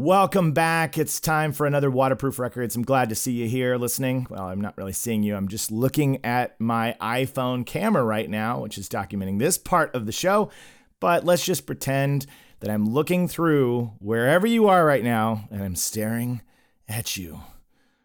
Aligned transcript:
Welcome 0.00 0.52
back. 0.52 0.96
It's 0.96 1.18
time 1.18 1.50
for 1.50 1.66
another 1.66 1.90
Waterproof 1.90 2.38
Records. 2.38 2.76
I'm 2.76 2.84
glad 2.84 3.08
to 3.08 3.16
see 3.16 3.32
you 3.32 3.48
here 3.48 3.76
listening. 3.76 4.28
Well, 4.30 4.44
I'm 4.44 4.60
not 4.60 4.78
really 4.78 4.92
seeing 4.92 5.24
you. 5.24 5.34
I'm 5.34 5.48
just 5.48 5.72
looking 5.72 6.24
at 6.24 6.54
my 6.60 6.94
iPhone 7.00 7.66
camera 7.66 8.04
right 8.04 8.30
now, 8.30 8.60
which 8.60 8.78
is 8.78 8.88
documenting 8.88 9.40
this 9.40 9.58
part 9.58 9.92
of 9.96 10.06
the 10.06 10.12
show. 10.12 10.52
But 11.00 11.24
let's 11.24 11.44
just 11.44 11.66
pretend 11.66 12.26
that 12.60 12.70
I'm 12.70 12.88
looking 12.88 13.26
through 13.26 13.90
wherever 13.98 14.46
you 14.46 14.68
are 14.68 14.84
right 14.84 15.02
now 15.02 15.48
and 15.50 15.64
I'm 15.64 15.74
staring 15.74 16.42
at 16.88 17.16
you 17.16 17.40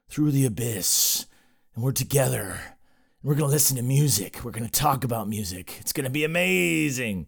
through 0.09 0.31
the 0.31 0.47
abyss. 0.47 1.27
And 1.75 1.83
we're 1.83 1.91
together. 1.91 2.59
We're 3.21 3.35
going 3.35 3.49
to 3.49 3.53
listen 3.53 3.77
to 3.77 3.83
music. 3.83 4.43
We're 4.43 4.49
going 4.49 4.65
to 4.67 4.71
talk 4.71 5.03
about 5.03 5.29
music. 5.29 5.77
It's 5.79 5.93
going 5.93 6.05
to 6.05 6.09
be 6.09 6.23
amazing. 6.23 7.27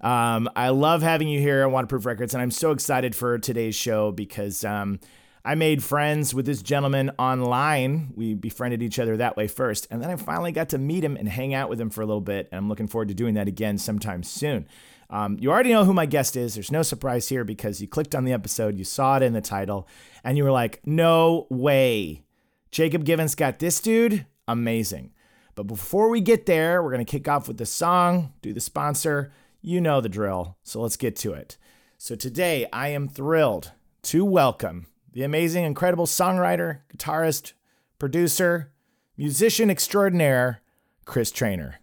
Um, 0.00 0.48
I 0.54 0.68
love 0.68 1.02
having 1.02 1.28
you 1.28 1.40
here 1.40 1.62
at 1.62 1.70
Waterproof 1.70 2.06
Records, 2.06 2.34
and 2.34 2.42
I'm 2.42 2.50
so 2.50 2.70
excited 2.70 3.16
for 3.16 3.38
today's 3.38 3.74
show 3.74 4.12
because 4.12 4.64
um, 4.64 5.00
I 5.44 5.54
made 5.54 5.82
friends 5.82 6.34
with 6.34 6.46
this 6.46 6.62
gentleman 6.62 7.10
online. 7.18 8.12
We 8.14 8.34
befriended 8.34 8.82
each 8.82 8.98
other 8.98 9.16
that 9.16 9.36
way 9.36 9.48
first, 9.48 9.88
and 9.90 10.00
then 10.00 10.10
I 10.10 10.16
finally 10.16 10.52
got 10.52 10.68
to 10.70 10.78
meet 10.78 11.02
him 11.02 11.16
and 11.16 11.28
hang 11.28 11.52
out 11.54 11.68
with 11.68 11.80
him 11.80 11.90
for 11.90 12.02
a 12.02 12.06
little 12.06 12.20
bit. 12.20 12.48
And 12.52 12.58
I'm 12.58 12.68
looking 12.68 12.86
forward 12.86 13.08
to 13.08 13.14
doing 13.14 13.34
that 13.34 13.48
again 13.48 13.78
sometime 13.78 14.22
soon. 14.22 14.68
Um, 15.10 15.38
you 15.40 15.50
already 15.50 15.70
know 15.70 15.84
who 15.84 15.94
my 15.94 16.06
guest 16.06 16.36
is. 16.36 16.54
There's 16.54 16.70
no 16.70 16.82
surprise 16.82 17.28
here 17.28 17.42
because 17.42 17.80
you 17.80 17.88
clicked 17.88 18.14
on 18.14 18.24
the 18.24 18.32
episode, 18.32 18.78
you 18.78 18.84
saw 18.84 19.16
it 19.16 19.22
in 19.22 19.32
the 19.32 19.40
title, 19.40 19.88
and 20.22 20.36
you 20.36 20.44
were 20.44 20.52
like, 20.52 20.80
no 20.84 21.46
way. 21.50 22.24
Jacob 22.70 23.04
Givens 23.04 23.34
got 23.34 23.58
this 23.58 23.80
dude? 23.80 24.26
Amazing. 24.46 25.12
But 25.54 25.66
before 25.66 26.08
we 26.08 26.20
get 26.20 26.46
there, 26.46 26.82
we're 26.82 26.92
going 26.92 27.04
to 27.04 27.10
kick 27.10 27.26
off 27.26 27.48
with 27.48 27.56
the 27.56 27.66
song, 27.66 28.34
do 28.42 28.52
the 28.52 28.60
sponsor 28.60 29.32
you 29.60 29.80
know 29.80 30.00
the 30.00 30.08
drill, 30.08 30.56
so 30.62 30.80
let's 30.80 30.96
get 30.96 31.16
to 31.16 31.32
it. 31.32 31.56
So 31.96 32.14
today 32.14 32.66
I 32.72 32.88
am 32.88 33.08
thrilled 33.08 33.72
to 34.04 34.24
welcome 34.24 34.86
the 35.12 35.24
amazing, 35.24 35.64
incredible 35.64 36.06
songwriter, 36.06 36.80
guitarist, 36.96 37.54
producer, 37.98 38.72
musician 39.16 39.68
extraordinaire, 39.70 40.62
Chris 41.04 41.32
Traynor. 41.32 41.80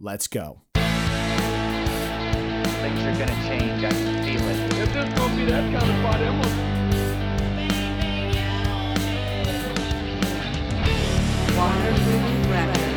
Let's 0.00 0.26
go. 0.26 0.62
Things 0.74 0.84
are 3.02 3.12
gonna 3.12 3.42
change, 3.46 3.84
I 3.84 3.90
can 3.90 4.24
feel 4.24 4.48
it. 4.48 4.72
If 4.80 4.92
this 4.92 5.14
gonna 5.14 5.36
be 5.36 5.44
that 5.44 5.80
kind 5.80 5.90
of 5.90 6.02
party, 6.04 6.24
I'm 6.24 6.72
Waterproof 11.56 12.50
Records. 12.50 12.92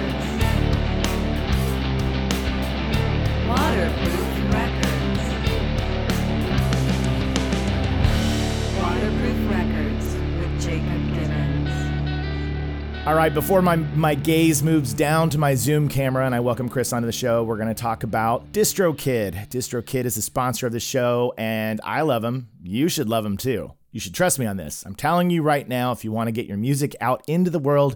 Waterproof 3.47 4.14
All 13.05 13.13
right, 13.13 13.31
before 13.31 13.61
my, 13.61 13.75
my 13.75 14.15
gaze 14.15 14.63
moves 14.63 14.91
down 14.91 15.29
to 15.29 15.37
my 15.37 15.53
Zoom 15.53 15.87
camera 15.87 16.25
and 16.25 16.33
I 16.33 16.39
welcome 16.39 16.67
Chris 16.67 16.91
onto 16.91 17.05
the 17.05 17.11
show, 17.11 17.43
we're 17.43 17.55
going 17.55 17.67
to 17.67 17.75
talk 17.75 18.01
about 18.01 18.51
DistroKid. 18.51 19.47
DistroKid 19.49 20.05
is 20.05 20.15
the 20.15 20.23
sponsor 20.23 20.65
of 20.65 20.73
the 20.73 20.79
show, 20.79 21.31
and 21.37 21.79
I 21.83 22.01
love 22.01 22.23
him. 22.23 22.49
You 22.63 22.89
should 22.89 23.07
love 23.07 23.23
him 23.23 23.37
too. 23.37 23.73
You 23.91 23.99
should 23.99 24.15
trust 24.15 24.39
me 24.39 24.47
on 24.47 24.57
this. 24.57 24.83
I'm 24.87 24.95
telling 24.95 25.29
you 25.29 25.43
right 25.43 25.67
now, 25.67 25.91
if 25.91 26.03
you 26.03 26.11
want 26.11 26.29
to 26.29 26.31
get 26.31 26.47
your 26.47 26.57
music 26.57 26.95
out 26.99 27.23
into 27.27 27.51
the 27.51 27.59
world, 27.59 27.95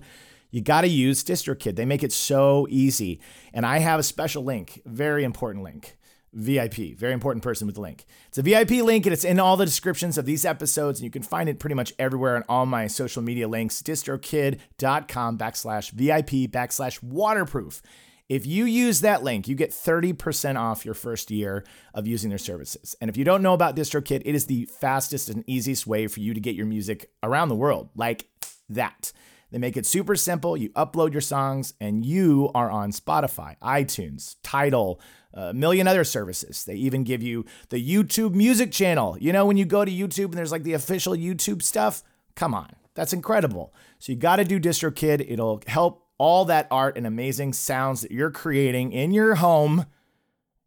you 0.51 0.61
got 0.61 0.81
to 0.81 0.87
use 0.87 1.23
DistroKid. 1.23 1.75
They 1.75 1.85
make 1.85 2.03
it 2.03 2.11
so 2.11 2.67
easy. 2.69 3.19
And 3.51 3.65
I 3.65 3.79
have 3.79 3.99
a 3.99 4.03
special 4.03 4.43
link, 4.43 4.79
very 4.85 5.23
important 5.23 5.63
link. 5.63 5.97
VIP, 6.33 6.97
very 6.97 7.13
important 7.13 7.43
person 7.43 7.65
with 7.65 7.75
the 7.75 7.81
link. 7.81 8.05
It's 8.27 8.37
a 8.37 8.41
VIP 8.41 8.71
link 8.83 9.05
and 9.05 9.13
it's 9.13 9.23
in 9.23 9.39
all 9.39 9.57
the 9.57 9.65
descriptions 9.65 10.17
of 10.17 10.25
these 10.25 10.45
episodes. 10.45 10.99
And 10.99 11.05
you 11.05 11.11
can 11.11 11.23
find 11.23 11.49
it 11.49 11.59
pretty 11.59 11.75
much 11.75 11.93
everywhere 11.97 12.35
on 12.35 12.43
all 12.47 12.65
my 12.65 12.87
social 12.87 13.21
media 13.21 13.47
links, 13.47 13.81
distrokid.com 13.81 15.37
backslash 15.37 15.91
VIP 15.91 16.51
backslash 16.51 17.01
waterproof. 17.01 17.81
If 18.29 18.45
you 18.45 18.65
use 18.65 19.01
that 19.01 19.23
link, 19.23 19.47
you 19.47 19.55
get 19.55 19.71
30% 19.71 20.55
off 20.55 20.85
your 20.85 20.93
first 20.93 21.31
year 21.31 21.65
of 21.95 22.05
using 22.05 22.29
their 22.29 22.37
services. 22.37 22.95
And 23.01 23.09
if 23.09 23.17
you 23.17 23.25
don't 23.25 23.41
know 23.41 23.55
about 23.55 23.75
DistroKid, 23.75 24.21
it 24.23 24.35
is 24.35 24.45
the 24.45 24.65
fastest 24.65 25.29
and 25.29 25.43
easiest 25.47 25.87
way 25.87 26.05
for 26.05 26.19
you 26.19 26.35
to 26.35 26.39
get 26.39 26.53
your 26.53 26.67
music 26.67 27.09
around 27.23 27.49
the 27.49 27.55
world, 27.55 27.89
like 27.95 28.27
that. 28.69 29.11
They 29.51 29.57
make 29.57 29.77
it 29.77 29.87
super 29.87 30.15
simple. 30.15 30.55
You 30.55 30.69
upload 30.69 31.11
your 31.11 31.21
songs 31.21 31.73
and 31.81 32.05
you 32.05 32.51
are 32.53 32.69
on 32.69 32.91
Spotify, 32.91 33.57
iTunes, 33.63 34.35
Tidal, 34.43 35.01
a 35.33 35.53
million 35.53 35.87
other 35.87 36.03
services. 36.03 36.63
They 36.63 36.75
even 36.75 37.03
give 37.03 37.21
you 37.21 37.45
the 37.69 37.83
YouTube 37.83 38.33
music 38.33 38.71
channel. 38.71 39.17
You 39.19 39.33
know, 39.33 39.45
when 39.45 39.57
you 39.57 39.65
go 39.65 39.85
to 39.85 39.91
YouTube 39.91 40.25
and 40.25 40.33
there's 40.33 40.51
like 40.51 40.63
the 40.63 40.73
official 40.73 41.13
YouTube 41.13 41.61
stuff, 41.61 42.03
come 42.35 42.53
on, 42.53 42.69
that's 42.95 43.13
incredible. 43.13 43.73
So 43.99 44.11
you 44.11 44.17
got 44.17 44.37
to 44.37 44.45
do 44.45 44.59
DistroKid. 44.59 45.25
It'll 45.29 45.61
help 45.67 46.05
all 46.17 46.45
that 46.45 46.67
art 46.69 46.97
and 46.97 47.07
amazing 47.07 47.53
sounds 47.53 48.01
that 48.01 48.11
you're 48.11 48.31
creating 48.31 48.91
in 48.91 49.11
your 49.11 49.35
home 49.35 49.85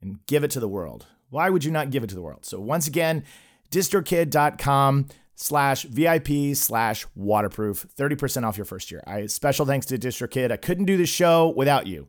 and 0.01 0.25
give 0.27 0.45
it 0.45 0.51
to 0.53 0.61
the 0.61 0.69
world. 0.69 1.07
Why 1.31 1.51
would 1.51 1.65
you 1.65 1.71
not 1.71 1.91
give 1.91 2.05
it 2.05 2.09
to 2.09 2.15
the 2.15 2.23
world? 2.23 2.45
So 2.45 2.61
once 2.61 2.87
again, 2.87 3.25
distrokid.com 3.71 5.09
slash 5.35 5.85
VIP 5.85 6.55
slash 6.55 7.07
waterproof, 7.15 7.87
30% 7.97 8.45
off 8.45 8.57
your 8.57 8.65
first 8.65 8.91
year. 8.91 9.03
I 9.07 9.27
special 9.27 9.67
thanks 9.67 9.87
to 9.87 9.99
DistroKid. 9.99 10.53
I 10.53 10.57
couldn't 10.57 10.85
do 10.85 10.97
the 10.97 11.07
show 11.07 11.53
without 11.57 11.87
you. 11.87 12.09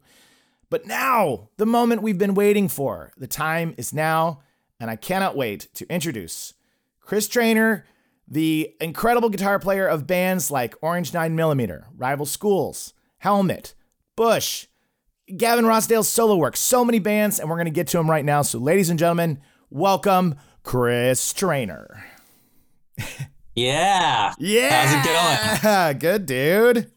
But 0.69 0.85
now, 0.87 1.49
the 1.57 1.65
moment 1.65 2.01
we've 2.01 2.17
been 2.17 2.33
waiting 2.33 2.67
for. 2.67 3.11
The 3.17 3.27
time 3.27 3.75
is 3.77 3.93
now, 3.93 4.41
and 4.79 4.89
I 4.89 4.95
cannot 4.95 5.35
wait 5.35 5.67
to 5.75 5.87
introduce 5.93 6.53
Chris 6.99 7.27
Traynor, 7.27 7.85
the 8.27 8.73
incredible 8.81 9.29
guitar 9.29 9.59
player 9.59 9.85
of 9.87 10.07
bands 10.07 10.49
like 10.49 10.75
Orange 10.81 11.11
9mm, 11.11 11.83
Rival 11.95 12.25
Schools, 12.25 12.93
Helmet, 13.19 13.75
Bush, 14.15 14.67
Gavin 15.37 15.65
Rossdale's 15.65 16.09
solo 16.09 16.35
work, 16.35 16.57
so 16.57 16.83
many 16.83 16.99
bands, 16.99 17.39
and 17.39 17.49
we're 17.49 17.55
going 17.55 17.65
to 17.65 17.71
get 17.71 17.87
to 17.89 17.97
them 17.97 18.09
right 18.09 18.25
now. 18.25 18.41
So, 18.41 18.59
ladies 18.59 18.89
and 18.89 18.99
gentlemen, 18.99 19.39
welcome 19.69 20.35
Chris 20.63 21.33
Traynor. 21.33 22.03
Yeah. 23.55 24.33
Yeah. 24.39 24.85
How's 24.87 25.59
it 25.59 25.61
going? 25.61 25.99
Good, 25.99 26.25
dude. 26.25 26.91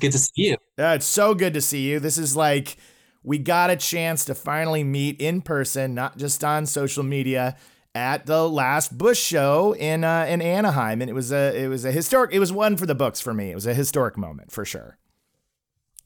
Good 0.00 0.12
to 0.12 0.18
see 0.18 0.48
you. 0.48 0.56
Yeah, 0.78 0.94
it's 0.94 1.06
so 1.06 1.34
good 1.34 1.52
to 1.54 1.60
see 1.60 1.88
you. 1.88 2.00
This 2.00 2.16
is 2.16 2.34
like 2.34 2.76
we 3.22 3.38
got 3.38 3.70
a 3.70 3.76
chance 3.76 4.24
to 4.26 4.34
finally 4.34 4.84
meet 4.84 5.20
in 5.20 5.42
person, 5.42 5.94
not 5.94 6.18
just 6.18 6.42
on 6.44 6.66
social 6.66 7.02
media, 7.02 7.56
at 7.94 8.26
the 8.26 8.48
last 8.48 8.96
Bush 8.96 9.20
show 9.20 9.74
in 9.74 10.02
uh, 10.04 10.24
in 10.28 10.40
Anaheim, 10.40 11.00
and 11.02 11.10
it 11.10 11.14
was 11.14 11.30
a 11.32 11.54
it 11.56 11.68
was 11.68 11.84
a 11.84 11.92
historic. 11.92 12.32
It 12.32 12.38
was 12.38 12.52
one 12.52 12.76
for 12.76 12.86
the 12.86 12.94
books 12.94 13.20
for 13.20 13.34
me. 13.34 13.50
It 13.50 13.54
was 13.54 13.66
a 13.66 13.74
historic 13.74 14.16
moment 14.16 14.50
for 14.50 14.64
sure. 14.64 14.98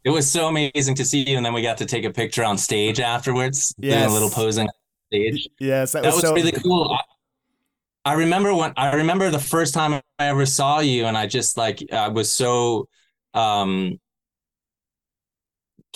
It 0.05 0.11
was 0.11 0.31
so 0.31 0.47
amazing 0.49 0.95
to 0.97 1.05
see 1.05 1.29
you, 1.29 1.37
and 1.37 1.45
then 1.45 1.53
we 1.53 1.63
got 1.63 1.79
to 1.79 1.87
take 1.87 2.05
a 2.05 2.13
picture 2.13 2.45
on 2.45 2.59
stage 2.59 3.01
afterwards. 3.01 3.75
doing 3.81 3.93
Yes. 3.93 4.11
a 4.11 4.13
little 4.13 4.31
posing 4.31 4.67
on 4.69 4.73
stage. 5.11 5.49
Yes, 5.59 5.93
that, 5.93 6.03
That 6.03 6.09
was, 6.09 6.17
was 6.17 6.25
so 6.25 6.35
really 6.35 6.53
cool. 6.53 6.93
I, 8.05 8.11
I 8.11 8.15
remember 8.15 8.55
when 8.55 8.73
I 8.77 8.95
remember 8.95 9.31
the 9.31 9.39
first 9.41 9.75
time 9.75 9.95
I 9.95 10.03
ever 10.27 10.47
saw 10.47 10.81
you, 10.81 11.07
and 11.07 11.17
I 11.17 11.27
just 11.27 11.57
like 11.57 11.83
I 11.93 12.09
was 12.09 12.33
so 12.33 12.89
um 13.35 13.99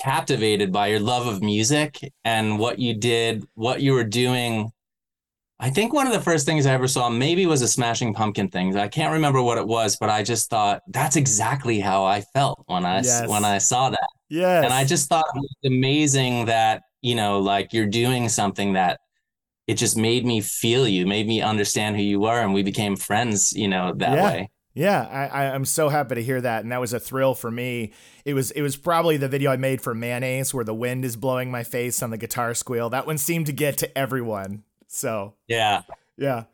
captivated 0.01 0.73
by 0.73 0.89
your 0.89 1.01
love 1.01 1.27
of 1.27 1.43
music 1.43 1.99
and 2.25 2.59
what 2.59 2.79
you 2.79 2.95
did, 2.95 3.45
what 3.55 3.83
you 3.83 3.93
were 3.93 4.05
doing. 4.05 4.71
I 5.59 5.69
think 5.69 5.93
one 5.93 6.07
of 6.07 6.13
the 6.15 6.21
first 6.23 6.47
things 6.47 6.65
I 6.65 6.73
ever 6.73 6.89
saw 6.89 7.11
maybe 7.11 7.45
was 7.45 7.61
a 7.61 7.69
Smashing 7.69 8.15
Pumpkin 8.15 8.49
thing. 8.49 8.75
I 8.79 8.89
can't 8.89 9.13
remember 9.13 9.43
what 9.43 9.59
it 9.59 9.67
was, 9.67 9.97
but 9.97 10.09
I 10.09 10.23
just 10.23 10.49
thought 10.49 10.81
that's 10.89 11.17
exactly 11.17 11.81
how 11.81 12.05
I 12.05 12.23
felt 12.23 12.63
when 12.67 12.87
I 12.87 13.03
Yes. 13.03 13.29
when 13.29 13.45
I 13.45 13.59
saw 13.59 13.91
that. 13.91 14.09
Yeah, 14.31 14.63
And 14.63 14.73
I 14.73 14.85
just 14.85 15.09
thought 15.09 15.27
it 15.35 15.39
was 15.41 15.57
amazing 15.65 16.47
that, 16.47 16.83
you 17.03 17.15
know, 17.15 17.41
like 17.41 17.73
you're 17.73 17.87
doing 17.87 18.29
something 18.29 18.73
that 18.75 19.01
it 19.67 19.75
just 19.75 19.97
made 19.97 20.25
me 20.25 20.41
feel 20.41 20.89
you, 20.89 21.07
made 21.07 21.27
me 21.29 21.43
understand 21.43 21.97
who 21.97 22.03
you 22.03 22.21
were, 22.21 22.41
and 22.41 22.55
we 22.55 22.63
became 22.63 22.97
friends, 22.97 23.53
you 23.53 23.69
know, 23.69 23.93
that 23.97 24.15
Yeah. 24.15 24.25
way. 24.25 24.51
Yeah, 24.73 25.03
I, 25.03 25.27
I, 25.27 25.55
I'm 25.55 25.65
so 25.65 25.89
happy 25.89 26.15
to 26.15 26.23
hear 26.23 26.41
that, 26.41 26.63
and 26.63 26.71
that 26.71 26.81
was 26.81 26.93
a 26.93 27.01
thrill 27.01 27.35
for 27.35 27.51
me. 27.51 27.93
It 28.25 28.35
was 28.35 28.53
it 28.53 28.63
was 28.63 28.77
probably 28.77 29.17
the 29.17 29.29
video 29.29 29.51
I 29.51 29.57
made 29.57 29.81
for 29.81 29.95
Mayonnaise, 29.95 30.55
where 30.55 30.65
the 30.65 30.75
wind 30.75 31.05
is 31.05 31.17
blowing 31.17 31.51
my 31.51 31.65
face 31.65 32.03
on 32.03 32.11
the 32.11 32.17
guitar 32.19 32.55
squeal. 32.55 32.89
That 32.91 33.07
one 33.07 33.19
seemed 33.19 33.47
to 33.47 33.53
get 33.53 33.79
to 33.79 33.99
everyone. 33.99 34.63
So 34.87 35.35
Yeah. 35.49 35.83
yeah, 36.17 36.45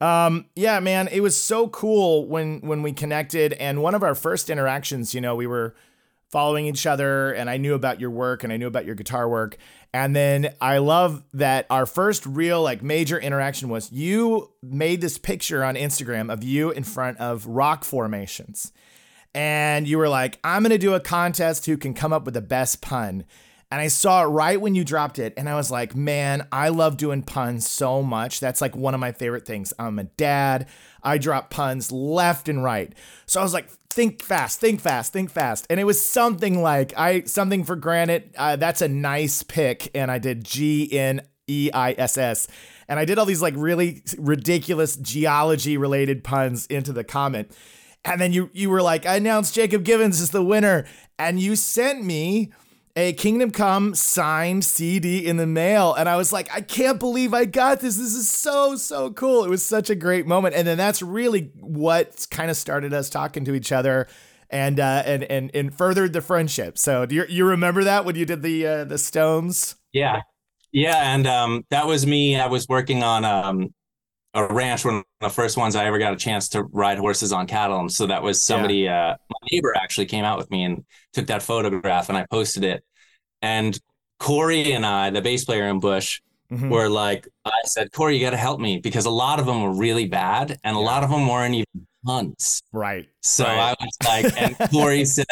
um, 0.00 0.46
yeah, 0.54 0.80
man, 0.80 1.08
it 1.08 1.20
was 1.20 1.40
so 1.42 1.68
cool 1.68 2.26
when 2.26 2.60
when 2.60 2.82
we 2.82 2.92
connected, 2.92 3.54
and 3.54 3.82
one 3.82 3.94
of 3.94 4.02
our 4.02 4.14
first 4.14 4.50
interactions, 4.50 5.14
you 5.14 5.20
know, 5.20 5.34
we 5.34 5.46
were 5.46 5.74
following 6.32 6.66
each 6.66 6.86
other, 6.86 7.32
and 7.32 7.48
I 7.48 7.58
knew 7.58 7.74
about 7.74 8.00
your 8.00 8.10
work, 8.10 8.42
and 8.42 8.52
I 8.52 8.56
knew 8.56 8.66
about 8.66 8.86
your 8.86 8.96
guitar 8.96 9.28
work, 9.28 9.56
and 9.94 10.16
then 10.16 10.54
I 10.60 10.78
love 10.78 11.22
that 11.34 11.66
our 11.68 11.84
first 11.86 12.24
real 12.24 12.62
like 12.62 12.82
major 12.82 13.20
interaction 13.20 13.68
was 13.68 13.92
you 13.92 14.50
made 14.62 15.02
this 15.02 15.18
picture 15.18 15.62
on 15.62 15.74
Instagram 15.74 16.32
of 16.32 16.42
you 16.42 16.70
in 16.70 16.82
front 16.82 17.18
of 17.18 17.46
rock 17.46 17.84
formations. 17.84 18.72
And 19.34 19.86
you 19.86 19.98
were 19.98 20.08
like, 20.08 20.38
I'm 20.44 20.62
going 20.62 20.70
to 20.70 20.78
do 20.78 20.94
a 20.94 21.00
contest 21.00 21.66
who 21.66 21.76
can 21.76 21.94
come 21.94 22.12
up 22.12 22.24
with 22.24 22.34
the 22.34 22.42
best 22.42 22.82
pun. 22.82 23.24
And 23.72 23.80
I 23.80 23.88
saw 23.88 24.22
it 24.22 24.26
right 24.26 24.60
when 24.60 24.74
you 24.74 24.84
dropped 24.84 25.18
it. 25.18 25.32
And 25.38 25.48
I 25.48 25.54
was 25.54 25.70
like, 25.70 25.96
man, 25.96 26.46
I 26.52 26.68
love 26.68 26.98
doing 26.98 27.22
puns 27.22 27.66
so 27.66 28.02
much. 28.02 28.38
That's 28.38 28.60
like 28.60 28.76
one 28.76 28.92
of 28.92 29.00
my 29.00 29.12
favorite 29.12 29.46
things. 29.46 29.72
I'm 29.78 29.98
a 29.98 30.04
dad. 30.04 30.68
I 31.02 31.16
drop 31.16 31.48
puns 31.48 31.90
left 31.90 32.50
and 32.50 32.62
right. 32.62 32.94
So 33.24 33.40
I 33.40 33.42
was 33.42 33.54
like, 33.54 33.70
think 33.88 34.22
fast, 34.22 34.60
think 34.60 34.82
fast, 34.82 35.14
think 35.14 35.30
fast. 35.30 35.66
And 35.70 35.80
it 35.80 35.84
was 35.84 36.06
something 36.06 36.60
like, 36.60 36.92
I, 36.98 37.22
something 37.22 37.64
for 37.64 37.74
granted. 37.74 38.34
Uh, 38.36 38.56
that's 38.56 38.82
a 38.82 38.88
nice 38.88 39.42
pick. 39.42 39.90
And 39.94 40.10
I 40.10 40.18
did 40.18 40.44
G 40.44 40.92
N 40.92 41.22
E 41.46 41.70
I 41.72 41.94
S 41.96 42.18
S. 42.18 42.48
And 42.88 42.98
I 42.98 43.06
did 43.06 43.18
all 43.18 43.24
these 43.24 43.40
like 43.40 43.54
really 43.56 44.02
ridiculous 44.18 44.96
geology 44.96 45.78
related 45.78 46.24
puns 46.24 46.66
into 46.66 46.92
the 46.92 47.04
comment. 47.04 47.50
And 48.04 48.20
then 48.20 48.34
you 48.34 48.50
you 48.52 48.68
were 48.68 48.82
like, 48.82 49.06
I 49.06 49.16
announced 49.16 49.54
Jacob 49.54 49.82
Givens 49.82 50.20
is 50.20 50.28
the 50.28 50.44
winner. 50.44 50.84
And 51.18 51.40
you 51.40 51.56
sent 51.56 52.04
me 52.04 52.52
a 52.94 53.14
Kingdom 53.14 53.50
Come 53.50 53.94
signed 53.94 54.64
CD 54.64 55.26
in 55.26 55.36
the 55.36 55.46
mail. 55.46 55.94
And 55.94 56.08
I 56.08 56.16
was 56.16 56.32
like, 56.32 56.54
I 56.54 56.60
can't 56.60 56.98
believe 56.98 57.32
I 57.32 57.46
got 57.46 57.80
this. 57.80 57.96
This 57.96 58.14
is 58.14 58.28
so, 58.28 58.76
so 58.76 59.10
cool. 59.10 59.44
It 59.44 59.50
was 59.50 59.64
such 59.64 59.88
a 59.88 59.94
great 59.94 60.26
moment. 60.26 60.54
And 60.54 60.66
then 60.66 60.76
that's 60.76 61.02
really 61.02 61.52
what 61.60 62.26
kind 62.30 62.50
of 62.50 62.56
started 62.56 62.92
us 62.92 63.08
talking 63.08 63.44
to 63.46 63.54
each 63.54 63.72
other 63.72 64.08
and 64.50 64.78
uh, 64.78 65.02
and 65.06 65.24
and 65.24 65.50
and 65.54 65.74
furthered 65.74 66.12
the 66.12 66.20
friendship. 66.20 66.76
So 66.76 67.06
do 67.06 67.14
you, 67.14 67.24
you 67.28 67.46
remember 67.46 67.84
that 67.84 68.04
when 68.04 68.16
you 68.16 68.26
did 68.26 68.42
the 68.42 68.66
uh, 68.66 68.84
the 68.84 68.98
Stones? 68.98 69.76
Yeah. 69.92 70.20
Yeah. 70.72 71.14
And 71.14 71.26
um, 71.26 71.64
that 71.70 71.86
was 71.86 72.06
me. 72.06 72.38
I 72.38 72.46
was 72.46 72.68
working 72.68 73.02
on 73.02 73.24
um, 73.24 73.74
a 74.34 74.46
ranch, 74.46 74.84
one 74.84 74.96
of 74.96 75.04
the 75.20 75.28
first 75.28 75.56
ones 75.56 75.76
I 75.76 75.84
ever 75.86 75.98
got 75.98 76.12
a 76.12 76.16
chance 76.16 76.48
to 76.50 76.62
ride 76.64 76.98
horses 76.98 77.32
on 77.32 77.46
cattle. 77.46 77.78
And 77.80 77.92
so 77.92 78.06
that 78.06 78.22
was 78.22 78.40
somebody, 78.40 78.88
uh, 78.88 79.14
my 79.30 79.48
neighbor 79.50 79.74
actually 79.76 80.06
came 80.06 80.24
out 80.24 80.38
with 80.38 80.50
me 80.50 80.64
and 80.64 80.84
took 81.12 81.26
that 81.26 81.42
photograph 81.42 82.08
and 82.08 82.16
I 82.16 82.24
posted 82.30 82.64
it. 82.64 82.82
And 83.42 83.78
Corey 84.18 84.72
and 84.72 84.86
I, 84.86 85.10
the 85.10 85.20
bass 85.20 85.44
player 85.44 85.66
in 85.68 85.80
Bush, 85.80 86.20
Mhm. 86.50 86.68
were 86.70 86.88
like, 86.88 87.26
I 87.46 87.50
said, 87.64 87.92
Corey, 87.92 88.16
you 88.16 88.24
got 88.24 88.30
to 88.30 88.36
help 88.36 88.60
me 88.60 88.78
because 88.78 89.06
a 89.06 89.10
lot 89.10 89.40
of 89.40 89.46
them 89.46 89.62
were 89.62 89.72
really 89.74 90.06
bad 90.06 90.58
and 90.64 90.76
a 90.76 90.80
lot 90.80 91.02
of 91.02 91.10
them 91.10 91.26
weren't 91.26 91.54
even 91.54 91.86
puns. 92.04 92.62
Right. 92.72 93.08
So 93.22 93.44
Right. 93.44 93.74
I 93.80 93.84
was 93.84 93.96
like, 94.06 94.40
and 94.42 94.56
Corey 94.70 95.04
said, 95.06 95.26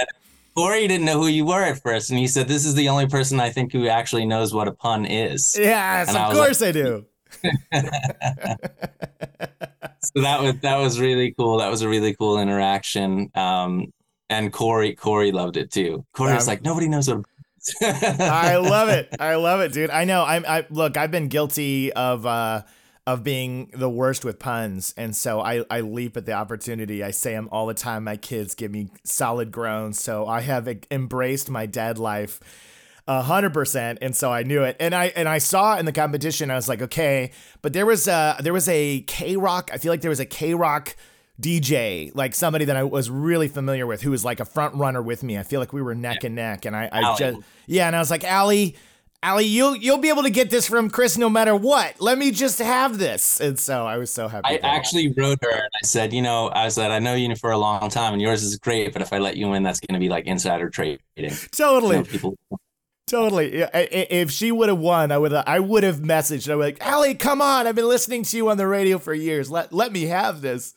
Corey 0.57 0.89
didn't 0.89 1.05
know 1.07 1.19
who 1.21 1.27
you 1.29 1.45
were 1.45 1.63
at 1.63 1.83
first. 1.83 2.11
And 2.11 2.19
he 2.19 2.27
said, 2.27 2.49
This 2.49 2.65
is 2.65 2.75
the 2.75 2.89
only 2.89 3.07
person 3.07 3.39
I 3.39 3.51
think 3.51 3.71
who 3.73 3.87
actually 3.87 4.25
knows 4.27 4.53
what 4.55 4.67
a 4.67 4.73
pun 4.73 5.05
is. 5.07 5.57
Yes, 5.59 6.09
And 6.09 6.17
of 6.17 6.29
was 6.31 6.39
like- 6.39 6.47
course 6.49 6.63
I 6.63 6.73
do. 6.73 7.07
So 10.03 10.23
that 10.23 10.41
was 10.43 10.55
that 10.63 10.77
was 10.77 11.01
really 11.01 11.35
cool. 11.39 11.59
That 11.59 11.69
was 11.71 11.83
a 11.83 11.89
really 11.89 12.15
cool 12.15 12.39
interaction. 12.39 13.31
Um, 13.35 13.93
and 14.29 14.53
Corey 14.53 14.95
Corey 14.95 15.33
loved 15.33 15.57
it 15.57 15.71
too. 15.71 16.05
Corey 16.13 16.35
was 16.35 16.47
Um, 16.47 16.53
like, 16.53 16.63
nobody 16.63 16.89
knows 16.89 17.09
what. 17.09 17.25
I 17.83 18.57
love 18.57 18.89
it. 18.89 19.09
I 19.21 19.35
love 19.37 19.61
it, 19.61 19.73
dude. 19.73 19.91
I 19.91 20.05
know. 20.05 20.25
I'm. 20.25 20.45
I 20.47 20.67
look. 20.71 20.97
I've 20.97 21.11
been 21.11 21.29
guilty 21.29 21.93
of 21.93 22.25
uh 22.27 22.63
of 23.07 23.25
being 23.25 23.71
the 23.75 23.91
worst 23.91 24.25
with 24.25 24.39
puns, 24.39 24.95
and 24.97 25.15
so 25.15 25.41
I 25.41 25.65
I 25.71 25.81
leap 25.81 26.17
at 26.17 26.27
the 26.27 26.33
opportunity. 26.33 27.03
I 27.05 27.11
say 27.11 27.33
them 27.33 27.49
all 27.53 27.67
the 27.67 27.75
time. 27.75 28.05
My 28.05 28.17
kids 28.17 28.55
give 28.55 28.71
me 28.71 28.89
solid 29.05 29.51
groans, 29.51 30.03
so 30.03 30.27
I 30.27 30.41
have 30.41 30.69
embraced 30.91 31.51
my 31.51 31.67
dad 31.67 31.99
life. 31.99 32.41
A 33.11 33.23
hundred 33.23 33.53
percent, 33.53 33.99
and 34.03 34.15
so 34.15 34.33
I 34.33 34.45
knew 34.45 34.63
it, 34.63 34.77
and 34.79 34.95
I 34.95 35.07
and 35.07 35.29
I 35.29 35.39
saw 35.39 35.77
in 35.77 35.85
the 35.85 35.91
competition. 35.91 36.49
I 36.49 36.55
was 36.55 36.69
like, 36.69 36.81
okay, 36.81 37.33
but 37.61 37.73
there 37.73 37.85
was 37.85 38.07
a 38.07 38.37
there 38.39 38.53
was 38.53 38.69
a 38.69 39.03
KROQ. 39.03 39.71
I 39.73 39.79
feel 39.79 39.91
like 39.91 40.01
there 40.01 40.11
was 40.11 40.21
a 40.21 40.27
KROQ 40.27 40.95
DJ, 41.41 42.13
like 42.15 42.37
somebody 42.37 42.67
that 42.67 42.77
I 42.77 42.85
was 42.85 43.11
really 43.11 43.49
familiar 43.49 43.85
with, 43.85 44.03
who 44.03 44.13
was 44.13 44.25
like 44.25 44.39
a 44.39 44.45
front 44.45 44.77
runner 44.77 45.03
with 45.03 45.25
me. 45.25 45.37
I 45.37 45.43
feel 45.43 45.59
like 45.59 45.73
we 45.73 45.83
were 45.83 45.97
neck 45.97 46.23
and 46.23 46.37
neck, 46.37 46.67
and 46.67 46.77
I, 46.77 46.89
I 46.93 47.17
just 47.17 47.39
yeah, 47.67 47.89
and 47.89 47.97
I 47.97 47.99
was 47.99 48.13
like, 48.13 48.23
Allie, 48.23 48.77
Allie, 49.25 49.45
you'll 49.45 49.75
you'll 49.75 49.99
be 49.99 50.09
able 50.09 50.23
to 50.23 50.31
get 50.31 50.51
this 50.51 50.69
from 50.69 50.89
Chris 50.89 51.19
no 51.19 51.29
matter 51.29 51.57
what. 51.57 52.01
Let 52.01 52.17
me 52.17 52.31
just 52.31 52.61
have 52.61 52.99
this, 52.99 53.41
and 53.41 53.59
so 53.59 53.89
I 53.89 53.97
was 53.97 54.13
so 54.13 54.29
happy. 54.29 54.49
I 54.49 54.53
with 54.53 54.63
that. 54.63 54.75
actually 54.75 55.13
wrote 55.17 55.41
her 55.43 55.51
and 55.51 55.71
I 55.83 55.85
said, 55.85 56.13
you 56.13 56.23
know, 56.23 56.49
I 56.55 56.69
said, 56.69 56.93
I 56.93 57.01
know 57.01 57.17
you 57.17 57.35
for 57.35 57.51
a 57.51 57.59
long 57.59 57.91
time 57.91 58.13
and 58.13 58.23
yours 58.23 58.45
is 58.45 58.57
great, 58.57 58.93
but 58.93 59.03
if 59.03 59.13
I 59.13 59.19
let 59.19 59.37
you 59.37 59.53
in, 59.55 59.65
that's 59.65 59.81
going 59.81 59.95
to 59.95 60.01
be 60.01 60.09
like 60.09 60.27
insider 60.27 60.71
trading. 60.71 61.01
You 61.17 61.31
totally, 61.51 61.97
know, 61.97 62.05
people. 62.05 62.39
Totally. 63.11 63.59
Yeah, 63.59 63.69
I- 63.75 63.81
I- 63.81 64.07
if 64.11 64.31
she 64.31 64.53
would 64.53 64.69
have 64.69 64.79
won, 64.79 65.11
I 65.13 65.19
would 65.19 65.33
I 65.35 65.59
would 65.61 65.83
have 65.83 66.01
messaged. 66.01 66.51
I 66.51 66.57
would 66.57 66.65
like, 66.65 66.87
Allie, 66.87 67.15
come 67.15 67.43
on, 67.43 67.67
I've 67.67 67.75
been 67.75 67.89
listening 67.89 68.23
to 68.25 68.37
you 68.37 68.49
on 68.51 68.57
the 68.57 68.67
radio 68.67 68.99
for 68.99 69.13
years. 69.15 69.51
Let 69.51 69.73
let 69.73 69.93
me 69.93 70.07
have 70.07 70.41
this. 70.41 70.75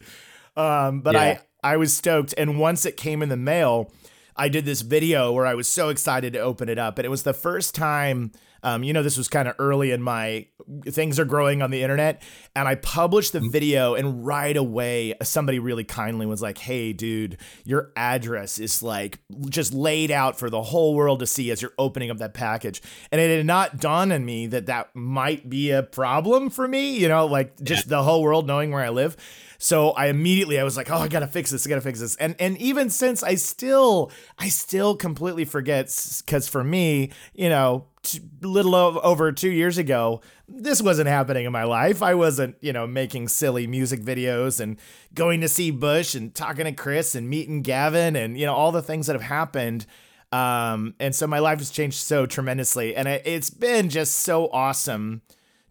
Um, 0.58 1.02
but 1.02 1.14
Yeah. 1.16 1.40
I 1.64 1.74
I 1.74 1.78
was 1.78 1.96
stoked, 1.96 2.34
and 2.38 2.60
once 2.60 2.86
it 2.86 2.98
came 2.98 3.22
in 3.24 3.30
the 3.30 3.38
mail, 3.38 3.92
I 4.36 4.50
did 4.50 4.66
this 4.66 4.82
video 4.82 5.32
where 5.32 5.46
I 5.46 5.54
was 5.54 5.68
so 5.72 5.90
excited 5.90 6.34
to 6.34 6.40
open 6.40 6.68
it 6.68 6.78
up, 6.78 6.98
and 6.98 7.06
it 7.06 7.10
was 7.10 7.24
the 7.24 7.34
first 7.34 7.74
time. 7.76 8.32
Um, 8.63 8.83
you 8.83 8.94
know, 8.94 9.04
this 9.04 9.18
was 9.18 9.27
kind 9.27 9.48
of 9.48 9.56
early 9.60 9.92
in 9.92 10.01
my 10.01 10.48
things 10.88 11.19
are 11.19 11.25
growing 11.25 11.62
on 11.62 11.71
the 11.71 11.83
internet, 11.83 12.21
and 12.56 12.68
I 12.68 12.75
published 12.75 13.33
the 13.33 13.42
video, 13.42 13.95
and 13.95 14.25
right 14.25 14.56
away, 14.56 15.13
somebody 15.21 15.60
really 15.60 15.83
kindly 15.83 16.25
was 16.25 16.42
like, 16.42 16.57
"Hey, 16.57 16.94
dude, 16.94 17.38
your 17.65 17.92
address 17.95 18.60
is 18.60 18.81
like 18.81 19.19
just 19.50 19.74
laid 19.74 20.10
out 20.12 20.39
for 20.39 20.50
the 20.50 20.62
whole 20.62 20.95
world 20.95 21.19
to 21.19 21.27
see 21.27 21.51
as 21.51 21.62
you're 21.62 21.74
opening 21.77 22.10
up 22.10 22.18
that 22.18 22.33
package," 22.33 22.81
and 23.12 23.19
it 23.19 23.36
had 23.38 23.45
not 23.45 23.80
dawned 23.80 24.13
on 24.13 24.25
me 24.25 24.48
that 24.48 24.68
that 24.68 24.95
might 24.95 25.50
be 25.50 25.71
a 25.71 25.83
problem 25.83 26.50
for 26.50 26.68
me. 26.68 26.98
You 26.98 27.10
know, 27.10 27.25
like 27.25 27.62
just 27.62 27.89
the 27.89 28.04
whole 28.04 28.24
world 28.24 28.48
knowing 28.48 28.71
where 28.71 28.83
I 28.83 28.89
live. 28.89 29.18
So 29.63 29.92
I 29.92 30.07
immediately 30.07 30.60
I 30.60 30.63
was 30.65 30.75
like, 30.75 30.92
oh, 30.92 30.98
I 30.98 31.07
gotta 31.07 31.25
fix 31.25 31.50
this. 31.50 31.65
I 31.65 31.69
gotta 31.69 31.80
fix 31.80 32.01
this. 32.01 32.18
And 32.18 32.36
and 32.38 32.57
even 32.57 32.89
since 32.89 33.24
I 33.24 33.36
still 33.36 34.12
I 34.38 34.50
still 34.50 34.94
completely 34.94 35.45
forget 35.45 35.86
because 36.18 36.50
for 36.50 36.65
me, 36.65 37.12
you 37.33 37.48
know, 37.48 37.86
t- 38.01 38.19
little 38.42 38.75
over 38.75 39.31
two 39.31 39.50
years 39.50 39.77
ago, 39.77 40.19
this 40.50 40.81
wasn't 40.81 41.07
happening 41.07 41.45
in 41.45 41.54
my 41.54 41.63
life. 41.63 42.04
I 42.04 42.13
wasn't 42.13 42.57
you 42.60 42.74
know 42.74 42.86
making 42.86 43.30
silly 43.30 43.65
music 43.65 44.01
videos 44.01 44.60
and 44.60 44.77
going 45.13 45.39
to 45.39 45.48
see 45.48 45.71
Bush 45.71 46.13
and 46.13 46.36
talking 46.36 46.65
to 46.65 46.74
Chris 46.74 47.15
and 47.15 47.30
meeting 47.30 47.62
Gavin 47.62 48.18
and 48.18 48.38
you 48.38 48.45
know 48.45 48.54
all 48.54 48.74
the 48.74 48.81
things 48.81 49.07
that 49.07 49.13
have 49.13 49.21
happened. 49.21 49.86
Um, 50.33 50.94
and 51.00 51.15
so 51.15 51.25
my 51.25 51.39
life 51.39 51.60
has 51.60 51.71
changed 51.71 52.00
so 52.00 52.25
tremendously, 52.25 52.98
and 52.98 53.07
it, 53.07 53.21
it's 53.24 53.50
been 53.50 53.88
just 53.88 54.15
so 54.15 54.50
awesome 54.51 55.21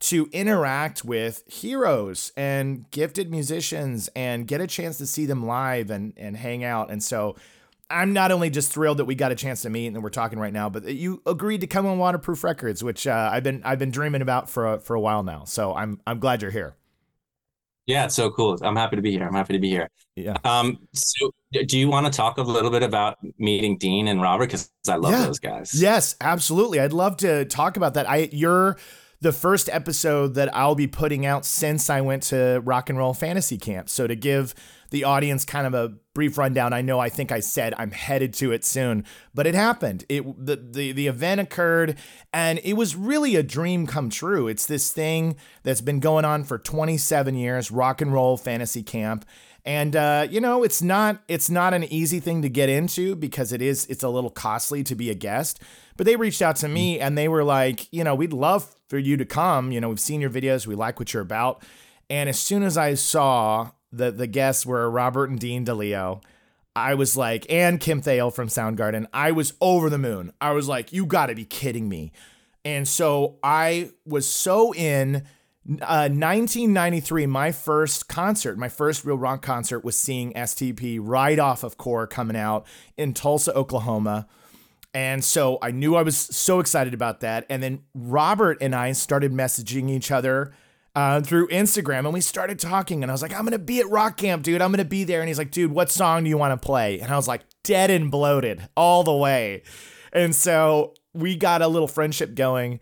to 0.03 0.29
interact 0.33 1.05
with 1.05 1.45
heroes 1.47 2.33
and 2.37 2.91
gifted 2.91 3.31
musicians 3.31 4.09
and 4.17 4.47
get 4.49 4.61
a 4.61 4.67
chance 4.67 4.99
to 4.99 5.07
see 5.07 5.27
them 5.27 5.47
live 5.47 5.91
and 5.91 6.13
and 6.17 6.37
hang 6.37 6.65
out. 6.65 6.91
And 6.91 7.03
so 7.03 7.37
I'm 7.89 8.13
not 8.13 8.33
only 8.33 8.51
just 8.51 8.73
thrilled 8.73 8.99
that 8.99 9.05
we 9.05 9.15
got 9.15 9.33
a 9.33 9.35
chance 9.35 9.63
to 9.63 9.71
meet 9.71 9.87
and 9.89 10.03
we're 10.03 10.11
talking 10.11 10.39
right 10.39 10.53
now, 10.53 10.69
but 10.69 10.83
that 10.85 10.95
you 10.95 11.23
agreed 11.27 11.61
to 11.61 11.67
come 11.67 11.87
on 11.87 11.99
Waterproof 11.99 12.43
Records, 12.43 12.83
which 12.83 13.07
uh, 13.07 13.31
I've 13.33 13.43
been 13.45 13.63
I've 13.65 13.79
been 13.79 13.91
dreaming 13.91 14.23
about 14.23 14.51
for 14.51 14.75
a, 14.75 14.79
for 14.81 14.95
a 14.97 15.01
while 15.01 15.23
now. 15.23 15.45
So 15.45 15.75
I'm 15.75 16.01
I'm 16.07 16.19
glad 16.19 16.43
you're 16.43 16.51
here. 16.51 16.75
Yeah, 17.87 18.05
it's 18.05 18.15
so 18.15 18.31
cool. 18.31 18.59
I'm 18.63 18.77
happy 18.77 18.97
to 18.97 19.03
be 19.03 19.11
here. 19.11 19.27
I'm 19.27 19.35
happy 19.35 19.53
to 19.55 19.59
be 19.59 19.69
here. 19.69 19.89
Yeah. 20.17 20.37
Um, 20.45 20.79
so 20.93 21.31
do 21.67 21.79
you 21.79 21.89
want 21.89 22.07
to 22.07 22.13
talk 22.13 22.39
a 22.39 22.43
little 22.43 22.71
bit 22.71 22.83
about 22.83 23.19
meeting 23.39 23.77
Dean 23.77 24.07
and 24.09 24.23
Robert? 24.23 24.47
Because 24.47 24.71
I 24.89 24.97
love 24.97 25.13
Yeah. 25.13 25.27
those 25.27 25.41
guys. 25.41 25.75
Yes, 25.81 26.15
absolutely. 26.21 26.79
I'd 26.81 26.93
love 26.93 27.17
to 27.19 27.45
talk 27.45 27.77
about 27.77 27.95
that. 27.95 28.09
I 28.09 28.29
you're 28.33 28.77
the 29.23 29.33
first 29.33 29.69
episode 29.71 30.35
that 30.35 30.55
I'll 30.55 30.75
be 30.75 30.89
putting 30.89 31.25
out 31.25 31.47
since 31.47 31.89
I 31.89 32.01
went 32.01 32.25
to 32.25 32.61
Rock 32.65 32.91
and 32.91 32.99
Roll 32.99 33.15
Fantasy 33.15 33.57
Camp. 33.57 33.89
So 33.89 34.09
to 34.09 34.17
give 34.17 34.53
the 34.91 35.05
audience 35.05 35.45
kind 35.45 35.65
of 35.65 35.75
a 35.75 35.91
brief 36.13 36.37
rundown, 36.37 36.73
I 36.73 36.83
know 36.83 36.99
I 36.99 37.09
think 37.09 37.31
I 37.31 37.39
said 37.39 37.73
I'm 37.79 37.93
headed 37.93 38.35
to 38.35 38.51
it 38.51 38.65
soon, 38.65 39.05
but 39.33 39.47
it 39.47 39.55
happened. 39.55 40.05
It 40.09 40.25
the 40.45 40.57
the, 40.57 40.91
the 40.91 41.07
event 41.07 41.41
occurred 41.41 41.97
and 42.33 42.61
it 42.65 42.73
was 42.73 42.97
really 42.97 43.37
a 43.37 43.45
dream 43.45 43.87
come 43.87 44.11
true. 44.11 44.49
It's 44.49 44.67
this 44.67 44.93
thing 44.93 45.37
that's 45.63 45.81
been 45.81 46.01
going 46.01 46.25
on 46.25 46.43
for 46.43 46.59
27 46.59 47.37
years, 47.37 47.71
Rock 47.71 48.01
and 48.01 48.13
Roll 48.13 48.37
Fantasy 48.37 48.83
Camp. 48.83 49.25
And 49.65 49.95
uh, 49.95 50.27
you 50.29 50.41
know, 50.41 50.65
it's 50.65 50.83
not 50.83 51.23
it's 51.29 51.49
not 51.49 51.75
an 51.75 51.85
easy 51.85 52.19
thing 52.19 52.43
to 52.43 52.49
get 52.49 52.69
into 52.69 53.15
because 53.15 53.53
it 53.53 53.63
is 53.63 53.87
it's 53.87 54.03
a 54.03 54.09
little 54.09 54.31
costly 54.31 54.83
to 54.83 54.97
be 54.97 55.11
a 55.11 55.15
guest. 55.15 55.63
But 55.97 56.07
they 56.07 56.17
reached 56.17 56.43
out 56.43 56.57
to 56.57 56.69
me 56.69 57.01
and 57.01 57.17
they 57.17 57.29
were 57.29 57.45
like, 57.45 57.93
you 57.93 58.05
know, 58.05 58.15
we'd 58.15 58.33
love 58.33 58.75
for 58.89 58.99
you 58.99 59.17
to 59.17 59.25
come. 59.25 59.73
You 59.73 59.81
know, 59.81 59.89
we've 59.89 60.01
seen 60.01 60.21
your 60.21 60.31
videos, 60.31 60.67
we 60.67 60.75
like 60.75 60.99
what 60.99 61.13
you're 61.13 61.23
about. 61.23 61.63
And 62.11 62.29
as 62.29 62.39
soon 62.39 62.63
as 62.63 62.77
I 62.77 62.95
saw 62.95 63.71
that 63.93 64.19
the 64.19 64.27
guests 64.27 64.67
were 64.67 64.91
Robert 64.91 65.31
and 65.31 65.39
Dean 65.39 65.65
DeLeo, 65.65 66.23
I 66.75 66.95
was 66.95 67.17
like, 67.17 67.47
and 67.51 67.79
Kim 67.79 68.01
Thayil 68.01 68.33
from 68.33 68.49
Soundgarden, 68.49 69.07
I 69.13 69.33
was 69.33 69.53
over 69.61 69.91
the 69.91 69.99
moon. 69.99 70.33
I 70.41 70.53
was 70.53 70.69
like, 70.69 70.93
you 70.93 71.05
got 71.05 71.27
to 71.27 71.35
be 71.35 71.45
kidding 71.45 71.89
me. 71.89 72.13
And 72.65 72.89
so 72.89 73.39
I 73.43 73.91
was 74.07 74.29
so 74.29 74.73
in. 74.75 75.25
Uh, 75.65 76.11
1993, 76.11 77.27
my 77.27 77.53
first 77.53 78.09
concert, 78.09 78.59
my 78.59 78.69
first 78.69 79.05
real 79.05 79.17
rock 79.17 79.43
concert 79.43 79.85
was 79.85 79.97
seeing 79.97 80.33
STP 80.33 80.99
right 81.01 81.39
off 81.39 81.63
of 81.63 81.79
Core 81.79 82.09
coming 82.09 82.37
out 82.37 82.67
in 82.97 83.15
Tulsa, 83.15 83.55
Oklahoma. 83.55 84.27
And 84.95 85.25
so 85.25 85.59
I 85.63 85.71
knew 85.71 85.97
I 85.97 86.03
was 86.03 86.17
so 86.17 86.61
excited 86.61 86.93
about 86.93 87.21
that. 87.21 87.47
And 87.49 87.63
then 87.63 87.83
Robert 87.95 88.59
and 88.61 88.75
I 88.75 88.93
started 88.93 89.33
messaging 89.33 89.89
each 89.89 90.11
other 90.11 90.53
uh, 90.95 91.23
through 91.23 91.49
Instagram 91.49 92.01
and 92.01 92.13
we 92.13 92.21
started 92.21 92.59
talking. 92.59 93.03
And 93.03 93.11
I 93.11 93.15
was 93.15 93.23
like, 93.23 93.33
I'm 93.33 93.41
going 93.41 93.53
to 93.53 93.59
be 93.59 93.81
at 93.81 93.89
Rock 93.89 94.19
Camp, 94.19 94.43
dude. 94.43 94.61
I'm 94.61 94.71
going 94.71 94.79
to 94.79 94.85
be 94.85 95.05
there. 95.05 95.21
And 95.21 95.29
he's 95.29 95.39
like, 95.39 95.51
dude, 95.51 95.73
what 95.73 95.91
song 95.91 96.25
do 96.25 96.31
you 96.31 96.37
want 96.37 96.61
to 96.61 96.65
play? 96.65 97.01
And 97.01 97.11
I 97.11 97.17
was 97.17 97.27
like, 97.27 97.43
dead 97.63 97.91
and 97.91 98.11
bloated 98.11 98.69
all 98.77 99.03
the 99.03 99.17
way. 99.17 99.63
And 100.13 100.35
so 100.35 100.95
we 101.15 101.37
got 101.37 101.63
a 101.63 101.69
little 101.69 101.89
friendship 101.89 102.35
going. 102.35 102.81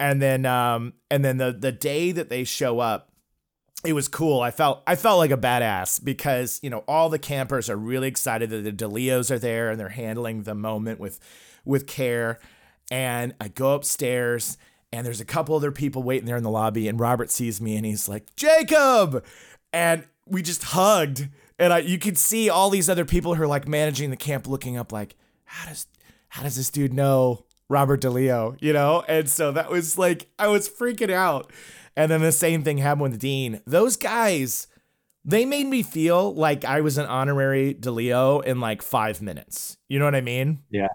And 0.00 0.20
then 0.20 0.46
um 0.46 0.94
and 1.10 1.24
then 1.24 1.36
the 1.36 1.52
the 1.52 1.70
day 1.70 2.12
that 2.12 2.28
they 2.28 2.44
show 2.44 2.80
up, 2.80 3.11
it 3.84 3.94
was 3.94 4.08
cool. 4.08 4.40
I 4.40 4.50
felt 4.50 4.82
I 4.86 4.94
felt 4.94 5.18
like 5.18 5.30
a 5.30 5.36
badass 5.36 6.02
because, 6.02 6.60
you 6.62 6.70
know, 6.70 6.84
all 6.86 7.08
the 7.08 7.18
campers 7.18 7.68
are 7.68 7.76
really 7.76 8.08
excited 8.08 8.50
that 8.50 8.62
the 8.62 8.72
DeLeos 8.72 9.30
are 9.30 9.38
there 9.38 9.70
and 9.70 9.80
they're 9.80 9.88
handling 9.88 10.44
the 10.44 10.54
moment 10.54 11.00
with 11.00 11.18
with 11.64 11.86
care. 11.86 12.38
And 12.90 13.34
I 13.40 13.48
go 13.48 13.74
upstairs 13.74 14.56
and 14.92 15.06
there's 15.06 15.20
a 15.20 15.24
couple 15.24 15.56
other 15.56 15.72
people 15.72 16.02
waiting 16.02 16.26
there 16.26 16.36
in 16.36 16.42
the 16.42 16.50
lobby 16.50 16.86
and 16.86 17.00
Robert 17.00 17.30
sees 17.30 17.60
me 17.60 17.76
and 17.76 17.84
he's 17.84 18.08
like, 18.08 18.34
"Jacob!" 18.36 19.24
And 19.72 20.04
we 20.26 20.42
just 20.42 20.62
hugged. 20.62 21.28
And 21.58 21.72
I 21.72 21.78
you 21.78 21.98
could 21.98 22.18
see 22.18 22.48
all 22.48 22.70
these 22.70 22.88
other 22.88 23.04
people 23.04 23.34
who 23.34 23.42
are 23.42 23.48
like 23.48 23.66
managing 23.66 24.10
the 24.10 24.16
camp 24.16 24.46
looking 24.46 24.76
up 24.76 24.92
like, 24.92 25.16
"How 25.44 25.68
does 25.68 25.86
how 26.28 26.44
does 26.44 26.56
this 26.56 26.70
dude 26.70 26.94
know 26.94 27.46
Robert 27.68 28.00
DeLeo?" 28.00 28.56
You 28.60 28.72
know? 28.74 29.02
And 29.08 29.28
so 29.28 29.50
that 29.50 29.70
was 29.70 29.98
like 29.98 30.28
I 30.38 30.46
was 30.46 30.68
freaking 30.68 31.10
out. 31.12 31.50
And 31.96 32.10
then 32.10 32.20
the 32.20 32.32
same 32.32 32.62
thing 32.62 32.78
happened 32.78 33.02
with 33.12 33.20
Dean. 33.20 33.60
Those 33.66 33.96
guys, 33.96 34.66
they 35.24 35.44
made 35.44 35.66
me 35.66 35.82
feel 35.82 36.34
like 36.34 36.64
I 36.64 36.80
was 36.80 36.98
an 36.98 37.06
honorary 37.06 37.74
DeLeo 37.74 38.42
in 38.44 38.60
like 38.60 38.82
five 38.82 39.20
minutes. 39.20 39.76
You 39.88 39.98
know 39.98 40.04
what 40.04 40.14
I 40.14 40.20
mean? 40.20 40.60
Yeah. 40.70 40.88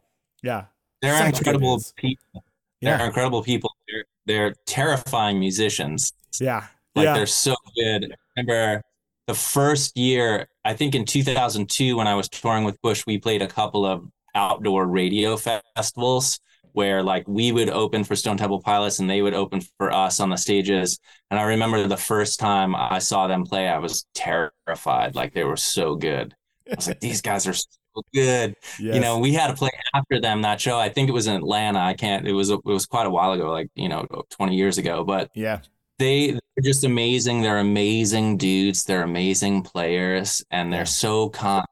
Yeah. 0.44 0.66
They're 1.02 1.18
Such 1.18 1.38
incredible 1.40 1.82
people. 1.96 2.44
They're 2.82 2.98
Yeah. 2.98 3.06
incredible 3.06 3.44
people. 3.44 3.72
They're, 3.88 4.06
they're 4.26 4.56
terrifying 4.66 5.40
musicians. 5.40 6.14
Yeah. 6.40 6.66
Like 6.96 7.06
yeah. 7.06 7.14
they're 7.14 7.26
so 7.28 7.56
good. 7.76 8.06
I 8.12 8.16
remember 8.42 8.82
the 9.28 9.36
first 9.36 9.96
year, 9.98 10.48
I 10.66 10.74
think 10.74 10.96
in 10.96 11.06
2002, 11.06 11.96
when 11.96 12.08
I 12.08 12.16
was 12.16 12.28
touring 12.28 12.64
with 12.64 12.82
Bush, 12.82 13.06
we 13.06 13.18
played 13.20 13.42
a 13.42 13.48
couple 13.48 13.86
of 13.86 14.08
outdoor 14.34 14.88
radio 14.88 15.38
festivals 15.38 16.40
where 16.78 17.02
like 17.04 17.28
we 17.28 17.52
would 17.52 17.70
open 17.70 18.04
for 18.04 18.16
Stone 18.16 18.38
Temple 18.38 18.62
Pilots 18.62 19.00
and 19.00 19.10
they 19.10 19.22
would 19.24 19.34
open 19.34 19.62
for 19.80 19.92
us 19.92 20.20
on 20.20 20.30
the 20.30 20.38
stages. 20.38 21.00
And 21.32 21.40
I 21.40 21.44
remember 21.44 21.88
the 21.88 21.98
first 21.98 22.40
time 22.40 22.76
I 22.76 23.00
saw 23.00 23.26
them 23.28 23.44
play, 23.46 23.68
I 23.68 23.80
was 23.80 24.06
terrified. 24.14 25.16
Like 25.16 25.34
they 25.34 25.44
were 25.44 25.58
so 25.58 25.96
good. 25.96 26.36
I 26.72 26.76
was 26.76 26.88
like, 26.88 27.00
these 27.00 27.22
guys 27.22 27.48
are 27.48 27.54
so 27.54 27.68
good. 28.14 28.56
You 28.78 29.00
know, 29.00 29.18
we 29.18 29.34
had 29.34 29.48
to 29.48 29.56
play 29.56 29.72
after 29.96 30.22
them 30.22 30.44
that 30.44 30.62
show. 30.62 30.78
I 30.78 30.90
think 30.90 31.10
it 31.10 31.14
was 31.14 31.26
in 31.28 31.36
Atlanta. 31.36 31.80
I 31.80 31.96
can't. 31.96 32.28
It 32.28 32.34
was 32.34 32.50
it 32.52 32.64
was 32.64 32.86
quite 32.86 33.08
a 33.08 33.10
while 33.10 33.32
ago, 33.34 33.52
like 33.52 33.70
you 33.76 33.90
know, 33.90 34.06
20 34.30 34.56
years 34.56 34.78
ago. 34.78 35.04
But 35.04 35.32
Yeah. 35.34 35.62
they 36.00 36.32
they're 36.34 36.64
just 36.64 36.84
amazing. 36.84 37.42
They're 37.42 37.60
amazing 37.60 38.38
dudes. 38.38 38.84
They're 38.86 39.04
amazing 39.04 39.64
players, 39.64 40.44
and 40.52 40.72
they're 40.72 40.86
so 40.86 41.30
kind. 41.30 41.66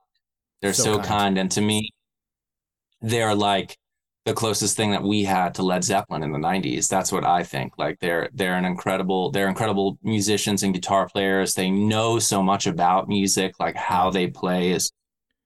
They're 0.62 0.74
So 0.74 0.84
so, 0.84 0.96
kind. 0.98 1.06
kind. 1.08 1.38
and 1.38 1.52
to 1.52 1.62
me, 1.62 1.92
they're 3.02 3.36
like 3.36 3.78
the 4.26 4.34
closest 4.34 4.76
thing 4.76 4.92
that 4.92 5.04
we 5.04 5.24
had 5.24 5.54
to 5.56 5.64
Led 5.64 5.84
Zeppelin 5.84 6.24
in 6.24 6.32
the 6.32 6.40
90s. 6.40 6.88
That's 6.88 7.12
what 7.12 7.24
I 7.26 7.44
think. 7.44 7.74
Like 7.78 8.00
they're 8.00 8.30
they're 8.34 8.56
an 8.56 8.66
incredible 8.66 9.30
they're 9.32 9.48
incredible 9.50 9.98
musicians 10.04 10.64
and 10.64 10.74
guitar 10.74 11.08
players. 11.08 11.54
They 11.54 11.70
know 11.70 12.20
so 12.20 12.42
much 12.42 12.66
about 12.68 13.08
music, 13.08 13.54
like 13.60 13.76
how 13.76 14.10
they 14.10 14.28
play 14.28 14.72
is 14.72 14.92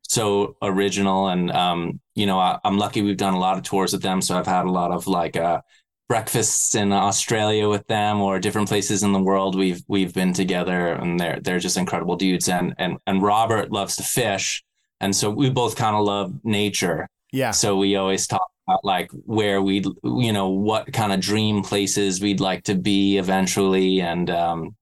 so 0.03 0.55
original 0.63 1.27
and 1.27 1.51
um 1.51 1.99
you 2.15 2.25
know 2.25 2.39
I, 2.39 2.57
I'm 2.63 2.79
lucky 2.79 3.03
we've 3.03 3.15
done 3.17 3.35
a 3.35 3.39
lot 3.39 3.57
of 3.57 3.63
tours 3.63 3.93
with 3.93 4.01
them 4.01 4.21
so 4.23 4.35
I've 4.39 4.47
had 4.47 4.65
a 4.65 4.71
lot 4.71 4.89
of 4.91 5.05
like 5.05 5.35
uh 5.37 5.61
breakfasts 6.07 6.73
in 6.73 6.91
Australia 6.91 7.69
with 7.69 7.85
them 7.85 8.19
or 8.19 8.39
different 8.39 8.67
places 8.67 9.03
in 9.03 9.11
the 9.11 9.21
world 9.21 9.55
we've 9.55 9.83
we've 9.87 10.11
been 10.13 10.33
together 10.33 10.93
and 10.93 11.19
they're 11.19 11.39
they're 11.41 11.59
just 11.59 11.77
incredible 11.77 12.15
dudes 12.15 12.49
and 12.49 12.73
and 12.79 12.97
and 13.05 13.21
Robert 13.21 13.71
loves 13.71 13.97
to 13.97 14.03
fish 14.03 14.63
and 14.99 15.15
so 15.15 15.29
we 15.29 15.51
both 15.51 15.75
kind 15.75 15.95
of 15.95 16.03
love 16.03 16.33
nature 16.43 17.07
Yeah. 17.31 17.51
so 17.51 17.77
we 17.77 17.95
always 17.95 18.25
talk 18.25 18.49
about 18.69 18.85
like 18.85 19.11
where 19.25 19.61
we'd, 19.61 19.85
you 20.03 20.31
know, 20.33 20.49
what 20.49 20.91
kind 20.93 21.11
of 21.11 21.19
dream 21.19 21.63
places 21.63 22.21
we'd 22.21 22.39
like 22.39 22.63
to 22.65 22.75
be 22.75 23.17
eventually. 23.17 24.01
And 24.01 24.29
um, 24.29 24.75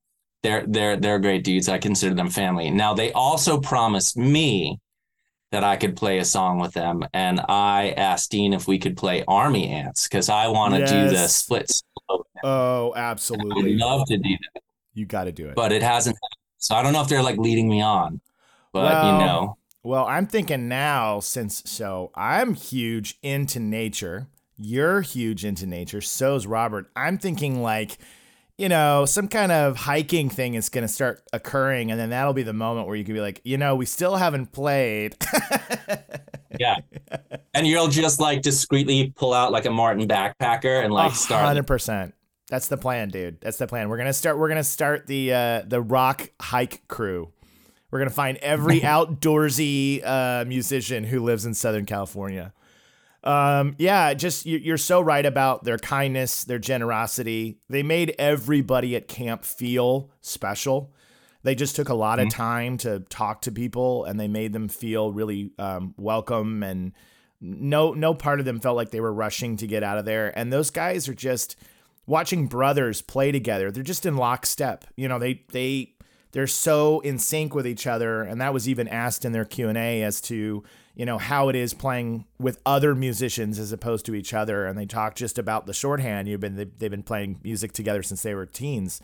they're 0.44 0.66
they're 0.68 0.98
they're 0.98 1.20
great 1.20 1.44
dudes. 1.44 1.70
I 1.70 1.78
consider 1.78 2.14
them 2.16 2.30
family. 2.30 2.70
Now 2.70 2.94
they 2.94 3.12
also 3.14 3.60
promised 3.60 4.18
me 4.18 4.80
that 5.52 5.64
I 5.64 5.78
could 5.78 5.96
play 5.96 6.18
a 6.20 6.26
song 6.26 6.60
with 6.60 6.74
them, 6.74 7.06
and 7.14 7.40
I 7.48 7.94
asked 7.96 8.32
Dean 8.32 8.52
if 8.54 8.68
we 8.68 8.78
could 8.78 8.98
play 8.98 9.24
Army 9.30 9.70
Ants 9.70 10.06
because 10.08 10.28
I 10.28 10.48
want 10.50 10.74
to 10.76 10.86
do 10.86 11.08
the 11.08 11.14
Yes. 11.14 11.36
split. 11.38 11.72
Oh, 12.44 12.94
absolutely. 12.96 13.78
love 13.78 14.06
to 14.08 14.18
do 14.18 14.30
that, 14.54 14.62
You 14.94 15.06
got 15.06 15.24
to 15.24 15.32
do 15.32 15.48
it. 15.48 15.56
but 15.56 15.72
it 15.72 15.82
hasn't. 15.82 16.18
So 16.58 16.76
I 16.76 16.84
don't 16.84 16.92
know 16.92 17.02
if 17.02 17.08
they're 17.08 17.24
like 17.24 17.38
leading 17.38 17.70
me 17.70 17.82
on, 17.82 18.20
but 18.74 18.84
Well, 18.84 19.06
you 19.06 19.26
know, 19.26 19.58
Well, 19.88 20.06
I'm 20.06 20.28
thinking 20.28 20.68
now 20.68 21.22
since 21.22 21.64
so 21.66 22.12
I'm 22.14 22.56
huge 22.56 23.18
into 23.24 23.62
nature. 23.62 24.28
You're 24.58 25.00
huge 25.00 25.46
into 25.46 25.66
nature. 25.66 26.02
So's 26.02 26.46
Robert. 26.46 26.88
I'm 26.94 27.18
thinking 27.18 27.62
like, 27.62 27.98
you 28.58 28.68
know, 28.68 29.06
some 29.06 29.30
kind 29.30 29.50
of 29.50 29.78
hiking 29.78 30.30
thing 30.30 30.56
is 30.56 30.68
going 30.68 30.82
to 30.82 30.90
start 30.90 31.24
occurring, 31.32 31.90
and 31.90 31.98
then 31.98 32.10
that'll 32.10 32.34
be 32.34 32.44
the 32.44 32.52
moment 32.52 32.88
where 32.88 32.98
you 32.98 33.06
could 33.06 33.14
be 33.16 33.22
like, 33.22 33.40
you 33.46 33.58
know, 33.58 33.78
we 33.78 33.86
still 33.86 34.18
haven't 34.18 34.52
played. 34.52 35.16
yeah. 36.60 36.80
And 37.54 37.66
you'll 37.66 37.88
just 37.88 38.20
like 38.20 38.42
discreetly 38.42 39.14
pull 39.16 39.34
out 39.34 39.54
like 39.54 39.64
a 39.64 39.72
Martin 39.72 40.06
backpacker 40.06 40.84
and 40.84 40.92
like 40.92 41.16
start 41.16 41.46
hundred 41.46 41.66
percent. 41.66 42.14
That's 42.50 42.68
the 42.68 42.78
plan, 42.78 43.08
dude. 43.08 43.40
That's 43.40 43.58
the 43.58 43.68
plan. 43.68 43.88
We're 43.88 44.00
gonna 44.00 44.12
start. 44.12 44.38
We're 44.38 44.50
gonna 44.50 44.66
start 44.66 45.08
the 45.08 45.34
uh, 45.34 45.62
the 45.66 45.80
rock 45.80 46.30
hike 46.42 46.86
crew. 46.90 47.32
We're 47.92 48.00
gonna 48.00 48.12
find 48.12 48.38
every 48.38 48.80
outdoorsy 48.82 50.06
uh, 50.06 50.46
musician 50.46 51.04
who 51.04 51.24
lives 51.24 51.46
in 51.46 51.54
Southern 51.54 51.86
California. 51.86 52.54
Um, 53.24 53.76
yeah, 53.78 54.14
just 54.14 54.46
you, 54.46 54.58
you're 54.58 54.78
so 54.78 55.02
right 55.02 55.26
about 55.26 55.64
their 55.64 55.78
kindness, 55.78 56.46
their 56.46 56.60
generosity. 56.60 57.60
They 57.70 57.84
made 57.84 58.16
everybody 58.18 58.96
at 58.96 59.08
camp 59.08 59.44
feel 59.44 60.12
special. 60.22 60.94
They 61.44 61.56
just 61.56 61.76
took 61.76 61.90
a 61.90 61.94
lot 61.94 62.20
of 62.20 62.30
time 62.30 62.78
to 62.80 63.02
talk 63.10 63.42
to 63.44 63.52
people, 63.52 64.06
and 64.06 64.20
they 64.20 64.28
made 64.28 64.54
them 64.54 64.68
feel 64.68 65.12
really 65.12 65.52
um, 65.58 65.94
welcome. 65.98 66.64
And 66.64 66.94
no, 67.40 67.94
no 67.94 68.14
part 68.14 68.40
of 68.40 68.46
them 68.46 68.60
felt 68.60 68.76
like 68.76 68.92
they 68.92 69.00
were 69.00 69.14
rushing 69.14 69.56
to 69.58 69.68
get 69.68 69.84
out 69.84 69.98
of 69.98 70.06
there. 70.06 70.38
And 70.38 70.52
those 70.52 70.72
guys 70.72 71.08
are 71.08 71.14
just 71.14 71.56
watching 72.06 72.48
brothers 72.48 73.02
play 73.02 73.32
together. 73.32 73.72
They're 73.72 73.84
just 73.84 74.06
in 74.06 74.18
lockstep. 74.18 74.86
You 74.96 75.08
know, 75.08 75.20
they 75.20 75.46
they 75.52 75.96
they're 76.32 76.48
so 76.48 77.00
in 77.02 77.20
sync 77.20 77.56
with 77.56 77.66
each 77.66 77.88
other, 77.88 78.22
and 78.22 78.40
that 78.42 78.54
was 78.54 78.68
even 78.68 78.88
asked 78.88 79.26
in 79.26 79.32
their 79.32 79.46
Q 79.46 79.70
and 79.70 79.78
A 79.78 80.04
as 80.04 80.22
to 80.22 80.64
you 80.96 81.06
know 81.06 81.18
how 81.18 81.50
it 81.50 81.56
is 81.56 81.74
playing 81.74 82.26
with 82.40 82.60
other 82.66 82.96
musicians 82.96 83.60
as 83.60 83.72
opposed 83.72 84.06
to 84.08 84.16
each 84.16 84.34
other. 84.34 84.66
And 84.66 84.78
they 84.78 84.86
talked 84.86 85.18
just 85.18 85.38
about 85.38 85.66
the 85.66 85.74
shorthand. 85.74 86.28
You've 86.28 86.42
been 86.42 86.56
they've 86.56 86.92
been 86.92 87.04
playing 87.04 87.40
music 87.44 87.72
together 87.72 88.04
since 88.04 88.24
they 88.24 88.34
were 88.34 88.46
teens, 88.46 89.02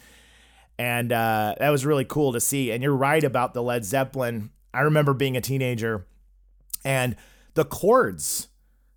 and 0.77 1.11
uh, 1.11 1.55
that 1.59 1.69
was 1.69 1.85
really 1.85 2.05
cool 2.05 2.33
to 2.33 2.39
see. 2.39 2.71
And 2.71 2.83
you're 2.83 2.95
right 2.95 3.23
about 3.23 3.53
the 3.53 3.63
Led 3.63 3.85
Zeppelin. 3.85 4.51
I 4.73 4.81
remember 4.81 5.13
being 5.13 5.37
a 5.37 5.41
teenager, 5.41 6.05
and 6.83 7.15
the 7.53 7.65
chords 7.65 8.47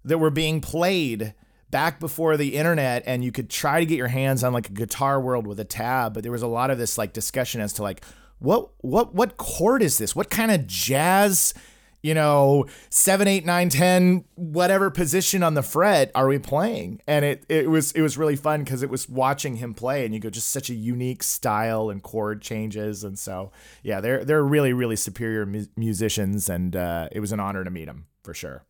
that 0.05 0.19
were 0.19 0.31
being 0.31 0.61
played 0.61 1.35
back 1.71 1.99
before 2.01 2.37
the 2.37 2.55
internet 2.55 3.03
and 3.07 3.25
you 3.25 3.33
could 3.33 3.51
try 3.51 3.81
to 3.81 3.87
get 3.87 3.97
your 3.97 4.09
hands 4.09 4.45
on 4.45 4.53
like 4.53 4.69
a 4.69 4.73
guitar 4.73 5.21
world 5.21 5.47
with 5.47 5.59
a 5.59 5.65
tab 5.65 6.15
but 6.15 6.23
there 6.23 6.33
was 6.33 6.43
a 6.43 6.47
lot 6.47 6.71
of 6.71 6.79
this 6.79 6.97
like 6.97 7.13
discussion 7.13 7.61
as 7.61 7.73
to 7.73 7.83
like 7.83 8.05
what 8.39 8.71
what 8.79 9.15
what 9.15 9.37
chord 9.37 9.83
is 9.83 9.99
this? 9.99 10.15
What 10.15 10.31
kind 10.31 10.51
of 10.51 10.67
jazz 10.67 11.55
you 12.03 12.15
know 12.15 12.67
seven 12.91 13.27
eight 13.27 13.45
nine 13.45 13.69
ten 13.69 14.25
whatever 14.35 14.91
position 14.91 15.43
on 15.43 15.55
the 15.55 15.63
fret 15.63 16.11
are 16.15 16.29
we 16.29 16.39
playing? 16.39 17.01
And 17.07 17.25
it 17.25 17.45
it 17.49 17.71
was 17.71 17.93
it 17.93 18.03
was 18.03 18.19
really 18.19 18.37
fun 18.37 18.63
because 18.63 18.83
it 18.83 18.91
was 18.91 19.09
watching 19.09 19.57
him 19.57 19.75
play 19.75 20.05
and 20.05 20.13
you 20.13 20.21
go 20.21 20.31
just 20.31 20.51
such 20.51 20.71
a 20.71 20.75
unique 20.75 21.23
style 21.23 21.89
and 21.89 22.03
chord 22.03 22.43
changes 22.43 23.05
and 23.05 23.19
so 23.19 23.51
yeah 23.83 24.01
they're 24.01 24.25
they're 24.25 24.45
really 24.45 24.73
really 24.73 24.97
superior 24.97 25.47
mu- 25.47 25.67
musicians 25.77 26.49
and 26.49 26.77
uh, 26.77 27.09
it 27.13 27.21
was 27.21 27.33
an 27.33 27.41
honor 27.41 27.65
to 27.65 27.71
meet 27.71 27.89
him 27.89 28.07
for 28.23 28.35
sure 28.35 28.65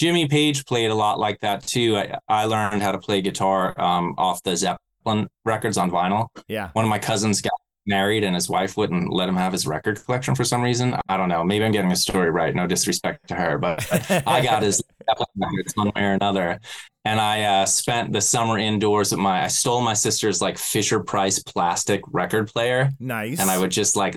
Jimmy 0.00 0.26
Page 0.26 0.64
played 0.64 0.90
a 0.90 0.94
lot 0.94 1.18
like 1.18 1.38
that 1.40 1.62
too. 1.62 1.94
I, 1.98 2.18
I 2.26 2.44
learned 2.46 2.80
how 2.80 2.90
to 2.90 2.98
play 2.98 3.20
guitar 3.20 3.78
um, 3.78 4.14
off 4.16 4.42
the 4.42 4.56
Zeppelin 4.56 5.28
records 5.44 5.76
on 5.76 5.90
vinyl. 5.90 6.28
yeah 6.48 6.70
One 6.72 6.86
of 6.86 6.88
my 6.88 6.98
cousins 6.98 7.42
got 7.42 7.52
married 7.84 8.24
and 8.24 8.34
his 8.34 8.48
wife 8.48 8.78
wouldn't 8.78 9.12
let 9.12 9.28
him 9.28 9.36
have 9.36 9.52
his 9.52 9.66
record 9.66 10.02
collection 10.02 10.34
for 10.34 10.42
some 10.42 10.62
reason. 10.62 10.96
I 11.10 11.18
don't 11.18 11.28
know. 11.28 11.44
Maybe 11.44 11.66
I'm 11.66 11.72
getting 11.72 11.92
a 11.92 11.96
story 11.96 12.30
right. 12.30 12.54
No 12.54 12.66
disrespect 12.66 13.28
to 13.28 13.34
her, 13.34 13.58
but 13.58 13.86
I 14.26 14.40
got 14.42 14.62
his 14.62 14.82
Zeppelin 15.10 15.28
records 15.36 15.76
one 15.76 15.92
way 15.94 16.04
or 16.04 16.12
another. 16.12 16.58
And 17.04 17.20
I 17.20 17.42
uh, 17.42 17.66
spent 17.66 18.10
the 18.14 18.22
summer 18.22 18.56
indoors 18.56 19.10
with 19.10 19.20
my, 19.20 19.44
I 19.44 19.48
stole 19.48 19.82
my 19.82 19.94
sister's 19.94 20.40
like 20.40 20.56
Fisher 20.56 21.00
Price 21.00 21.42
plastic 21.42 22.00
record 22.10 22.48
player 22.48 22.88
nice 22.98 23.38
and 23.38 23.50
I 23.50 23.58
would 23.58 23.70
just 23.70 23.96
like 23.96 24.14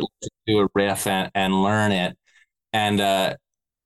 do 0.47 0.59
a 0.59 0.67
riff 0.73 1.07
and, 1.07 1.29
and 1.35 1.61
learn 1.61 1.91
it. 1.91 2.17
And 2.71 3.01
uh, 3.01 3.35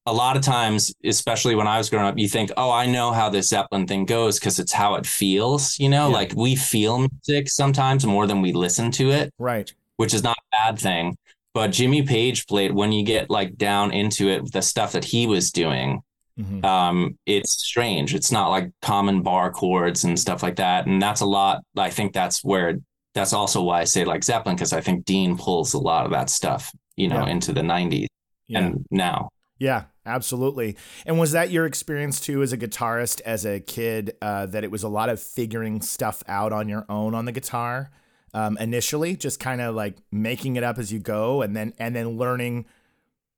a 0.07 0.13
lot 0.13 0.35
of 0.37 0.41
times, 0.41 0.91
especially 1.03 1.53
when 1.53 1.67
I 1.67 1.77
was 1.77 1.89
growing 1.89 2.05
up, 2.07 2.17
you 2.17 2.27
think, 2.29 2.49
oh, 2.57 2.71
I 2.71 2.85
know 2.85 3.11
how 3.11 3.29
this 3.29 3.49
Zeppelin 3.49 3.85
thing 3.85 4.05
goes 4.05 4.39
because 4.39 4.57
it's 4.57 4.71
how 4.73 4.95
it 4.95 5.05
feels. 5.05 5.77
You 5.79 5.89
know, 5.89 6.07
Yeah. 6.07 6.13
like 6.15 6.33
we 6.35 6.55
feel 6.55 7.07
music 7.07 7.49
sometimes 7.49 8.05
more 8.05 8.25
than 8.25 8.41
we 8.41 8.53
listen 8.53 8.89
to 8.91 9.11
it, 9.11 9.33
right 9.37 9.71
which 9.97 10.13
is 10.13 10.23
not 10.23 10.37
a 10.37 10.57
bad 10.57 10.79
thing. 10.79 11.17
But 11.53 11.71
Jimmy 11.71 12.03
Page 12.03 12.47
played 12.47 12.71
when 12.71 12.91
you 12.91 13.03
get 13.03 13.29
like 13.29 13.57
down 13.57 13.91
into 13.91 14.29
it, 14.29 14.51
the 14.53 14.61
stuff 14.61 14.91
that 14.93 15.03
he 15.03 15.27
was 15.27 15.51
doing, 15.51 16.01
Mhm. 16.39 16.63
um, 16.63 17.17
it's 17.25 17.51
strange. 17.65 18.13
It's 18.15 18.31
not 18.31 18.49
like 18.49 18.69
common 18.81 19.23
bar 19.23 19.51
chords 19.51 20.03
and 20.03 20.19
stuff 20.19 20.41
like 20.43 20.55
that. 20.57 20.85
And 20.85 21.01
that's 21.01 21.21
a 21.21 21.25
lot. 21.25 21.63
I 21.77 21.89
think 21.89 22.13
that's 22.13 22.43
where 22.43 22.79
that's 23.15 23.33
also 23.33 23.63
why 23.63 23.81
I 23.81 23.85
say 23.85 24.05
like 24.05 24.23
Zeppelin 24.23 24.55
because 24.55 24.71
I 24.73 24.81
think 24.81 25.03
Dean 25.05 25.35
pulls 25.35 25.73
a 25.73 25.79
lot 25.79 26.05
of 26.05 26.11
that 26.11 26.29
stuff, 26.29 26.71
you 26.95 27.07
know, 27.07 27.25
Yeah. 27.25 27.31
into 27.31 27.51
the 27.51 27.63
'90s 27.63 28.07
Yeah. 28.47 28.59
and 28.59 28.85
now. 28.91 29.29
Yeah, 29.59 29.85
absolutely. 30.05 30.77
And 31.05 31.19
was 31.19 31.31
that 31.31 31.49
your 31.49 31.65
experience 31.65 32.19
too 32.19 32.41
as 32.43 32.53
a 32.53 32.57
guitarist, 32.57 33.21
as 33.21 33.45
a 33.45 33.59
kid, 33.59 34.15
uh, 34.21 34.45
that 34.47 34.63
it 34.63 34.71
was 34.71 34.83
a 34.83 34.89
lot 34.89 35.09
of 35.09 35.19
figuring 35.19 35.81
stuff 35.81 36.23
out 36.27 36.53
on 36.53 36.69
your 36.69 36.85
own 36.89 37.15
on 37.15 37.25
the 37.25 37.31
guitar 37.31 37.89
um, 38.33 38.57
initially, 38.59 39.15
just 39.15 39.39
kind 39.39 39.61
of 39.61 39.73
like 39.75 39.97
making 40.11 40.57
it 40.57 40.63
up 40.63 40.77
as 40.77 40.91
you 40.91 40.99
go, 40.99 41.41
and 41.41 41.55
then 41.55 41.73
and 41.79 41.95
then 41.95 42.17
learning 42.17 42.65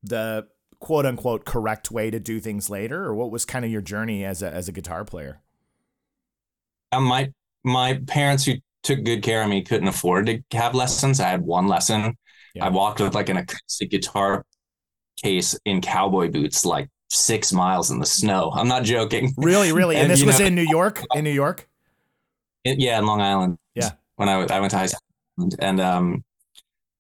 the 0.04 0.48
quote 0.80 1.06
unquote 1.06 1.46
correct 1.46 1.92
way 1.92 2.10
to 2.10 2.20
do 2.20 2.40
things 2.40 2.70
later, 2.70 3.06
or 3.06 3.14
what 3.16 3.32
was 3.32 3.46
kind 3.46 3.64
of 3.64 3.72
your 3.72 3.82
journey 3.82 4.26
as 4.26 4.42
a 4.42 4.52
as 4.52 4.68
a 4.68 4.72
guitar 4.72 5.06
player? 5.06 5.42
Um, 6.92 7.04
my 7.04 7.32
my 7.64 8.02
parents 8.08 8.46
who 8.46 8.56
took 8.84 9.04
good 9.04 9.24
care 9.24 9.44
of 9.44 9.50
me 9.50 9.64
couldn't 9.64 9.88
afford 9.88 10.26
to 10.26 10.42
have 10.58 10.76
lessons. 10.76 11.20
I 11.20 11.30
had 11.30 11.42
one 11.42 11.68
lesson. 11.68 12.18
Yeah. 12.56 12.66
I 12.66 12.70
walked 12.70 13.00
with 13.00 13.14
like 13.14 13.30
an 13.30 13.38
acoustic 13.38 13.92
guitar 13.92 14.46
case 15.22 15.58
in 15.66 15.82
cowboy 15.82 16.30
boots, 16.30 16.66
like 16.66 16.90
six 17.10 17.52
miles 17.54 17.92
in 17.92 18.00
the 18.00 18.06
snow. 18.06 18.52
I'm 18.54 18.68
not 18.68 18.84
joking. 18.84 19.34
Really, 19.38 19.72
really, 19.72 19.96
and, 19.98 20.04
And, 20.04 20.12
this 20.12 20.24
was 20.24 20.40
know- 20.40 20.46
in 20.48 20.56
New 20.56 20.68
York. 20.70 21.04
In 21.16 21.24
New 21.24 21.32
York. 21.32 21.68
It- 22.64 22.80
yeah, 22.80 23.00
in 23.00 23.06
Long 23.06 23.22
Island. 23.22 23.58
Yeah. 23.76 23.92
When 24.16 24.28
I 24.30 24.34
I 24.42 24.60
went 24.60 24.72
to 24.72 24.78
high 24.78 24.88
school 24.88 25.50
and 25.60 25.80
um 25.80 26.24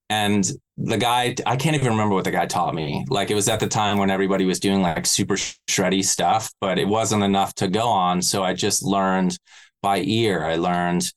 and 0.09 0.49
the 0.77 0.97
guy 0.97 1.35
I 1.45 1.55
can't 1.57 1.75
even 1.75 1.89
remember 1.89 2.15
what 2.15 2.23
the 2.23 2.31
guy 2.31 2.45
taught 2.45 2.73
me. 2.73 3.05
Like 3.09 3.29
it 3.29 3.35
was 3.35 3.49
at 3.49 3.59
the 3.59 3.67
time 3.67 3.97
when 3.97 4.09
everybody 4.09 4.45
was 4.45 4.59
doing 4.59 4.81
like 4.81 5.05
super 5.05 5.35
shreddy 5.35 6.03
stuff, 6.03 6.51
but 6.61 6.79
it 6.79 6.87
wasn't 6.87 7.23
enough 7.23 7.53
to 7.55 7.67
go 7.67 7.87
on. 7.89 8.21
So 8.21 8.41
I 8.43 8.53
just 8.53 8.81
learned 8.81 9.37
by 9.81 9.99
ear. 9.99 10.43
I 10.45 10.55
learned, 10.55 11.11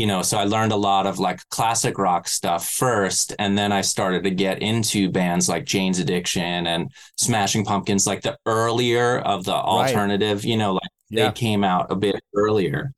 you 0.00 0.06
know, 0.06 0.22
so 0.22 0.38
I 0.38 0.44
learned 0.44 0.72
a 0.72 0.76
lot 0.76 1.06
of 1.06 1.18
like 1.18 1.46
classic 1.50 1.98
rock 1.98 2.26
stuff 2.26 2.66
first. 2.70 3.34
And 3.38 3.58
then 3.58 3.70
I 3.70 3.82
started 3.82 4.24
to 4.24 4.30
get 4.30 4.62
into 4.62 5.10
bands 5.10 5.46
like 5.46 5.66
Jane's 5.66 5.98
Addiction 5.98 6.66
and 6.66 6.90
Smashing 7.18 7.66
Pumpkins, 7.66 8.06
like 8.06 8.22
the 8.22 8.38
earlier 8.46 9.18
of 9.18 9.44
the 9.44 9.52
alternative, 9.52 10.42
you 10.42 10.56
know, 10.56 10.72
like 10.72 10.88
Yeah. 11.10 11.26
they 11.26 11.32
came 11.32 11.64
out 11.64 11.92
a 11.92 11.96
bit 11.96 12.18
earlier. 12.34 12.92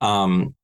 Um, 0.00 0.54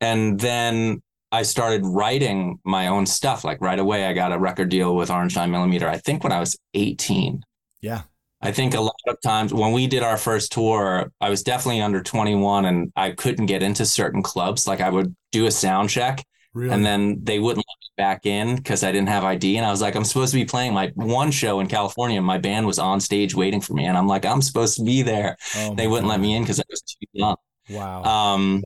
and 0.00 0.40
then 0.40 1.00
I 1.30 1.44
started 1.44 1.82
writing 1.86 2.58
my 2.64 2.88
own 2.88 3.06
stuff. 3.06 3.44
Like 3.44 3.60
right 3.60 3.78
away, 3.78 4.04
I 4.06 4.14
got 4.14 4.32
a 4.32 4.38
record 4.38 4.68
deal 4.68 4.96
with 4.96 5.12
Orange 5.12 5.36
Nine 5.36 5.52
Millimeter. 5.52 5.88
I 5.88 5.98
think 5.98 6.24
when 6.24 6.32
I 6.32 6.40
was 6.40 6.56
18. 6.74 7.44
Yeah. 7.80 8.02
I 8.42 8.52
think 8.52 8.74
a 8.74 8.80
lot 8.80 8.94
of 9.08 9.16
times 9.22 9.52
when 9.52 9.72
we 9.72 9.86
did 9.86 10.02
our 10.02 10.16
first 10.16 10.52
tour, 10.52 11.10
I 11.20 11.30
was 11.30 11.42
definitely 11.42 11.80
under 11.80 12.02
21 12.02 12.66
and 12.66 12.92
I 12.94 13.10
couldn't 13.12 13.46
get 13.46 13.62
into 13.62 13.86
certain 13.86 14.22
clubs. 14.22 14.66
Like 14.66 14.80
I 14.80 14.90
would 14.90 15.14
do 15.32 15.46
a 15.46 15.50
sound 15.50 15.90
check 15.90 16.24
Really. 16.52 16.72
and 16.72 16.84
then 16.84 17.18
they 17.22 17.38
wouldn't 17.38 17.64
let 17.66 17.80
me 17.80 17.90
back 17.96 18.26
in 18.26 18.56
because 18.56 18.84
I 18.84 18.92
didn't 18.92 19.08
have 19.08 19.24
ID. 19.24 19.56
And 19.56 19.66
I 19.66 19.70
was 19.70 19.80
like, 19.80 19.94
I'm 19.94 20.04
supposed 20.04 20.32
to 20.32 20.38
be 20.38 20.44
playing 20.44 20.74
my 20.74 20.92
one 20.94 21.30
show 21.30 21.60
in 21.60 21.66
California. 21.66 22.20
My 22.20 22.38
band 22.38 22.66
was 22.66 22.78
on 22.78 23.00
stage 23.00 23.34
waiting 23.34 23.60
for 23.60 23.72
me. 23.72 23.86
And 23.86 23.96
I'm 23.96 24.06
like, 24.06 24.24
I'm 24.26 24.42
supposed 24.42 24.76
to 24.76 24.84
be 24.84 25.02
there. 25.02 25.36
Oh 25.56 25.74
They 25.74 25.86
wouldn't 25.86 26.08
let 26.08 26.20
me 26.20 26.34
in 26.34 26.42
because 26.42 26.60
I 26.60 26.64
was 26.68 26.82
too 26.82 27.06
young. 27.12 27.36
Wow. 27.70 28.04
Um, 28.04 28.64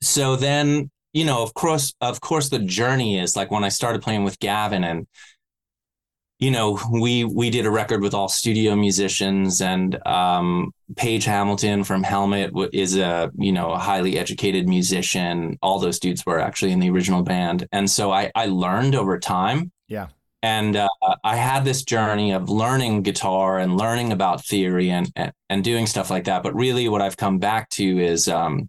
so 0.00 0.36
then, 0.36 0.90
you 1.12 1.24
know, 1.24 1.42
of 1.42 1.54
course, 1.54 1.94
of 2.00 2.20
course, 2.20 2.48
the 2.48 2.58
journey 2.58 3.18
is 3.18 3.36
like 3.36 3.50
when 3.50 3.64
I 3.64 3.68
started 3.68 4.02
playing 4.02 4.24
with 4.24 4.38
Gavin 4.38 4.82
and, 4.84 5.06
you 6.42 6.50
know, 6.50 6.76
we 6.90 7.24
we 7.24 7.50
did 7.50 7.66
a 7.66 7.70
record 7.70 8.02
with 8.02 8.14
all 8.14 8.28
studio 8.28 8.74
musicians 8.74 9.60
and 9.60 10.04
um, 10.04 10.74
Page 10.96 11.24
Hamilton 11.24 11.84
from 11.84 12.02
Helmet 12.02 12.50
is 12.72 12.96
a 12.96 13.30
you 13.38 13.52
know 13.52 13.70
a 13.70 13.78
highly 13.78 14.18
educated 14.18 14.68
musician. 14.68 15.56
All 15.62 15.78
those 15.78 16.00
dudes 16.00 16.26
were 16.26 16.40
actually 16.40 16.72
in 16.72 16.80
the 16.80 16.90
original 16.90 17.22
band, 17.22 17.68
and 17.70 17.88
so 17.88 18.10
I 18.10 18.32
I 18.34 18.46
learned 18.46 18.96
over 18.96 19.20
time. 19.20 19.70
Yeah. 19.86 20.08
And 20.42 20.74
uh, 20.74 20.88
I 21.22 21.36
had 21.36 21.64
this 21.64 21.84
journey 21.84 22.32
of 22.32 22.50
learning 22.50 23.02
guitar 23.02 23.60
and 23.60 23.76
learning 23.76 24.10
about 24.10 24.44
theory 24.44 24.90
and, 24.90 25.12
and 25.14 25.32
and 25.48 25.62
doing 25.62 25.86
stuff 25.86 26.10
like 26.10 26.24
that. 26.24 26.42
But 26.42 26.56
really, 26.56 26.88
what 26.88 27.02
I've 27.02 27.16
come 27.16 27.38
back 27.38 27.68
to 27.70 28.00
is 28.00 28.26
um, 28.26 28.68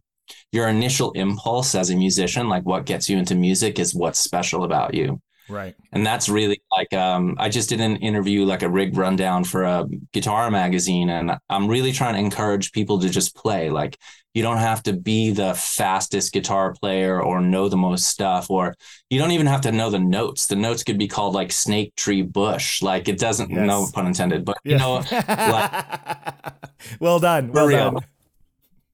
your 0.52 0.68
initial 0.68 1.12
impulse 1.14 1.74
as 1.74 1.90
a 1.90 1.96
musician, 1.96 2.50
like 2.50 2.68
what 2.68 2.86
gets 2.86 3.10
you 3.10 3.18
into 3.18 3.34
music, 3.34 3.80
is 3.80 3.96
what's 3.96 4.20
special 4.20 4.64
about 4.64 4.94
you 4.94 5.20
right. 5.50 5.76
and 5.92 6.06
that's 6.06 6.30
really 6.30 6.62
like 6.76 6.94
um, 6.94 7.36
I 7.40 7.50
just 7.50 7.70
did 7.70 7.82
an 7.82 7.98
interview, 7.98 8.46
like 8.46 8.64
a 8.64 8.70
rig 8.70 8.98
rundown 8.98 9.44
for 9.44 9.64
a 9.64 9.86
guitar 10.12 10.50
magazine, 10.52 11.10
and 11.10 11.32
I'm 11.50 11.68
really 11.68 11.92
trying 11.92 12.14
to 12.16 12.20
encourage 12.20 12.72
people 12.72 13.00
to 13.00 13.10
just 13.10 13.36
play. 13.36 13.70
Like 13.70 13.98
you 14.34 14.42
don't 14.42 14.58
have 14.58 14.82
to 14.84 14.94
be 14.94 15.32
the 15.32 15.54
fastest 15.54 16.34
guitar 16.34 16.74
player 16.74 17.22
or 17.22 17.40
know 17.40 17.70
the 17.70 17.78
most 17.78 18.06
stuff, 18.06 18.50
or 18.50 18.74
you 19.10 19.20
don't 19.20 19.32
even 19.32 19.46
have 19.48 19.62
to 19.62 19.72
know 19.72 19.90
the 19.90 20.00
notes. 20.00 20.48
The 20.48 20.56
notes 20.56 20.84
could 20.84 20.98
be 20.98 21.08
called 21.08 21.36
like 21.36 21.52
snake 21.52 21.96
tree 21.96 22.24
bush. 22.24 22.82
Like 22.82 23.08
it 23.08 23.20
doesn't, 23.20 23.50
Yes. 23.52 23.60
no 23.68 23.88
pun 23.94 24.08
intended, 24.08 24.44
but 24.46 24.58
you 24.64 24.78
know, 24.78 25.04
well 27.00 27.20
done. 27.20 27.52
Well 27.52 27.70
done. 27.70 27.98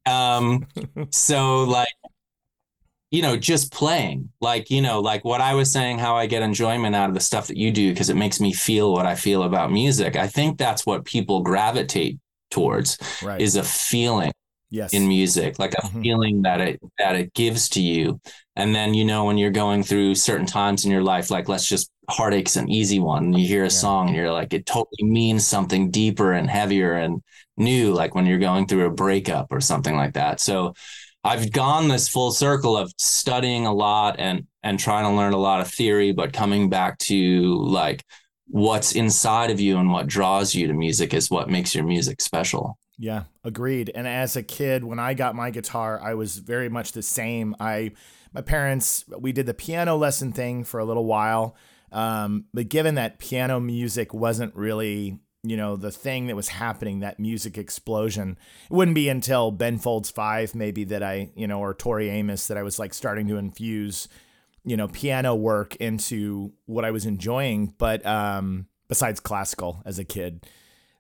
um 0.05 0.65
so 1.12 1.63
like 1.63 1.89
you 3.12 3.22
know 3.22 3.36
just 3.38 3.72
playing 3.74 4.30
like 4.41 4.69
you 4.69 4.82
know 4.82 5.00
like 5.00 5.24
what 5.26 5.41
i 5.41 5.54
was 5.54 5.72
saying 5.72 5.98
how 5.98 6.15
i 6.15 6.26
get 6.26 6.41
enjoyment 6.43 6.95
out 6.95 7.10
of 7.10 7.15
the 7.15 7.19
stuff 7.19 7.48
that 7.48 7.58
you 7.58 7.72
do 7.72 7.91
because 7.91 8.10
it 8.10 8.15
makes 8.15 8.39
me 8.39 8.54
feel 8.54 8.93
what 8.93 9.06
i 9.06 9.15
feel 9.15 9.43
about 9.43 9.72
music 9.72 10.15
i 10.15 10.28
think 10.28 10.58
that's 10.58 10.86
what 10.86 11.06
people 11.06 11.41
gravitate 11.41 12.19
towards 12.52 12.98
Right. 13.24 13.41
is 13.41 13.56
a 13.56 13.63
feeling 13.63 14.32
yes. 14.69 14.93
in 14.93 15.08
music 15.08 15.58
like 15.60 15.74
a 15.74 15.82
Mhm. 15.88 16.02
feeling 16.04 16.41
that 16.43 16.62
it 16.62 16.80
that 17.00 17.15
it 17.15 17.34
gives 17.34 17.69
to 17.69 17.82
you 17.82 18.19
and 18.56 18.76
then 18.76 18.93
you 18.93 19.06
know 19.06 19.26
when 19.26 19.38
you're 19.38 19.50
going 19.52 19.84
through 19.84 20.15
certain 20.15 20.45
times 20.45 20.86
in 20.86 20.91
your 20.91 21.04
life 21.04 21.32
like 21.32 21.48
let's 21.50 21.67
just 21.67 21.89
heartache's 22.10 22.58
an 22.58 22.69
easy 22.69 23.00
one 23.00 23.26
and 23.26 23.39
you 23.39 23.48
hear 23.48 23.62
a 23.63 23.65
Yeah. 23.65 23.69
song 23.69 24.08
and 24.08 24.15
you're 24.15 24.32
like 24.32 24.54
it 24.54 24.65
totally 24.65 25.04
means 25.04 25.45
something 25.45 25.89
deeper 25.91 26.34
and 26.34 26.50
heavier 26.50 26.93
and 26.93 27.22
new 27.58 27.91
like 27.93 28.15
when 28.15 28.26
you're 28.26 28.39
going 28.39 28.65
through 28.67 28.86
a 28.86 28.89
breakup 28.91 29.48
or 29.52 29.60
something 29.62 29.95
like 29.95 30.13
that 30.13 30.39
so 30.39 30.74
i've 31.23 31.51
gone 31.51 31.88
this 31.88 32.08
full 32.08 32.32
circle 32.32 32.77
of 32.77 32.91
studying 32.97 33.65
a 33.65 33.73
lot 33.73 34.15
and 34.19 34.45
and 34.63 34.79
trying 34.79 35.05
to 35.05 35.15
learn 35.15 35.34
a 35.34 35.38
lot 35.38 35.62
of 35.62 35.67
theory 35.67 36.12
but 36.12 36.34
coming 36.34 36.69
back 36.69 36.97
to 36.97 37.55
like 37.63 38.03
what's 38.47 38.93
inside 38.93 39.51
of 39.51 39.60
you 39.60 39.77
and 39.77 39.91
what 39.91 40.08
draws 40.08 40.55
you 40.55 40.67
to 40.67 40.73
music 40.73 41.13
is 41.13 41.29
what 41.29 41.49
makes 41.49 41.75
your 41.75 41.84
music 41.84 42.19
special 42.21 42.77
Yeah, 43.01 43.23
agreed. 43.45 43.91
And 43.95 44.05
as 44.05 44.36
a 44.36 44.43
kid, 44.43 44.84
when 44.84 44.99
I 44.99 45.13
got 45.13 45.34
my 45.34 45.51
guitar, 45.51 46.01
I 46.03 46.15
was 46.15 46.38
very 46.38 46.67
much 46.67 46.91
the 46.91 47.01
same. 47.01 47.55
I, 47.58 47.93
my 48.34 48.41
parents, 48.41 49.05
we 49.17 49.32
did 49.32 49.45
the 49.45 49.53
piano 49.53 49.95
lesson 49.95 50.34
thing 50.34 50.65
for 50.65 50.82
a 50.82 50.86
little 50.86 51.05
while, 51.05 51.55
um, 51.93 52.45
but 52.53 52.67
given 52.67 52.95
that 52.95 53.17
piano 53.17 53.62
music 53.62 54.13
wasn't 54.13 54.53
really, 54.53 55.17
you 55.43 55.56
know, 55.56 55.75
the 55.75 55.91
thing 55.91 56.28
that 56.28 56.36
was 56.36 56.49
happening, 56.49 56.99
that 56.99 57.19
music 57.19 57.58
explosion, 57.58 58.38
it 58.69 58.73
wouldn't 58.73 58.95
be 58.95 59.10
until 59.10 59.52
Ben 59.52 59.78
Folds 59.78 60.10
Five 60.10 60.54
maybe 60.54 60.84
that 60.86 61.02
I, 61.02 61.30
you 61.36 61.47
know, 61.47 61.60
or 61.60 61.73
Tori 61.73 62.10
Amos 62.10 62.47
that 62.47 62.58
I 62.58 62.63
was 62.63 62.80
like 62.80 62.93
starting 62.93 63.28
to 63.28 63.38
infuse, 63.38 64.10
you 64.65 64.75
know, 64.75 64.88
piano 64.88 65.36
work 65.36 65.75
into 65.78 66.52
what 66.65 66.84
I 66.84 66.91
was 66.91 67.06
enjoying. 67.06 67.73
But 67.78 68.06
um, 68.06 68.67
besides 68.89 69.21
classical 69.21 69.82
as 69.86 69.97
a 69.97 70.04
kid. 70.04 70.45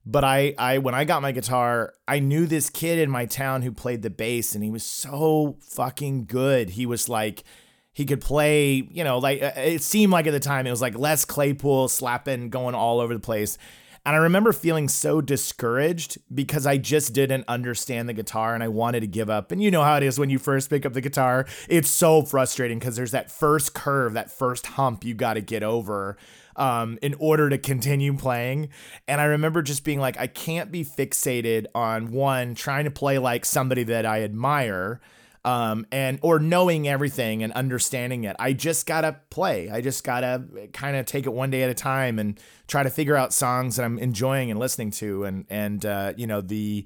But 0.05 0.23
I, 0.23 0.53
I 0.57 0.77
when 0.77 0.95
I 0.95 1.03
got 1.03 1.21
my 1.21 1.33
guitar, 1.33 1.93
I 2.07 2.19
knew 2.19 2.45
this 2.45 2.69
kid 2.69 2.99
in 2.99 3.09
my 3.09 3.25
town 3.25 3.63
who 3.63 3.73
played 3.73 4.01
the 4.01 4.09
bass, 4.09 4.55
and 4.55 4.63
he 4.63 4.69
was 4.69 4.85
so 4.85 5.57
fucking 5.61 6.25
good. 6.25 6.69
He 6.71 6.85
was 6.85 7.09
like, 7.09 7.43
he 7.91 8.05
could 8.05 8.21
play, 8.21 8.87
you 8.89 9.03
know, 9.03 9.17
like 9.17 9.41
it 9.41 9.83
seemed 9.83 10.13
like 10.13 10.25
at 10.25 10.31
the 10.31 10.39
time 10.39 10.65
it 10.65 10.71
was 10.71 10.81
like 10.81 10.97
Les 10.97 11.25
Claypool 11.25 11.89
slapping, 11.89 12.49
going 12.49 12.75
all 12.75 13.01
over 13.01 13.13
the 13.13 13.19
place. 13.19 13.57
And 14.05 14.15
I 14.15 14.19
remember 14.19 14.53
feeling 14.53 14.87
so 14.87 15.21
discouraged 15.21 16.17
because 16.33 16.65
I 16.65 16.77
just 16.77 17.13
didn't 17.13 17.45
understand 17.47 18.07
the 18.07 18.13
guitar 18.13 18.53
and 18.53 18.63
I 18.63 18.67
wanted 18.67 19.01
to 19.01 19.07
give 19.07 19.29
up. 19.29 19.51
And 19.51 19.61
you 19.61 19.71
know 19.71 19.83
how 19.83 19.97
it 19.97 20.03
is 20.03 20.19
when 20.19 20.29
you 20.29 20.39
first 20.39 20.69
pick 20.69 20.85
up 20.85 20.93
the 20.93 21.01
guitar. 21.01 21.45
It's 21.67 21.89
so 21.89 22.23
frustrating 22.23 22.79
because 22.79 22.95
there's 22.95 23.11
that 23.11 23.31
first 23.31 23.73
curve, 23.73 24.13
that 24.13 24.31
first 24.31 24.67
hump 24.67 25.03
you 25.03 25.13
got 25.13 25.33
to 25.33 25.41
get 25.41 25.63
over 25.63 26.17
um, 26.55 26.99
in 27.01 27.15
order 27.19 27.49
to 27.49 27.57
continue 27.57 28.15
playing. 28.15 28.69
And 29.07 29.19
I 29.21 29.25
remember 29.25 29.61
just 29.61 29.83
being 29.83 29.99
like, 29.99 30.19
I 30.19 30.27
can't 30.27 30.71
be 30.71 30.83
fixated 30.83 31.67
on 31.73 32.11
one, 32.11 32.55
trying 32.55 32.85
to 32.85 32.91
play 32.91 33.17
like 33.17 33.45
somebody 33.45 33.83
that 33.83 34.05
I 34.05 34.23
admire 34.23 35.01
um, 35.45 35.85
and 35.91 36.19
or 36.21 36.39
knowing 36.39 36.87
everything 36.87 37.43
and 37.43 37.53
understanding 37.53 38.23
it. 38.25 38.35
I 38.39 38.53
just 38.53 38.85
gotta 38.85 39.17
play. 39.29 39.69
I 39.69 39.81
just 39.81 40.03
gotta 40.03 40.43
kind 40.73 40.97
of 40.97 41.05
take 41.05 41.25
it 41.25 41.33
one 41.33 41.49
day 41.49 41.63
at 41.63 41.69
a 41.69 41.73
time 41.73 42.19
and 42.19 42.39
try 42.67 42.83
to 42.83 42.89
figure 42.89 43.15
out 43.15 43.33
songs 43.33 43.77
that 43.77 43.83
I'm 43.83 43.97
enjoying 43.99 44.51
and 44.51 44.59
listening 44.59 44.91
to. 44.91 45.23
And 45.23 45.45
and 45.49 45.85
uh, 45.85 46.13
you 46.17 46.27
know 46.27 46.41
the 46.41 46.85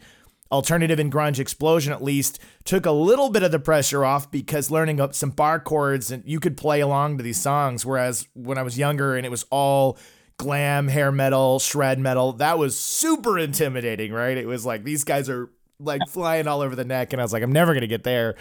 alternative 0.51 0.99
and 0.99 1.11
grunge 1.11 1.39
explosion 1.39 1.91
at 1.91 2.03
least 2.03 2.39
took 2.63 2.85
a 2.85 2.91
little 2.91 3.31
bit 3.31 3.41
of 3.41 3.51
the 3.51 3.57
pressure 3.59 4.05
off 4.05 4.29
because 4.29 4.69
learning 4.69 5.01
up 5.01 5.15
some 5.15 5.31
bar 5.31 5.59
chords 5.59 6.11
and 6.11 6.23
you 6.27 6.39
could 6.39 6.55
play 6.55 6.79
along 6.79 7.17
to 7.17 7.23
these 7.23 7.41
songs. 7.41 7.85
Whereas 7.85 8.27
when 8.33 8.59
I 8.59 8.61
was 8.61 8.77
younger 8.77 9.15
and 9.15 9.25
it 9.25 9.29
was 9.29 9.45
all 9.49 9.97
glam 10.37 10.89
hair 10.89 11.11
metal, 11.11 11.57
shred 11.57 11.97
metal. 11.97 12.33
That 12.33 12.59
was 12.59 12.77
super 12.77 13.39
intimidating, 13.39 14.11
right? 14.11 14.37
It 14.37 14.45
was 14.45 14.63
like 14.63 14.83
these 14.83 15.03
guys 15.03 15.27
are 15.27 15.49
like 15.79 16.01
flying 16.09 16.47
all 16.47 16.61
over 16.61 16.75
the 16.75 16.85
neck, 16.85 17.13
and 17.13 17.21
I 17.21 17.25
was 17.25 17.33
like, 17.33 17.43
I'm 17.43 17.51
never 17.51 17.73
gonna 17.73 17.87
get 17.87 18.03
there. 18.03 18.35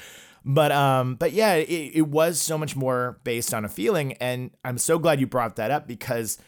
But 0.44 0.72
um, 0.72 1.14
but 1.14 1.32
yeah, 1.32 1.54
it, 1.54 1.92
it 1.94 2.08
was 2.08 2.40
so 2.40 2.58
much 2.58 2.74
more 2.74 3.20
based 3.24 3.54
on 3.54 3.64
a 3.64 3.68
feeling, 3.68 4.14
and 4.14 4.50
I'm 4.64 4.78
so 4.78 4.98
glad 4.98 5.20
you 5.20 5.26
brought 5.26 5.56
that 5.56 5.70
up 5.70 5.86
because 5.86 6.38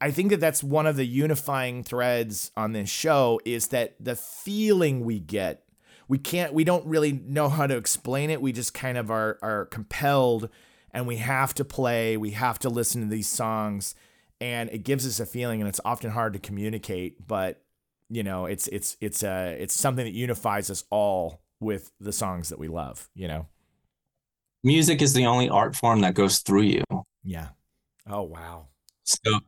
I 0.00 0.10
think 0.10 0.30
that 0.30 0.40
that's 0.40 0.64
one 0.64 0.86
of 0.86 0.96
the 0.96 1.06
unifying 1.06 1.84
threads 1.84 2.50
on 2.56 2.72
this 2.72 2.88
show 2.88 3.40
is 3.44 3.68
that 3.68 3.94
the 4.00 4.16
feeling 4.16 5.04
we 5.04 5.20
get, 5.20 5.62
we 6.08 6.18
can't, 6.18 6.54
we 6.54 6.64
don't 6.64 6.86
really 6.86 7.12
know 7.12 7.48
how 7.48 7.66
to 7.66 7.76
explain 7.76 8.30
it. 8.30 8.40
We 8.40 8.52
just 8.52 8.74
kind 8.74 8.98
of 8.98 9.10
are 9.10 9.38
are 9.42 9.66
compelled, 9.66 10.48
and 10.90 11.06
we 11.06 11.16
have 11.16 11.54
to 11.54 11.64
play, 11.64 12.16
we 12.16 12.32
have 12.32 12.58
to 12.60 12.68
listen 12.68 13.02
to 13.02 13.08
these 13.08 13.28
songs, 13.28 13.94
and 14.40 14.70
it 14.70 14.82
gives 14.82 15.06
us 15.06 15.20
a 15.20 15.26
feeling, 15.26 15.60
and 15.60 15.68
it's 15.68 15.80
often 15.84 16.10
hard 16.10 16.32
to 16.32 16.40
communicate, 16.40 17.28
but 17.28 17.62
you 18.10 18.22
know, 18.22 18.46
it's 18.46 18.66
it's 18.68 18.96
it's 19.00 19.22
uh 19.22 19.54
it's 19.58 19.74
something 19.78 20.04
that 20.04 20.12
unifies 20.12 20.68
us 20.70 20.84
all 20.90 21.40
with 21.60 21.92
the 22.00 22.12
songs 22.12 22.48
that 22.50 22.58
we 22.58 22.68
love. 22.68 23.08
You 23.14 23.28
know. 23.28 23.46
Music 24.62 25.00
is 25.00 25.14
the 25.14 25.24
only 25.26 25.48
art 25.48 25.74
form 25.74 26.00
that 26.02 26.14
goes 26.14 26.40
through 26.40 26.62
you. 26.62 26.84
Yeah. 27.24 27.48
Oh 28.06 28.22
wow. 28.22 28.66
So, 29.04 29.40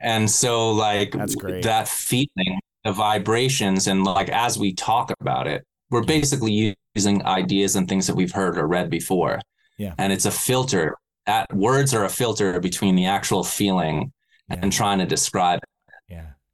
and 0.00 0.30
so 0.30 0.72
like 0.72 1.12
That's 1.12 1.34
great. 1.34 1.64
that 1.64 1.88
feeling, 1.88 2.60
the 2.84 2.92
vibrations, 2.92 3.86
and 3.86 4.04
like 4.04 4.28
as 4.28 4.58
we 4.58 4.74
talk 4.74 5.12
about 5.20 5.46
it, 5.46 5.64
we're 5.90 6.02
basically 6.04 6.76
using 6.94 7.24
ideas 7.24 7.76
and 7.76 7.88
things 7.88 8.06
that 8.06 8.16
we've 8.16 8.32
heard 8.32 8.58
or 8.58 8.66
read 8.66 8.90
before. 8.90 9.40
Yeah. 9.78 9.94
And 9.98 10.12
it's 10.12 10.26
a 10.26 10.30
filter. 10.30 10.96
That 11.26 11.52
words 11.54 11.94
are 11.94 12.04
a 12.04 12.08
filter 12.10 12.58
between 12.60 12.96
the 12.96 13.06
actual 13.06 13.44
feeling 13.44 14.12
Yeah. 14.50 14.58
and 14.60 14.72
trying 14.72 14.98
to 14.98 15.06
describe. 15.06 15.60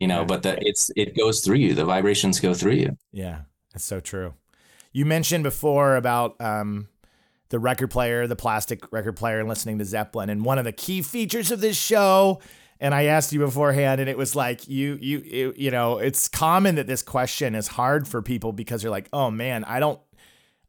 You 0.01 0.07
know, 0.07 0.25
but 0.25 0.43
the 0.43 0.59
it's 0.67 0.91
it 0.97 1.17
goes 1.17 1.41
through 1.41 1.57
you. 1.57 1.75
The 1.75 1.85
vibrations 1.85 2.41
go 2.41 2.55
through 2.55 2.75
you. 2.75 2.97
Yeah, 3.13 3.43
that's 3.73 3.85
so 3.85 4.01
true. 4.01 4.35
You 4.93 5.05
mentioned 5.05 5.45
before 5.45 5.97
about 5.97 6.41
um, 6.41 6.89
the 7.51 7.59
record 7.59 7.91
player, 7.91 8.27
the 8.27 8.37
plastic 8.37 8.91
record 8.93 9.17
player, 9.17 9.41
and 9.41 9.49
listening 9.49 9.79
to 9.79 9.85
Zeppelin. 9.85 10.31
And 10.31 10.45
one 10.45 10.59
of 10.59 10.65
the 10.65 10.73
key 10.73 11.03
features 11.03 11.51
of 11.51 11.61
this 11.61 11.77
show, 11.77 12.41
and 12.81 12.95
I 12.95 13.05
asked 13.05 13.33
you 13.33 13.41
beforehand, 13.41 14.01
and 14.01 14.09
it 14.09 14.17
was 14.17 14.37
like 14.37 14.69
you, 14.69 14.99
you, 15.01 15.19
you, 15.25 15.55
you 15.57 15.71
know, 15.71 15.99
it's 15.99 16.29
common 16.29 16.77
that 16.77 16.87
this 16.87 17.03
question 17.03 17.55
is 17.55 17.69
hard 17.69 18.07
for 18.07 18.23
people 18.23 18.53
because 18.53 18.83
they're 18.83 18.91
like, 18.91 19.09
oh 19.13 19.31
man, 19.31 19.65
I 19.65 19.81
don't. 19.81 20.01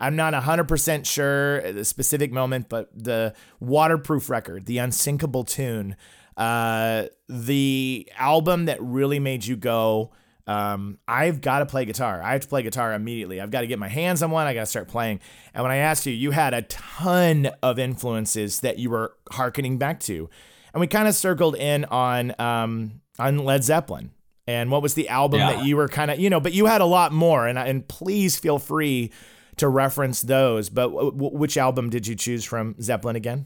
I'm 0.02 0.16
not 0.16 0.34
100% 0.34 1.06
sure 1.06 1.58
at 1.58 1.76
the 1.76 1.84
specific 1.84 2.32
moment, 2.32 2.70
but 2.70 2.90
the 2.96 3.34
waterproof 3.60 4.30
record, 4.30 4.66
the 4.66 4.78
unsinkable 4.78 5.44
tune, 5.44 5.98
uh, 6.40 7.04
the 7.28 8.10
album 8.18 8.66
that 8.66 8.82
really 8.82 9.20
made 9.20 9.46
you 9.46 9.56
go, 9.56 10.12
um, 10.48 10.98
I've 11.08 11.42
got 11.42 11.60
to 11.60 11.68
play 11.68 11.86
guitar. 11.86 12.22
I 12.24 12.32
have 12.32 12.42
to 12.42 12.48
play 12.48 12.64
guitar 12.64 12.94
immediately. 12.94 13.40
I've 13.40 13.52
got 13.52 13.62
to 13.62 13.68
get 13.68 13.78
my 13.78 13.88
hands 13.90 14.24
on 14.24 14.32
one. 14.32 14.48
I 14.48 14.56
got 14.56 14.62
to 14.62 14.66
start 14.66 14.88
playing. 14.88 15.20
And 15.54 15.62
when 15.62 15.72
I 15.72 15.76
asked 15.78 16.08
you, 16.08 16.14
you 16.14 16.32
had 16.32 16.56
a 16.56 16.64
ton 16.64 17.52
of 17.62 17.78
influences 17.78 18.62
that 18.62 18.80
you 18.80 18.90
were 18.90 19.14
hearkening 19.32 19.78
back 19.78 20.00
to, 20.02 20.28
and 20.74 20.82
we 20.82 20.88
kind 20.88 21.08
of 21.08 21.14
circled 21.14 21.56
in 21.56 21.86
on 21.86 22.34
um, 22.40 23.02
on 23.20 23.38
Led 23.40 23.64
Zeppelin. 23.64 24.12
And 24.48 24.72
what 24.72 24.82
was 24.82 24.96
the 24.96 25.10
album 25.10 25.42
Yeah. 25.42 25.54
that 25.54 25.66
you 25.66 25.78
were 25.78 25.88
kind 25.88 26.10
of, 26.10 26.20
you 26.20 26.28
know, 26.32 26.40
but 26.40 26.54
you 26.54 26.66
had 26.66 26.82
a 26.82 26.86
lot 26.86 27.12
more. 27.12 27.46
And 27.46 27.60
and 27.60 27.88
please 27.88 28.36
feel 28.40 28.58
free 28.58 29.12
to 29.58 29.68
reference 29.68 30.24
those. 30.24 30.70
But 30.70 30.88
w- 30.88 31.12
w- 31.12 31.38
which 31.38 31.56
album 31.58 31.92
did 31.92 32.08
you 32.08 32.16
choose 32.16 32.44
from 32.46 32.76
Zeppelin 32.82 33.16
again? 33.16 33.46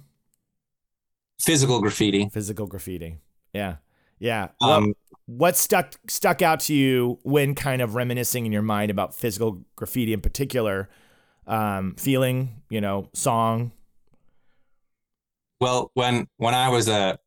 Physical 1.40 1.82
graffiti. 1.82 2.30
Physical 2.32 2.68
Graffiti. 2.68 3.18
Yeah, 3.54 3.78
yeah. 4.20 4.50
What- 4.60 4.70
Um, 4.70 4.94
what 5.26 5.56
stuck 5.56 5.94
stuck 6.08 6.42
out 6.42 6.60
to 6.62 6.74
you 6.74 7.18
when 7.24 7.56
kind 7.56 7.82
of 7.82 7.96
reminiscing 7.96 8.46
in 8.46 8.52
your 8.52 8.62
mind 8.62 8.92
about 8.92 9.16
physical 9.16 9.64
graffiti 9.78 10.12
in 10.12 10.20
particular 10.20 10.90
um 11.48 11.96
feeling 11.98 12.62
you 12.70 12.82
know 12.82 13.08
song 13.14 13.72
Well, 15.62 15.92
when 15.94 16.28
when 16.38 16.54
I 16.54 16.68
was 16.70 16.90
a 16.90 17.18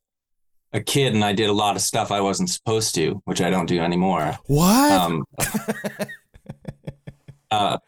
a 0.74 0.80
kid 0.80 1.14
and 1.14 1.24
I 1.24 1.32
did 1.32 1.48
a 1.48 1.54
lot 1.54 1.74
of 1.76 1.82
stuff 1.82 2.12
I 2.12 2.20
wasn't 2.20 2.50
supposed 2.50 2.94
to, 2.96 3.22
which 3.24 3.40
I 3.40 3.48
don't 3.48 3.66
do 3.66 3.80
anymore. 3.80 4.36
what 4.46 4.92
Um, 4.92 5.24
uh, 7.50 7.78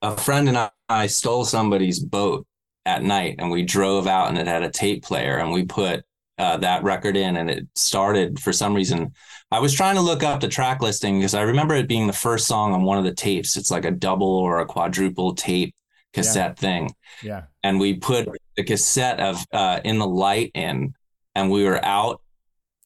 a 0.00 0.16
friend 0.16 0.48
and 0.48 0.56
I, 0.56 0.70
I 0.88 1.06
stole 1.08 1.44
somebody's 1.44 1.98
boat 2.00 2.46
at 2.88 3.02
night, 3.02 3.36
and 3.38 3.50
we 3.50 3.62
drove 3.62 4.06
out, 4.06 4.28
and 4.28 4.38
it 4.38 4.46
had 4.46 4.62
a 4.62 4.70
tape 4.70 5.04
player, 5.04 5.36
and 5.38 5.52
we 5.52 5.64
put 5.64 6.04
uh, 6.38 6.56
that 6.58 6.82
record 6.82 7.16
in, 7.16 7.36
and 7.36 7.50
it 7.50 7.66
started 7.74 8.38
for 8.40 8.52
some 8.52 8.74
reason. 8.74 9.12
I 9.50 9.60
was 9.60 9.72
trying 9.74 9.96
to 9.96 10.02
look 10.02 10.22
up 10.22 10.40
the 10.40 10.48
track 10.48 10.82
listing 10.82 11.18
because 11.18 11.34
I 11.34 11.42
remember 11.42 11.74
it 11.74 11.88
being 11.88 12.06
the 12.06 12.12
first 12.12 12.46
song 12.46 12.72
on 12.74 12.82
one 12.82 12.98
of 12.98 13.04
the 13.04 13.14
tapes. 13.14 13.56
It's 13.56 13.70
like 13.70 13.84
a 13.84 13.90
double 13.90 14.28
or 14.46 14.60
a 14.60 14.66
quadruple 14.66 15.34
tape 15.34 15.74
cassette 16.14 16.58
thing 16.58 16.90
yeah 17.22 17.42
and 17.62 17.78
we 17.78 17.92
put 17.94 18.26
the 18.56 18.64
cassette 18.64 19.20
of 19.20 19.44
uh, 19.52 19.78
in 19.84 19.98
the 19.98 20.06
light 20.06 20.50
in 20.54 20.94
and 21.34 21.50
we 21.50 21.62
were 21.64 21.84
out 21.84 22.22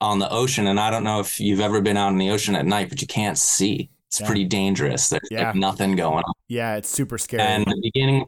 on 0.00 0.18
the 0.18 0.28
ocean 0.28 0.66
and 0.66 0.78
i 0.80 0.90
don't 0.90 1.04
know 1.04 1.20
if 1.20 1.38
you've 1.38 1.60
ever 1.60 1.80
been 1.80 1.96
out 1.96 2.10
in 2.10 2.18
the 2.18 2.30
ocean 2.30 2.56
at 2.56 2.66
night 2.66 2.88
but 2.88 3.00
you 3.00 3.06
can't 3.06 3.38
see 3.38 3.88
it's 4.08 4.20
Yeah. 4.20 4.26
pretty 4.26 4.44
dangerous 4.44 5.08
there's 5.08 5.28
Yeah. 5.30 5.46
like 5.46 5.54
nothing 5.54 5.94
going 5.94 6.24
on 6.24 6.34
yeah 6.48 6.74
it's 6.76 6.88
super 6.90 7.16
scary 7.16 7.42
and 7.44 7.64
the 7.64 7.80
beginning 7.80 8.26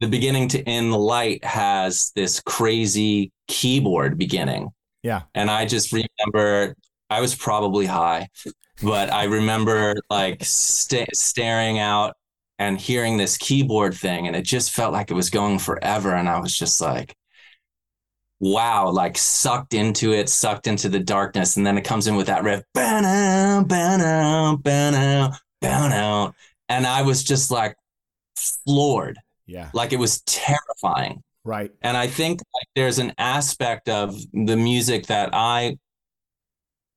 the 0.00 0.08
beginning 0.08 0.48
to 0.48 0.62
end 0.68 0.92
the 0.92 0.98
light 0.98 1.44
has 1.44 2.12
this 2.14 2.40
crazy 2.40 3.32
keyboard 3.48 4.18
beginning 4.18 4.70
Yeah. 5.02 5.22
and 5.34 5.50
i 5.50 5.64
just 5.66 5.92
remember 5.92 6.74
i 7.10 7.20
was 7.20 7.34
probably 7.34 7.86
high 7.86 8.28
but 8.82 9.10
i 9.12 9.24
remember 9.24 9.94
like 10.10 10.44
sta 10.44 11.06
staring 11.14 11.78
out 11.78 12.14
and 12.58 12.78
hearing 12.80 13.16
this 13.16 13.36
keyboard 13.38 13.94
thing 13.94 14.26
and 14.26 14.34
it 14.36 14.44
just 14.44 14.70
felt 14.72 14.92
like 14.92 15.10
it 15.10 15.14
was 15.14 15.30
going 15.30 15.58
forever 15.58 16.14
and 16.14 16.28
i 16.28 16.38
was 16.40 16.56
just 16.56 16.80
like 16.80 17.14
wow 18.40 18.90
like 18.90 19.16
sucked 19.16 19.72
into 19.72 20.12
it 20.12 20.28
sucked 20.28 20.66
into 20.66 20.88
the 20.90 21.00
darkness 21.00 21.56
and 21.56 21.66
then 21.66 21.78
it 21.78 21.84
comes 21.84 22.06
in 22.06 22.16
with 22.16 22.26
that 22.26 22.42
riff 22.44 22.62
"Ba-na, 22.74 23.62
ba-na, 23.62 24.56
ba-na, 24.56 25.32
ba-na." 25.62 26.32
and 26.68 26.86
i 26.86 27.00
was 27.02 27.24
just 27.24 27.50
like 27.50 27.74
floored 28.36 29.18
yeah. 29.46 29.70
Like 29.72 29.92
it 29.92 29.98
was 29.98 30.20
terrifying. 30.22 31.22
Right. 31.44 31.70
And 31.82 31.96
i 31.96 32.08
think 32.08 32.40
like 32.54 32.66
there's 32.74 32.98
an 32.98 33.12
aspect 33.18 33.88
of 33.88 34.16
the 34.32 34.56
music 34.56 35.06
that 35.06 35.30
i 35.32 35.76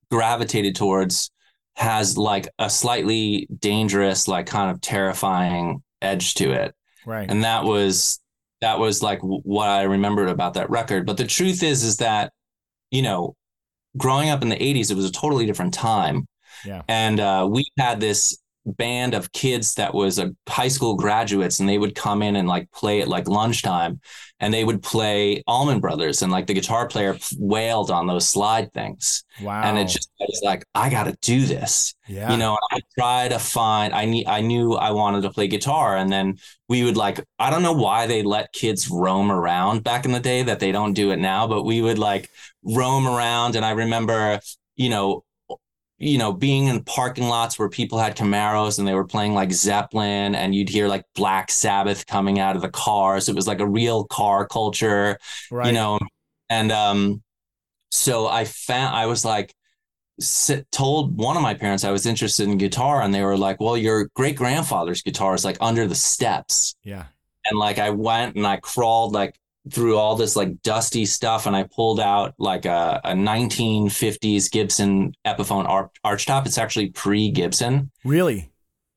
gravitated 0.10 0.76
towards 0.76 1.30
has 1.76 2.18
like 2.18 2.50
a 2.58 2.70
slightly 2.70 3.48
dangerous 3.60 4.28
like 4.28 4.48
kind 4.48 4.72
of 4.72 4.82
terrifying 4.82 5.82
edge 6.02 6.34
to 6.36 6.52
it. 6.52 6.74
Right. 7.06 7.30
And 7.30 7.44
that 7.44 7.64
was 7.64 8.20
that 8.62 8.80
was 8.80 9.02
like 9.02 9.20
what 9.22 9.70
i 9.70 9.84
remembered 9.84 10.30
about 10.30 10.56
that 10.56 10.70
record. 10.70 11.06
But 11.06 11.18
the 11.18 11.28
truth 11.28 11.62
is 11.64 11.84
is 11.84 11.98
that 11.98 12.34
you 12.90 13.04
know 13.04 13.36
growing 13.98 14.30
up 14.30 14.42
in 14.42 14.50
the 14.50 14.56
80s 14.56 14.92
it 14.92 14.96
was 14.96 15.06
a 15.06 15.12
totally 15.12 15.46
different 15.46 15.74
time. 15.74 16.28
Yeah. 16.66 16.82
and 16.90 17.20
uh, 17.20 17.48
we 17.50 17.66
had 17.78 18.02
this 18.02 18.38
band 18.78 19.14
of 19.14 19.32
kids 19.32 19.76
that 19.76 19.94
was 19.94 20.20
a 20.20 20.34
high 20.48 20.68
school 20.68 20.96
graduates 20.96 21.60
and 21.60 21.68
they 21.68 21.78
would 21.78 21.96
come 21.96 22.22
in 22.22 22.36
and 22.36 22.48
like 22.48 22.72
play 22.72 23.02
at 23.02 23.08
like 23.08 23.28
lunchtime 23.28 24.00
and 24.40 24.54
they 24.54 24.64
would 24.64 24.82
play 24.82 25.44
Allman 25.48 25.80
Brothers 25.80 26.22
and 26.22 26.32
like 26.32 26.48
the 26.48 26.54
guitar 26.54 26.88
player 26.88 27.18
wailed 27.38 27.92
on 27.92 28.08
those 28.08 28.28
slide 28.28 28.72
things. 28.74 29.24
Wow 29.42 29.64
and 29.64 29.78
it 29.78 29.86
just 29.86 30.10
I 30.22 30.26
was 30.28 30.42
like 30.44 30.66
I 30.76 30.90
got 30.90 31.06
to 31.06 31.18
do 31.22 31.46
this. 31.46 31.94
Yeah. 32.08 32.32
you 32.32 32.38
know 32.38 32.58
i 32.72 32.80
try 32.98 33.28
to 33.28 33.38
find 33.38 33.94
i 33.94 34.04
need 34.06 34.26
i 34.26 34.42
knew 34.42 34.74
i 34.74 34.90
wanted 34.90 35.22
to 35.22 35.30
play 35.30 35.48
guitar 35.48 35.96
and 35.96 36.12
then 36.12 36.40
we 36.68 36.84
would 36.84 36.98
like 36.98 37.24
i 37.38 37.52
don't 37.52 37.62
know 37.62 37.74
why 37.74 38.08
they 38.08 38.24
let 38.24 38.52
kids 38.52 38.90
roam 38.90 39.32
around 39.32 39.84
back 39.84 40.06
in 40.06 40.12
the 40.12 40.20
day 40.20 40.42
that 40.42 40.60
they 40.60 40.72
don't 40.72 40.94
do 40.94 41.12
it 41.12 41.18
now 41.18 41.46
but 41.46 41.62
we 41.66 41.84
would 41.84 42.00
like 42.00 42.32
roam 42.64 43.06
around 43.06 43.56
and 43.56 43.64
i 43.64 43.70
remember 43.70 44.40
you 44.76 44.90
know 44.90 45.24
you 46.00 46.18
know 46.18 46.32
being 46.32 46.68
in 46.68 46.84
parking 46.84 47.28
lots 47.28 47.60
where 47.60 47.70
people 47.70 48.00
had 48.00 48.16
camaros 48.16 48.80
and 48.80 48.88
they 48.88 48.94
were 48.94 49.06
playing 49.06 49.34
like 49.34 49.52
zeppelin 49.52 50.34
and 50.34 50.56
you'd 50.56 50.70
hear 50.70 50.88
like 50.88 51.04
black 51.14 51.52
sabbath 51.52 52.08
coming 52.08 52.40
out 52.40 52.56
of 52.56 52.62
the 52.62 52.70
cars 52.70 53.28
it 53.28 53.36
was 53.36 53.48
like 53.48 53.60
a 53.60 53.68
real 53.68 54.06
car 54.06 54.48
culture 54.48 55.18
right. 55.52 55.68
you 55.68 55.74
know? 55.74 56.00
And 56.50 56.72
um 56.72 57.22
so 57.92 58.28
i 58.28 58.46
found 58.46 58.96
i 58.96 59.06
was 59.06 59.26
like 59.26 59.54
sit, 60.20 60.72
told 60.72 61.18
one 61.18 61.36
of 61.36 61.44
my 61.44 61.54
parents 61.54 61.84
i 61.84 61.92
was 61.92 62.06
interested 62.06 62.48
in 62.48 62.58
guitar 62.58 63.02
and 63.02 63.14
they 63.14 63.24
were 63.24 63.38
like 63.38 63.60
well 63.60 63.78
your 63.78 64.10
great 64.16 64.36
grandfather's 64.36 65.02
guitar 65.02 65.36
is 65.36 65.46
like 65.46 65.58
under 65.62 65.86
the 65.86 65.96
steps. 65.96 66.76
Yeah. 66.84 67.06
And 67.46 67.58
like 67.60 67.78
i 67.78 67.90
went 67.90 68.36
and 68.36 68.48
i 68.48 68.58
crawled 68.58 69.14
like 69.14 69.39
through 69.72 69.98
all 69.98 70.16
this 70.16 70.36
like 70.36 70.62
dusty 70.64 71.06
stuff 71.06 71.46
and 71.46 71.56
i 71.56 71.64
pulled 71.64 72.00
out 72.00 72.34
like 72.40 72.66
a, 72.66 73.02
a 73.04 73.12
1950s 73.14 74.50
gibson 74.52 75.14
epiphone 75.26 75.68
arch, 75.68 75.92
archtop 76.06 76.46
it's 76.46 76.58
actually 76.58 76.90
pre-gibson 76.90 77.92
really 78.06 78.50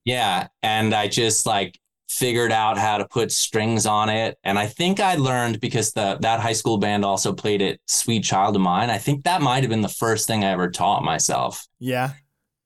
yeah 0.05 0.47
and 0.63 0.95
i 0.95 1.09
just 1.09 1.47
like 1.47 1.79
figured 2.09 2.53
out 2.53 2.77
how 2.77 2.99
to 2.99 3.09
put 3.09 3.33
strings 3.33 3.87
on 3.87 4.11
it. 4.11 4.37
And 4.45 4.59
I 4.59 4.67
think 4.67 5.01
I 5.01 5.15
learned 5.15 5.61
because 5.61 5.95
the 5.95 6.19
that 6.21 6.41
high 6.41 6.53
school 6.53 6.77
band 6.77 7.07
also 7.07 7.33
played 7.33 7.63
it 7.63 7.81
Sweet 7.89 8.23
Child 8.23 8.55
of 8.55 8.61
Mine. 8.61 8.91
I 8.91 8.99
think 8.99 9.25
that 9.25 9.41
might 9.41 9.63
have 9.63 9.71
been 9.71 9.81
the 9.81 9.89
first 9.89 10.27
thing 10.27 10.45
I 10.45 10.51
ever 10.51 10.71
taught 10.71 11.03
myself. 11.03 11.67
Yeah. 11.79 12.11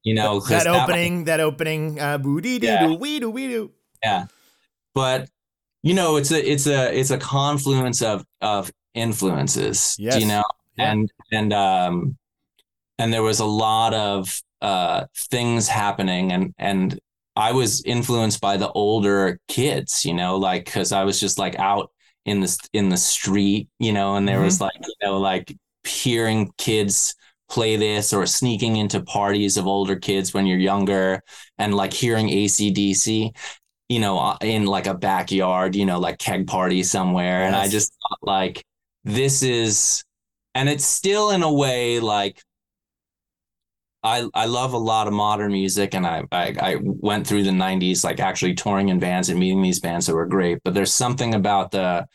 You 0.03 0.15
know, 0.17 0.41
That 0.41 0.65
that- 0.65 0.83
opening, 0.89 1.25
that 1.25 1.39
opening, 1.39 2.01
uh, 2.01 2.19
boo 2.19 2.41
dee 2.41 2.59
doo 2.59 2.67
Yeah. 2.67 2.87
doo 2.89 2.95
wee 2.95 3.21
doo 3.21 3.31
wee 3.31 3.47
doo. 3.47 3.71
Yeah. 4.03 4.27
But 4.97 5.29
you 5.83 5.95
know, 5.95 6.17
it's 6.17 6.31
a 6.33 6.51
it's 6.51 6.67
a 6.67 6.99
it's 6.99 7.11
a 7.11 7.19
confluence 7.19 8.03
of 8.03 8.25
of 8.41 8.71
influences. 8.95 9.97
Yes. 9.99 10.21
You 10.21 10.27
know? 10.27 10.45
Yeah. 10.77 10.93
And 10.93 11.13
and 11.33 11.53
um 11.53 12.17
and 12.99 13.13
there 13.13 13.23
was 13.23 13.41
a 13.41 13.45
lot 13.45 13.95
of 13.95 14.41
uh 14.61 15.05
things 15.31 15.69
happening 15.69 16.33
and 16.33 16.55
and 16.59 16.99
I 17.37 17.53
was 17.53 17.83
influenced 17.85 18.41
by 18.41 18.57
the 18.57 18.71
older 18.73 19.39
kids, 19.49 20.05
you 20.05 20.15
know, 20.15 20.37
like 20.37 20.67
cuz 20.67 20.93
I 20.93 21.05
was 21.05 21.21
just 21.21 21.39
like 21.39 21.59
out 21.59 21.91
in 22.25 22.41
the 22.41 22.69
in 22.73 22.89
the 22.89 22.97
street, 22.97 23.69
you 23.79 23.93
know, 23.93 24.17
and 24.17 24.27
there 24.27 24.41
was 24.41 24.61
like, 24.61 24.75
you 24.81 24.95
know, 25.03 25.19
like 25.19 25.55
hearing 25.85 26.51
kids 26.59 27.15
play 27.49 27.77
this 27.77 28.13
or 28.13 28.27
sneaking 28.27 28.77
into 28.77 29.01
parties 29.03 29.57
of 29.57 29.67
older 29.67 29.97
kids 29.97 30.35
when 30.35 30.47
you're 30.47 30.59
younger 30.59 31.23
and 31.59 31.75
like 31.75 31.93
hearing 31.93 32.29
ACDC 32.29 33.31
you 33.89 34.01
know, 34.01 34.19
uh, 34.19 34.37
in 34.41 34.67
like 34.67 34.87
a 34.87 34.95
backyard, 34.95 35.77
you 35.77 35.87
know, 35.87 35.99
like 36.01 36.19
keg 36.19 36.47
party 36.47 36.83
somewhere. 36.83 37.45
And 37.45 37.55
I 37.55 37.69
just 37.69 37.93
thought 38.03 38.19
like, 38.23 38.65
this 39.05 39.43
is, 39.43 40.03
and 40.55 40.69
it's 40.69 40.85
still 40.85 41.31
in 41.31 41.43
a 41.43 41.53
way 41.53 42.01
like, 42.01 42.43
I, 44.03 44.29
I 44.35 44.47
love 44.47 44.73
a 44.73 44.79
lot 44.79 45.09
of 45.09 45.13
modern 45.15 45.53
music 45.53 45.95
and 45.95 46.07
I, 46.07 46.23
I 46.31 46.55
I 46.61 46.77
went 46.81 47.27
through 47.27 47.43
the 47.43 47.53
90s 47.53 48.05
like 48.05 48.21
actually 48.21 48.55
touring 48.55 48.89
in 48.89 48.99
bands 49.01 49.29
and 49.29 49.41
meeting 49.41 49.63
these 49.63 49.81
bands 49.81 50.07
that 50.07 50.15
were 50.15 50.27
great 50.27 50.59
but 50.65 50.75
there's 50.75 50.93
something 50.93 51.35
about 51.35 51.73
the 51.73 52.07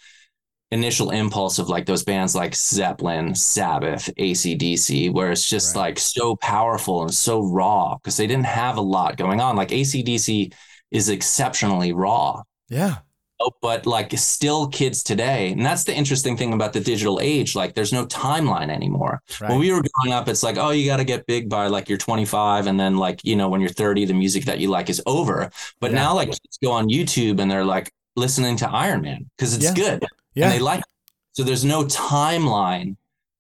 initial 0.72 1.12
impulse 1.12 1.60
of 1.60 1.70
like 1.70 1.86
those 1.86 2.04
bands 2.04 2.36
like 2.36 2.56
Zeppelin, 2.56 3.36
Sabbath, 3.36 4.10
ACDC, 4.18 5.10
where 5.10 5.32
it's 5.32 5.50
just 5.50 5.76
Right. 5.76 5.82
like 5.82 6.00
so 6.00 6.36
powerful 6.38 7.04
and 7.04 7.14
so 7.14 7.42
raw 7.44 7.96
because 7.98 8.18
they 8.18 8.28
didn't 8.28 8.46
have 8.48 8.78
a 8.78 8.82
lot 8.82 9.18
going 9.18 9.42
on. 9.42 9.56
Like 9.56 9.72
ACDC 9.72 10.54
is 10.92 11.10
exceptionally 11.10 11.92
raw, 11.94 12.44
Yeah. 12.70 12.98
Oh, 13.44 13.50
but 13.60 13.88
like 13.88 14.16
still 14.20 14.68
kids 14.68 15.02
today. 15.02 15.52
And 15.52 15.66
that's 15.66 15.84
the 15.84 15.96
interesting 15.96 16.38
thing 16.38 16.54
about 16.54 16.74
the 16.74 16.80
digital 16.80 17.20
age. 17.20 17.56
Like 17.56 17.74
there's 17.74 17.92
no 17.92 18.06
timeline 18.06 18.70
anymore. 18.70 19.20
Right. 19.42 19.50
When 19.50 19.58
we 19.60 19.72
were 19.72 19.82
growing 19.82 20.14
up, 20.14 20.28
it's 20.28 20.44
like, 20.44 20.58
oh, 20.58 20.70
you 20.70 20.86
got 20.86 20.98
to 20.98 21.04
get 21.04 21.26
big 21.26 21.50
by 21.50 21.66
like 21.66 21.90
you're 21.90 21.98
25. 21.98 22.68
And 22.68 22.80
then 22.80 22.98
like, 22.98 23.20
you 23.24 23.36
know, 23.36 23.50
when 23.50 23.60
you're 23.60 23.72
30, 23.72 24.06
the 24.06 24.14
music 24.14 24.46
that 24.46 24.60
you 24.60 24.70
like 24.70 24.92
is 24.92 25.02
over. 25.08 25.50
But 25.80 25.90
Yeah. 25.90 25.98
now 26.04 26.14
like 26.14 26.28
kids 26.30 26.60
go 26.64 26.72
on 26.72 26.88
YouTube 26.88 27.40
and 27.40 27.50
they're 27.50 27.66
like 27.66 27.92
listening 28.16 28.58
to 28.58 28.70
Iron 28.70 29.02
Man 29.02 29.28
because 29.36 29.56
it's 29.56 29.66
Yeah. 29.66 29.74
good 29.74 30.06
yeah. 30.36 30.46
and 30.46 30.54
they 30.54 30.60
like 30.60 30.82
it. 30.82 30.86
So 31.32 31.42
there's 31.44 31.66
no 31.66 31.86
timeline 31.86 32.96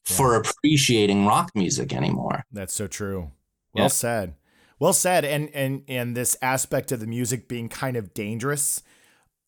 for 0.05 0.35
appreciating 0.35 1.27
rock 1.27 1.51
music 1.53 1.93
anymore. 1.93 2.43
That's 2.51 2.73
so 2.73 2.87
true. 2.87 3.29
Well 3.75 3.83
Yeah. 3.83 3.87
said. 3.89 4.33
Well 4.81 4.93
said. 4.93 5.23
And 5.23 5.49
and 5.53 5.83
and 5.87 6.17
this 6.17 6.35
aspect 6.41 6.91
of 6.91 6.99
the 6.99 7.05
music 7.07 7.47
being 7.47 7.69
kind 7.69 7.95
of 7.95 8.15
dangerous, 8.15 8.81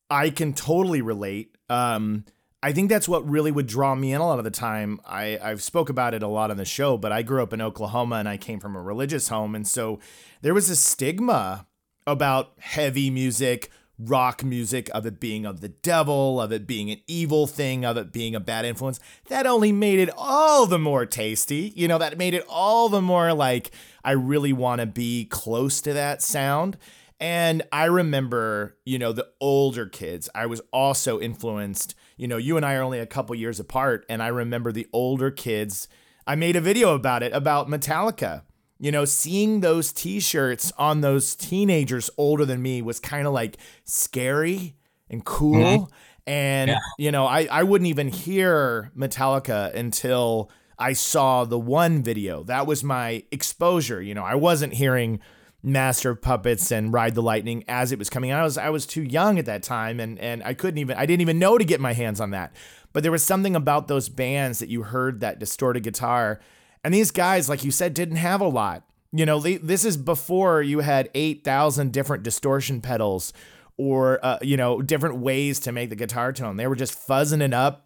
I 0.10 0.30
can 0.30 0.54
totally 0.54 1.02
relate. 1.02 1.58
Um, 1.70 2.26
I 2.62 2.72
think 2.72 2.90
that's 2.90 3.10
what 3.10 3.28
really 3.28 3.52
would 3.52 3.66
draw 3.66 3.96
me 3.96 4.14
in 4.14 4.22
a 4.22 4.28
lot 4.28 4.38
of 4.38 4.46
the 4.46 4.52
time. 4.52 5.02
I, 5.06 5.40
I've 5.42 5.64
spoke 5.64 5.90
about 5.90 6.14
it 6.14 6.22
a 6.22 6.28
lot 6.28 6.52
on 6.52 6.58
the 6.58 6.66
show, 6.66 6.98
but 6.98 7.12
I 7.12 7.24
grew 7.24 7.42
up 7.42 7.52
in 7.52 7.62
Oklahoma 7.62 8.18
and 8.18 8.30
I 8.30 8.38
came 8.38 8.60
from 8.60 8.76
a 8.76 8.82
religious 8.82 9.28
home. 9.30 9.56
And 9.56 9.68
so 9.68 10.00
there 10.44 10.54
was 10.54 10.70
a 10.70 10.76
stigma 10.76 11.66
about 12.06 12.54
heavy 12.60 13.10
music, 13.10 13.72
rock 14.08 14.44
music, 14.44 14.90
of 14.94 15.06
it 15.06 15.20
being 15.20 15.46
of 15.46 15.62
the 15.62 15.70
devil, 15.70 16.40
of 16.40 16.52
it 16.52 16.68
being 16.68 16.92
an 16.92 17.02
evil 17.08 17.48
thing, 17.48 17.86
of 17.86 17.98
it 17.98 18.12
being 18.12 18.36
a 18.36 18.40
bad 18.40 18.66
influence. 18.66 19.00
That 19.30 19.46
only 19.46 19.72
made 19.72 20.00
it 20.00 20.10
all 20.18 20.66
the 20.66 20.80
more 20.80 21.06
tasty. 21.06 21.74
You 21.76 21.88
know, 21.88 21.98
that 21.98 22.18
made 22.18 22.34
it 22.34 22.46
all 22.48 22.90
the 22.90 23.02
more 23.02 23.34
like 23.34 23.72
I 24.04 24.12
really 24.12 24.54
want 24.54 24.82
to 24.82 24.86
be 24.86 25.26
close 25.26 25.82
to 25.82 25.94
that 25.94 26.22
sound. 26.22 26.78
And 27.20 27.64
I 27.72 27.86
remember, 27.86 28.78
you 28.86 29.00
know, 29.00 29.14
the 29.14 29.30
older 29.40 29.86
kids, 29.86 30.30
I 30.36 30.46
was 30.46 30.62
also 30.72 31.20
influenced. 31.22 31.96
You 32.18 32.28
know, 32.28 32.38
you 32.38 32.58
and 32.58 32.66
I 32.66 32.76
are 32.76 32.82
only 32.82 33.00
a 33.00 33.06
couple 33.06 33.36
years 33.36 33.60
apart. 33.60 34.06
And 34.10 34.22
I 34.22 34.28
remember 34.28 34.72
the 34.72 34.88
older 34.92 35.32
kids, 35.32 35.88
I 36.28 36.36
made 36.36 36.56
a 36.56 36.62
video 36.62 36.94
about 36.96 37.24
it, 37.24 37.34
about 37.34 37.70
Metallica. 37.70 38.44
You 38.80 38.92
know, 38.92 39.06
seeing 39.06 39.62
those 39.62 39.92
t 39.94 40.20
shirts 40.20 40.72
on 40.78 41.02
those 41.02 41.36
teenagers 41.36 42.10
older 42.18 42.46
than 42.46 42.62
me 42.62 42.82
was 42.82 43.00
kind 43.00 43.28
of 43.28 43.34
like 43.34 43.58
scary 43.84 44.76
and 45.10 45.24
cool. 45.24 45.56
Mm-hmm. 45.56 45.94
And, 46.26 46.70
Yeah. 46.70 46.80
you 46.98 47.12
know, 47.12 47.26
I, 47.26 47.48
I 47.52 47.64
wouldn't 47.64 47.88
even 47.90 48.08
hear 48.08 48.92
Metallica 48.98 49.74
until 49.76 50.50
I 50.80 50.94
saw 50.94 51.46
the 51.46 51.60
one 51.60 52.02
video. 52.02 52.44
That 52.44 52.66
was 52.66 52.84
my 52.84 53.24
exposure. 53.32 54.02
You 54.02 54.14
know, 54.16 54.24
I 54.24 54.36
wasn't 54.36 54.74
hearing 54.74 55.20
Master 55.62 56.10
of 56.12 56.22
Puppets 56.22 56.72
and 56.72 56.92
Ride 56.92 57.16
the 57.16 57.22
Lightning 57.22 57.64
as 57.68 57.92
it 57.92 58.00
was 58.00 58.10
coming 58.10 58.32
out. 58.32 58.42
I 58.42 58.44
was 58.44 58.58
I 58.58 58.70
was 58.70 58.86
too 58.86 59.04
young 59.04 59.40
at 59.40 59.46
that 59.46 59.64
time 59.64 60.00
and 60.00 60.20
and 60.20 60.44
I 60.44 60.54
couldn't 60.54 60.78
even 60.80 60.98
I 60.98 61.06
didn't 61.06 61.22
even 61.22 61.40
know 61.40 61.58
to 61.58 61.64
get 61.64 61.80
my 61.80 61.94
hands 61.94 62.20
on 62.20 62.32
that. 62.32 62.54
But 62.92 63.04
there 63.04 63.12
was 63.14 63.24
something 63.24 63.56
about 63.56 63.88
those 63.88 64.10
bands 64.10 64.60
that 64.60 64.68
you 64.70 64.84
heard 64.84 65.22
that 65.22 65.40
distorted 65.40 65.84
guitar. 65.84 66.40
And 66.84 66.94
these 66.94 67.12
guys, 67.12 67.48
like 67.48 67.64
you 67.64 67.72
said, 67.72 67.94
didn't 67.94 68.18
have 68.18 68.42
a 68.42 68.48
lot. 68.48 68.84
You 69.12 69.26
know, 69.26 69.40
this 69.40 69.86
is 69.86 69.96
before 69.96 70.62
you 70.62 70.80
had 70.80 71.10
8,000 71.14 71.94
different 71.94 72.24
distortion 72.24 72.82
pedals 72.82 73.32
or, 73.78 74.20
uh, 74.26 74.40
you 74.42 74.58
know, 74.58 74.82
different 74.82 75.18
ways 75.18 75.60
to 75.62 75.72
make 75.72 75.90
the 75.90 75.96
guitar 75.96 76.34
tone. 76.34 76.58
They 76.58 76.68
were 76.68 76.76
just 76.76 76.96
fuzzing 76.96 77.42
it 77.42 77.54
up, 77.54 77.83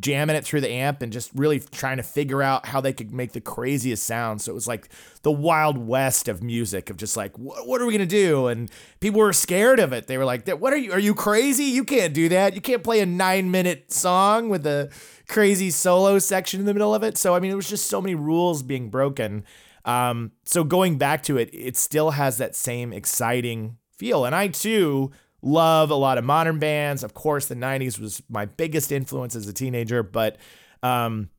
jamming 0.00 0.36
it 0.36 0.44
through 0.44 0.60
the 0.60 0.70
amp, 0.70 1.02
and 1.02 1.12
just 1.12 1.30
really 1.34 1.60
trying 1.60 1.96
to 1.98 2.02
figure 2.02 2.42
out 2.42 2.66
how 2.66 2.80
they 2.80 2.92
could 2.92 3.12
make 3.12 3.32
the 3.32 3.40
craziest 3.40 4.04
sound. 4.04 4.40
So 4.40 4.52
it 4.52 4.54
was 4.54 4.68
like 4.68 4.88
the 5.22 5.32
wild 5.32 5.78
west 5.78 6.28
of 6.28 6.42
music, 6.42 6.90
of 6.90 6.96
just 6.96 7.16
like, 7.16 7.36
what, 7.38 7.80
are 7.80 7.86
we 7.86 7.92
going 7.92 8.06
to 8.06 8.06
do? 8.06 8.46
And 8.46 8.70
people 9.00 9.20
were 9.20 9.32
scared 9.32 9.80
of 9.80 9.92
it. 9.92 10.06
They 10.06 10.16
were 10.16 10.24
like, 10.24 10.48
what 10.48 10.72
are 10.72 10.76
you? 10.76 10.92
Are 10.92 10.98
you 10.98 11.14
crazy? 11.14 11.64
You 11.64 11.84
can't 11.84 12.14
do 12.14 12.28
that. 12.28 12.54
You 12.54 12.60
can't 12.60 12.84
play 12.84 13.00
a 13.00 13.06
nine 13.06 13.50
minute 13.50 13.92
song 13.92 14.48
with 14.48 14.66
a 14.66 14.90
crazy 15.28 15.70
solo 15.70 16.18
section 16.18 16.60
in 16.60 16.66
the 16.66 16.74
middle 16.74 16.94
of 16.94 17.02
it. 17.02 17.18
So, 17.18 17.34
I 17.34 17.40
mean, 17.40 17.50
it 17.50 17.56
was 17.56 17.68
just 17.68 17.86
so 17.86 18.00
many 18.00 18.14
rules 18.14 18.62
being 18.62 18.90
broken. 18.90 19.44
Um, 19.84 20.32
so 20.44 20.64
going 20.64 20.98
back 20.98 21.22
to 21.24 21.36
it, 21.36 21.50
it 21.52 21.76
still 21.76 22.12
has 22.12 22.38
that 22.38 22.54
same 22.54 22.92
exciting 22.92 23.76
feel. 23.96 24.24
And 24.24 24.34
I 24.34 24.48
too 24.48 25.10
love 25.42 25.90
a 25.90 25.94
lot 25.94 26.18
of 26.18 26.24
modern 26.24 26.58
bands. 26.58 27.02
Of 27.04 27.14
course, 27.14 27.46
the 27.46 27.54
90s 27.54 27.98
was 28.00 28.22
my 28.28 28.44
biggest 28.46 28.90
influence 28.92 29.34
as 29.36 29.46
a 29.46 29.52
teenager, 29.52 30.02
but 30.02 30.36
um, 30.82 31.30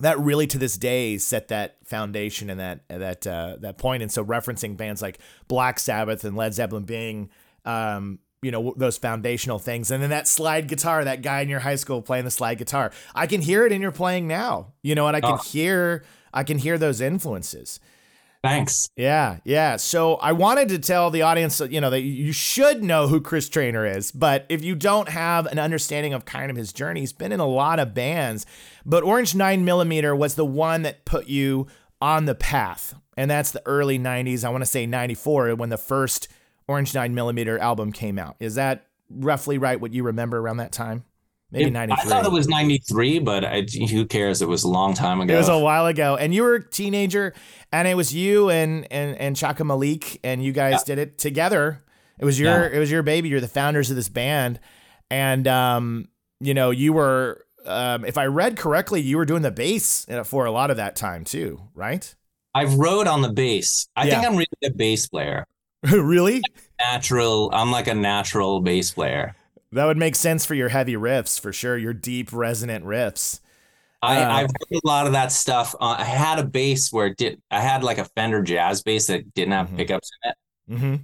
that 0.00 0.18
really 0.18 0.46
to 0.48 0.58
this 0.58 0.76
day 0.76 1.18
set 1.18 1.48
that 1.48 1.76
foundation 1.84 2.50
and 2.50 2.58
that 2.60 2.80
that 2.88 3.26
uh, 3.26 3.56
that 3.60 3.78
point. 3.78 4.02
And 4.02 4.10
so 4.12 4.24
referencing 4.24 4.76
bands 4.76 5.02
like 5.02 5.18
Black 5.48 5.78
Sabbath 5.78 6.24
and 6.24 6.36
Led 6.36 6.54
Zeppelin 6.54 6.84
being 6.84 7.30
um, 7.64 8.18
you 8.42 8.50
know 8.50 8.74
those 8.76 8.98
foundational 8.98 9.60
things 9.60 9.92
and 9.92 10.02
then 10.02 10.10
that 10.10 10.26
slide 10.26 10.66
guitar 10.66 11.04
that 11.04 11.22
guy 11.22 11.42
in 11.42 11.48
your 11.48 11.60
high 11.60 11.76
school 11.76 12.02
playing 12.02 12.24
the 12.24 12.30
slide 12.32 12.58
guitar 12.58 12.90
i 13.14 13.24
can 13.24 13.40
hear 13.40 13.64
it 13.64 13.70
in 13.70 13.80
your 13.80 13.92
playing 13.92 14.26
now 14.26 14.72
you 14.82 14.96
know 14.96 15.06
and 15.06 15.16
i 15.16 15.20
can 15.20 15.34
Oh. 15.34 15.36
hear 15.36 16.02
i 16.34 16.42
can 16.42 16.58
hear 16.58 16.76
those 16.76 17.00
influences 17.00 17.78
Thanks. 18.42 18.90
yeah, 18.96 19.38
yeah. 19.44 19.76
So 19.76 20.16
I 20.16 20.32
wanted 20.32 20.68
to 20.70 20.78
tell 20.78 21.10
the 21.10 21.22
audience, 21.22 21.60
you 21.60 21.80
know, 21.80 21.90
that 21.90 22.00
you 22.00 22.32
should 22.32 22.82
know 22.82 23.06
who 23.06 23.20
Chris 23.20 23.48
Traynor 23.48 23.86
is, 23.86 24.10
but 24.10 24.46
if 24.48 24.64
you 24.64 24.74
don't 24.74 25.08
have 25.08 25.46
an 25.46 25.60
understanding 25.60 26.12
of 26.12 26.24
kind 26.24 26.50
of 26.50 26.56
his 26.56 26.72
journey, 26.72 27.00
he's 27.00 27.12
been 27.12 27.30
in 27.30 27.40
a 27.40 27.46
lot 27.46 27.78
of 27.78 27.94
bands, 27.94 28.44
but 28.84 29.04
Orange 29.04 29.34
9 29.34 29.64
Millimeter 29.64 30.14
was 30.16 30.34
the 30.34 30.44
one 30.44 30.82
that 30.82 31.04
put 31.04 31.28
you 31.28 31.68
on 32.00 32.24
the 32.24 32.34
path. 32.34 32.94
And 33.16 33.30
that's 33.30 33.52
the 33.52 33.62
early 33.66 33.98
90s. 33.98 34.44
I 34.44 34.48
want 34.48 34.62
to 34.62 34.70
say 34.70 34.86
94 34.86 35.54
when 35.54 35.68
the 35.68 35.76
first 35.76 36.28
Orange 36.66 36.94
9 36.94 37.14
Millimeter 37.14 37.58
album 37.58 37.92
came 37.92 38.18
out. 38.18 38.36
Is 38.40 38.56
that 38.56 38.86
roughly 39.08 39.58
right 39.58 39.80
what 39.80 39.92
you 39.92 40.02
remember 40.02 40.38
around 40.38 40.56
that 40.56 40.72
time? 40.72 41.04
Maybe 41.52 41.66
It- 41.66 41.72
93. 41.72 42.02
I 42.02 42.08
thought 42.08 42.24
it 42.24 42.32
was 42.32 42.48
93, 42.48 43.18
but 43.18 43.44
I, 43.44 43.60
who 43.90 44.06
cares? 44.06 44.40
It 44.40 44.48
was 44.48 44.64
a 44.64 44.68
long 44.68 44.94
time 44.94 45.20
ago. 45.20 45.34
It 45.34 45.36
was 45.36 45.48
a 45.50 45.58
while 45.58 45.86
ago, 45.86 46.16
and 46.16 46.34
you 46.34 46.42
were 46.42 46.54
a 46.54 46.70
teenager, 46.70 47.34
and 47.70 47.86
it 47.86 47.94
was 47.94 48.14
you 48.14 48.48
and 48.50 48.90
and 48.90 49.16
and 49.18 49.36
Chaka 49.36 49.62
Malik, 49.64 50.18
and 50.24 50.42
you 50.42 50.52
guys 50.52 50.82
did 50.82 50.98
it 50.98 51.18
together. 51.18 51.84
It 52.18 52.24
was 52.24 52.40
your 52.40 52.68
Yeah. 52.70 52.76
it 52.76 52.78
was 52.78 52.90
your 52.90 53.02
baby. 53.02 53.28
You're 53.28 53.40
the 53.40 53.48
founders 53.48 53.90
of 53.90 53.96
this 53.96 54.08
band, 54.08 54.60
and 55.10 55.46
um, 55.46 56.08
you 56.40 56.54
know, 56.54 56.70
you 56.70 56.94
were 56.94 57.44
um, 57.66 58.04
if 58.06 58.16
I 58.16 58.24
read 58.26 58.56
correctly, 58.56 59.00
you 59.02 59.16
were 59.18 59.26
doing 59.26 59.42
the 59.42 59.50
bass 59.52 60.06
for 60.24 60.46
a 60.46 60.50
lot 60.50 60.70
of 60.70 60.78
that 60.78 60.96
time 60.96 61.22
too, 61.24 61.60
right? 61.74 62.14
I've 62.54 62.74
rode 62.74 63.06
on 63.06 63.20
the 63.22 63.32
bass. 63.32 63.88
I 63.94 64.08
think 64.08 64.24
I'm 64.26 64.32
really 64.36 64.46
a 64.64 64.70
bass 64.70 65.06
player. 65.06 65.46
really? 65.82 66.42
Natural. 66.80 67.50
I'm 67.52 67.70
like 67.70 67.88
a 67.88 67.94
natural 67.94 68.60
bass 68.60 68.90
player. 68.92 69.34
That 69.72 69.86
would 69.86 69.96
make 69.96 70.14
sense 70.16 70.44
for 70.44 70.54
your 70.54 70.68
heavy 70.68 70.94
riffs 70.94 71.40
for 71.40 71.52
sure. 71.52 71.78
Your 71.78 71.94
deep 71.94 72.32
resonant 72.32 72.84
riffs. 72.84 73.40
I, 74.02 74.22
Uh, 74.22 74.32
I've 74.32 74.46
heard 74.50 74.80
a 74.84 74.86
lot 74.86 75.06
of 75.06 75.12
that 75.12 75.32
stuff. 75.32 75.74
Uh, 75.80 75.96
I 75.98 76.04
had 76.04 76.38
a 76.38 76.44
bass 76.44 76.92
where 76.92 77.06
it 77.06 77.16
did. 77.16 77.40
I 77.50 77.60
had 77.60 77.84
like 77.84 77.98
a 77.98 78.04
Fender 78.04 78.42
Jazz 78.42 78.82
bass 78.82 79.06
that 79.06 79.32
didn't 79.34 79.52
have 79.52 79.68
Mhm. 79.70 79.76
pickups 79.76 80.10
in 80.24 80.30
it, 80.30 80.36
hmm 80.80 80.96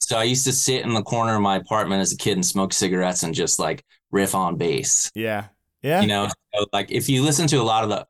So 0.00 0.18
I 0.18 0.24
used 0.24 0.44
to 0.46 0.52
sit 0.52 0.82
in 0.84 0.94
the 0.94 1.02
corner 1.02 1.34
of 1.36 1.42
my 1.42 1.56
apartment 1.56 2.02
as 2.02 2.12
a 2.12 2.16
kid 2.16 2.34
and 2.34 2.46
smoke 2.46 2.72
cigarettes 2.72 3.22
and 3.22 3.34
just 3.34 3.58
like 3.58 3.84
riff 4.12 4.34
on 4.34 4.56
bass. 4.56 5.10
Yeah. 5.14 5.46
Yeah. 5.82 6.00
You 6.02 6.06
know, 6.08 6.28
so, 6.54 6.66
like 6.72 6.90
if 6.90 7.08
you 7.08 7.22
listen 7.22 7.46
to 7.48 7.56
a 7.56 7.64
lot 7.64 7.84
of 7.84 7.90
the 7.90 8.06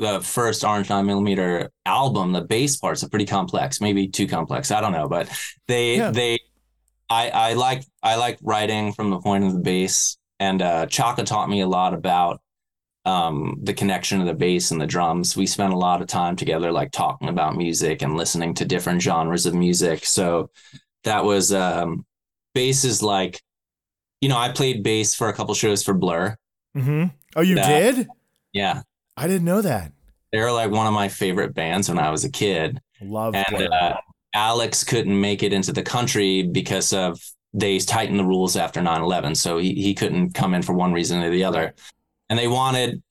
the 0.00 0.20
first 0.20 0.64
Orange 0.64 0.88
Nine 0.90 1.06
Millimeter 1.06 1.70
album, 1.86 2.32
the 2.32 2.42
bass 2.42 2.76
parts 2.76 3.02
are 3.02 3.08
pretty 3.08 3.26
complex, 3.26 3.80
maybe 3.80 4.06
too 4.08 4.28
complex. 4.28 4.70
I 4.70 4.80
don't 4.80 4.92
know, 4.92 5.08
but 5.08 5.28
they 5.68 5.96
Yeah. 5.96 6.10
they 6.12 6.38
I 7.10 7.30
I 7.30 7.52
like 7.54 7.84
I 8.02 8.16
like 8.16 8.38
writing 8.42 8.92
from 8.92 9.10
the 9.10 9.18
point 9.20 9.44
of 9.44 9.52
the 9.54 9.60
bass, 9.60 10.16
and 10.40 10.60
uh, 10.62 10.86
Chaka 10.86 11.24
taught 11.24 11.48
me 11.48 11.60
a 11.62 11.66
lot 11.68 11.94
about 11.94 12.40
um, 13.04 13.58
the 13.62 13.72
connection 13.72 14.20
of 14.20 14.26
the 14.26 14.34
bass 14.34 14.70
and 14.70 14.80
the 14.80 14.86
drums. 14.86 15.36
We 15.36 15.46
spent 15.46 15.72
a 15.72 15.76
lot 15.76 16.02
of 16.02 16.08
time 16.08 16.36
together, 16.36 16.70
like 16.72 16.90
talking 16.92 17.28
about 17.28 17.56
music 17.56 18.02
and 18.02 18.16
listening 18.16 18.54
to 18.54 18.64
different 18.64 19.00
genres 19.00 19.46
of 19.46 19.54
music. 19.54 20.04
So 20.04 20.50
that 21.04 21.24
was 21.24 21.52
um, 21.52 22.04
bass 22.54 22.84
is 22.84 23.02
like, 23.02 23.40
you 24.20 24.28
know, 24.28 24.36
I 24.36 24.50
played 24.52 24.82
bass 24.82 25.14
for 25.14 25.28
a 25.28 25.32
couple 25.32 25.54
shows 25.54 25.82
for 25.82 25.94
Blur. 25.94 26.36
hmm 26.74 27.04
Oh, 27.36 27.40
you 27.42 27.54
That- 27.54 27.94
did? 27.96 28.08
Yeah, 28.52 28.82
I 29.16 29.26
didn't 29.26 29.44
know 29.44 29.62
that. 29.62 29.92
they're 30.32 30.52
like 30.52 30.70
one 30.70 30.86
of 30.86 30.92
my 30.92 31.08
favorite 31.08 31.54
bands 31.54 31.88
when 31.88 31.98
I 31.98 32.10
was 32.10 32.24
a 32.24 32.30
kid. 32.30 32.80
Love 33.00 33.34
and 33.34 33.72
uh, 33.72 33.96
Alex 34.34 34.84
couldn't 34.84 35.20
make 35.20 35.42
it 35.42 35.52
into 35.52 35.72
the 35.72 35.82
country 35.82 36.42
because 36.42 36.92
of 36.92 37.20
they 37.54 37.78
tightened 37.78 38.18
the 38.18 38.24
rules 38.24 38.56
after 38.56 38.80
9-11 38.80 39.36
so 39.36 39.58
he, 39.58 39.74
he 39.74 39.94
couldn't 39.94 40.34
come 40.34 40.54
in 40.54 40.62
for 40.62 40.74
one 40.74 40.92
reason 40.92 41.22
or 41.22 41.30
the 41.30 41.44
other. 41.44 41.74
And 42.28 42.38
they 42.38 42.48
wanted 42.48 43.02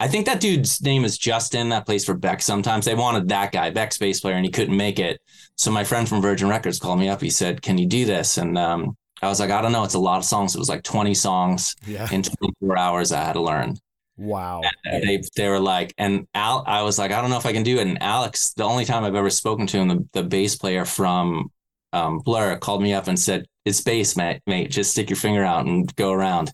i 0.00 0.08
think 0.08 0.26
that 0.26 0.40
dude's 0.40 0.82
name 0.82 1.04
is 1.04 1.16
justin. 1.16 1.68
That 1.68 1.86
plays 1.86 2.04
for 2.04 2.14
beck 2.14 2.42
sometimes. 2.42 2.84
They 2.84 2.94
wanted 2.94 3.28
that 3.28 3.52
guy 3.52 3.70
beck's 3.70 3.98
bass 3.98 4.20
player 4.20 4.34
and 4.34 4.44
he 4.44 4.50
couldn't 4.50 4.76
make 4.76 4.98
it. 4.98 5.20
So 5.56 5.70
my 5.70 5.84
friend 5.84 6.08
from 6.08 6.20
virgin 6.20 6.48
records 6.48 6.80
called 6.80 6.98
me 6.98 7.08
up. 7.08 7.20
He 7.20 7.30
said 7.30 7.62
can 7.62 7.78
you 7.78 7.86
do 7.86 8.04
this? 8.04 8.36
And 8.38 8.58
um, 8.58 8.96
i 9.22 9.28
was 9.28 9.38
like 9.38 9.50
i 9.50 9.62
don't 9.62 9.72
know. 9.72 9.84
It's 9.84 9.94
a 9.94 9.98
lot 9.98 10.18
of 10.18 10.24
songs. 10.24 10.54
It 10.54 10.58
was 10.58 10.68
like 10.68 10.82
20 10.82 11.14
songs 11.14 11.76
yeah. 11.86 12.08
in 12.10 12.22
24 12.22 12.76
hours 12.76 13.12
i 13.12 13.22
had 13.22 13.34
to 13.34 13.42
learn 13.42 13.76
Wow. 14.16 14.60
and 14.84 15.02
they 15.02 15.22
they 15.36 15.48
were 15.48 15.60
like, 15.60 15.92
and 15.98 16.26
Al, 16.34 16.62
I 16.66 16.82
was 16.82 16.98
like, 16.98 17.10
I 17.10 17.20
don't 17.20 17.30
know 17.30 17.36
if 17.38 17.46
I 17.46 17.52
can 17.52 17.64
do 17.64 17.78
it. 17.78 17.86
And 17.86 18.00
Alex, 18.02 18.52
the 18.54 18.64
only 18.64 18.84
time 18.84 19.04
I've 19.04 19.14
ever 19.16 19.30
spoken 19.30 19.66
to 19.68 19.78
him, 19.78 19.88
the, 19.88 20.08
the 20.12 20.22
bass 20.22 20.56
player 20.56 20.84
from 20.84 21.50
um, 21.92 22.20
Blur, 22.20 22.56
called 22.58 22.82
me 22.82 22.94
up 22.94 23.08
and 23.08 23.18
said, 23.18 23.46
"It's 23.64 23.80
bass, 23.80 24.16
mate. 24.16 24.40
Mate, 24.46 24.70
just 24.70 24.92
stick 24.92 25.10
your 25.10 25.16
finger 25.16 25.44
out 25.44 25.66
and 25.66 25.94
go 25.96 26.12
around." 26.12 26.52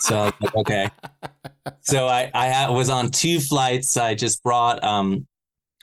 So 0.00 0.30
like, 0.40 0.56
okay. 0.56 0.88
So 1.82 2.06
I 2.08 2.30
I 2.34 2.70
was 2.70 2.90
on 2.90 3.10
two 3.10 3.40
flights. 3.40 3.96
I 3.96 4.14
just 4.14 4.42
brought 4.42 4.82
um. 4.84 5.26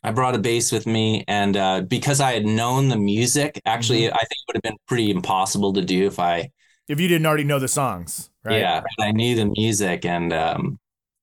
I 0.04 0.12
brought 0.12 0.36
a 0.36 0.40
bass 0.40 0.72
with 0.72 0.88
me, 0.88 1.26
and 1.28 1.58
uh, 1.58 1.82
because 1.82 2.22
I 2.22 2.32
had 2.34 2.46
known 2.46 2.88
the 2.90 2.98
music, 2.98 3.62
actually, 3.66 4.08
I 4.08 4.18
think 4.18 4.32
it 4.32 4.48
would 4.48 4.56
have 4.58 4.64
been 4.64 4.78
pretty 4.88 5.12
impossible 5.12 5.74
to 5.74 5.82
do 5.82 6.08
if 6.08 6.20
I 6.20 6.52
If 6.88 7.00
you 7.00 7.08
didn't 7.08 7.26
already 7.26 7.44
know 7.46 7.60
the 7.60 7.68
songs, 7.68 8.30
right? 8.50 8.60
yeah, 8.60 8.82
but 8.82 9.04
I 9.06 9.12
knew 9.12 9.36
the 9.36 9.46
music, 9.46 10.06
and 10.06 10.34
um, 10.34 10.80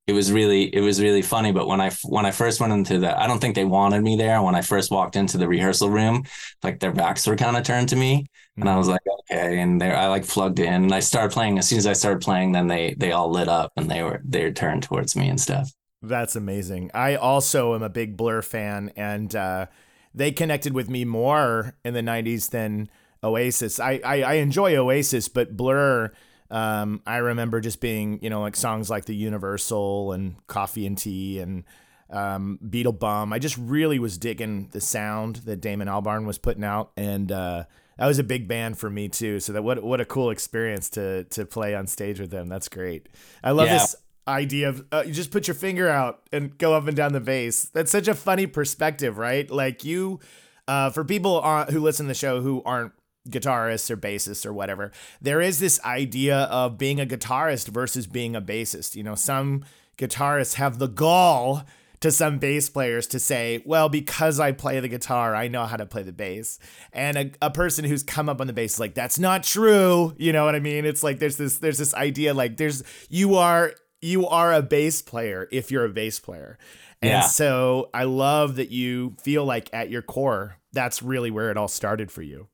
it 0.07 0.12
was 0.12 0.33
really 0.33 0.75
it 0.75 0.81
was 0.81 1.01
really 1.03 1.23
funny. 1.23 1.53
But 1.53 1.67
when 1.67 1.81
I 1.81 1.91
when 2.05 2.27
I 2.27 2.31
first 2.31 2.61
went 2.61 2.73
into 2.73 2.99
the, 2.99 3.19
I 3.19 3.27
don't 3.27 3.41
think 3.41 3.55
they 3.55 3.65
wanted 3.65 4.03
me 4.03 4.17
there. 4.17 4.41
When 4.43 4.55
I 4.55 4.62
first 4.62 4.91
walked 4.91 5.17
into 5.17 5.39
the 5.39 5.49
rehearsal 5.49 5.91
room, 5.91 6.25
like 6.62 6.81
their 6.81 6.93
backs 6.93 7.27
were 7.27 7.37
kind 7.37 7.57
of 7.57 7.65
turned 7.65 7.89
to 7.91 7.97
me, 7.97 8.27
and 8.57 8.69
I 8.69 8.77
was 8.77 8.89
like, 8.89 9.01
okay. 9.21 9.59
And 9.61 9.81
there, 9.81 9.97
I 9.97 10.07
like 10.07 10.27
plugged 10.27 10.61
in, 10.61 10.85
and 10.85 10.95
I 10.95 11.01
started 11.01 11.33
playing. 11.33 11.59
As 11.59 11.69
soon 11.69 11.79
as 11.79 11.87
I 11.87 11.93
started 11.93 12.23
playing, 12.23 12.53
then 12.53 12.69
they 12.69 12.95
they 12.99 13.12
all 13.12 13.31
lit 13.31 13.49
up, 13.49 13.73
and 13.77 13.91
they 13.91 14.03
were 14.03 14.21
they 14.25 14.51
turned 14.53 14.85
towards 14.85 15.17
me 15.17 15.29
and 15.29 15.41
stuff. 15.41 15.73
That's 16.03 16.37
amazing. 16.37 16.91
I 16.95 17.17
also 17.17 17.75
am 17.75 17.83
a 17.83 17.89
big 17.89 18.17
Blur 18.17 18.43
fan, 18.43 18.93
and 18.97 19.35
uh, 19.35 19.67
they 20.15 20.31
connected 20.31 20.73
with 20.73 20.89
me 20.89 21.05
more 21.05 21.75
in 21.85 21.95
the 21.95 22.03
'90s 22.03 22.51
than 22.51 22.89
Oasis. 23.25 23.81
I 23.81 24.01
I, 24.05 24.23
I 24.23 24.33
enjoy 24.35 24.77
Oasis, 24.77 25.29
but 25.29 25.57
Blur. 25.57 26.12
Um, 26.50 27.02
I 27.06 27.16
remember 27.18 27.61
just 27.61 27.80
being, 27.80 28.18
you 28.22 28.30
know, 28.30 28.40
like 28.40 28.56
songs 28.56 28.88
like 28.90 29.04
the 29.06 29.14
Universal 29.14 30.12
and 30.12 30.37
Coffee 30.46 30.87
and 30.87 30.96
TV 30.96 31.42
and 31.42 31.64
um, 32.11 32.59
Beetlebum. 32.64 33.32
I 33.32 33.38
just 33.38 33.56
really 33.59 33.98
was 33.98 34.16
digging 34.18 34.68
the 34.72 34.80
sound 34.80 35.37
that 35.46 35.61
Damon 35.61 35.88
Albarn 35.88 36.24
was 36.26 36.38
putting 36.38 36.62
out, 36.64 36.92
and 36.96 37.32
uh, 37.32 37.64
that 37.98 38.06
was 38.06 38.18
a 38.18 38.24
big 38.24 38.46
band 38.46 38.78
for 38.78 38.88
me 38.88 39.09
too. 39.09 39.40
So 39.40 39.52
that 39.54 39.62
what 39.64 39.82
what 39.82 40.00
a 40.00 40.04
cool 40.04 40.30
experience 40.30 40.88
to 40.90 41.24
to 41.24 41.44
play 41.46 41.74
on 41.74 41.87
stage 41.87 42.20
with 42.20 42.30
them. 42.30 42.48
That's 42.48 42.68
great. 42.68 43.09
I 43.42 43.50
love 43.50 43.66
Yeah. 43.66 43.78
this 43.78 43.96
idea 44.28 44.68
of 44.68 44.85
uh, 44.92 45.02
you 45.06 45.12
just 45.12 45.30
put 45.30 45.48
your 45.48 45.54
finger 45.54 45.88
out 45.88 46.22
and 46.32 46.56
go 46.59 46.74
up 46.74 46.87
and 46.87 46.96
down 46.96 47.12
the 47.12 47.20
bass. 47.20 47.64
That's 47.72 47.90
such 47.90 48.06
a 48.09 48.14
funny 48.14 48.46
perspective, 48.46 49.18
right? 49.18 49.48
Like 49.50 49.85
you, 49.85 50.20
uh, 50.68 50.90
for 50.90 51.04
people 51.04 51.40
on, 51.40 51.68
who 51.68 51.80
listen 51.80 52.06
to 52.06 52.09
the 52.09 52.14
show 52.14 52.40
who 52.40 52.62
aren't 52.64 52.92
guitarists 53.29 53.91
or 53.91 53.97
bassists 53.97 54.45
or 54.47 54.53
whatever, 54.53 54.93
there 55.21 55.41
is 55.41 55.59
this 55.59 55.81
idea 55.85 56.41
of 56.45 56.79
being 56.79 57.01
a 57.01 57.07
guitarist 57.07 57.69
versus 57.69 58.07
being 58.07 58.35
a 58.37 58.43
bassist. 58.43 58.95
You 58.95 59.03
know, 59.03 59.15
some 59.15 59.65
guitarists 59.99 60.55
have 60.55 60.79
the 60.79 60.89
gall 60.89 61.65
to 62.01 62.11
some 62.12 62.39
bass 62.39 62.69
players 62.69 63.07
to 63.07 63.19
say, 63.19 63.62
well, 63.65 63.89
because 63.89 64.39
I 64.39 64.53
play 64.53 64.79
the 64.81 64.89
guitar, 64.89 65.35
I 65.35 65.49
know 65.49 65.65
how 65.65 65.79
to 65.79 65.87
play 65.87 66.03
the 66.03 66.12
bass. 66.12 66.59
And 66.93 67.17
a, 67.17 67.31
a 67.41 67.51
person 67.51 67.87
who's 67.87 68.03
come 68.03 68.29
up 68.29 68.39
on 68.41 68.47
the 68.47 68.53
bass 68.53 68.75
is 68.75 68.81
like, 68.81 68.95
that's 68.95 69.19
not 69.19 69.43
true. 69.43 70.15
You 70.19 70.33
know 70.35 70.45
what 70.45 70.55
I 70.55 70.61
mean? 70.61 70.85
It's 70.85 71.03
like 71.03 71.19
there's 71.21 71.37
this 71.39 71.59
there's 71.59 71.79
this 71.79 71.95
idea 71.95 72.35
like 72.35 72.59
there's 72.59 72.83
you 73.09 73.37
are 73.37 73.73
you 74.03 74.27
are 74.27 74.53
a 74.53 74.61
bass 74.61 75.01
player 75.01 75.49
if 75.51 75.71
you're 75.71 75.87
a 75.87 75.89
bass 75.91 76.21
player. 76.21 76.59
And 77.01 77.11
Yeah. 77.11 77.21
so 77.23 77.89
I 77.95 78.05
love 78.05 78.57
that 78.57 78.71
you 78.71 79.17
feel 79.23 79.47
like 79.47 79.71
at 79.73 79.89
your 79.91 80.03
core, 80.03 80.57
that's 80.75 81.03
really 81.03 81.31
where 81.31 81.51
it 81.51 81.57
all 81.57 81.67
started 81.69 82.11
for 82.12 82.21
you. 82.23 82.49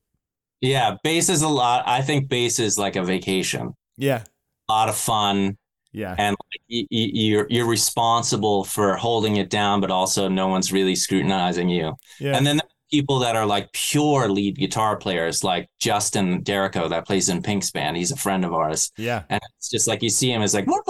Yeah, 0.63 0.95
bass 1.03 1.27
is 1.29 1.41
a 1.41 1.47
lot. 1.47 1.83
I 1.87 2.01
think 2.01 2.29
bass 2.29 2.57
is 2.57 2.77
like 2.79 2.95
a 2.95 3.03
vacation, 3.03 3.75
Yeah. 3.97 4.23
a 4.69 4.71
lot 4.71 4.89
of 4.89 4.95
fun. 4.95 5.57
Yeah. 5.95 6.15
and 6.17 6.35
like, 6.51 6.61
y- 6.71 6.87
y- 6.91 7.11
you're 7.13 7.45
you're 7.51 7.67
responsible 7.67 8.63
for 8.63 8.95
holding 8.95 9.35
it 9.35 9.51
down, 9.51 9.79
but 9.79 9.91
also 9.91 10.27
no 10.27 10.47
one's 10.47 10.71
really 10.73 10.95
scrutinizing 10.95 11.69
you. 11.69 11.93
Yeah. 12.19 12.35
And 12.35 12.47
then 12.47 12.59
people 12.89 13.19
that 13.19 13.35
are 13.35 13.45
like 13.45 13.71
pure 13.73 14.27
lead 14.29 14.55
guitar 14.57 14.95
players, 14.97 15.43
like 15.43 15.69
Justin 15.79 16.41
Derrico 16.43 16.89
that 16.89 17.05
plays 17.05 17.29
in 17.29 17.43
Pink's 17.43 17.69
band. 17.69 17.95
He's 17.97 18.11
a 18.11 18.15
friend 18.17 18.43
of 18.45 18.53
ours, 18.53 18.91
yeah. 18.97 19.23
and 19.29 19.39
it's 19.57 19.69
just 19.69 19.87
like 19.87 20.01
you 20.01 20.09
see 20.09 20.31
him 20.31 20.41
as 20.41 20.55
like, 20.55 20.65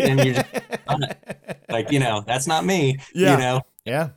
and 0.00 0.24
you're 0.24 0.34
just 0.34 0.46
like, 1.68 1.92
you 1.92 2.00
know, 2.00 2.24
that's 2.26 2.46
not 2.48 2.64
me. 2.64 2.98
Yeah. 3.14 3.32
You 3.32 3.38
know. 3.38 3.60
yeah. 3.84 4.08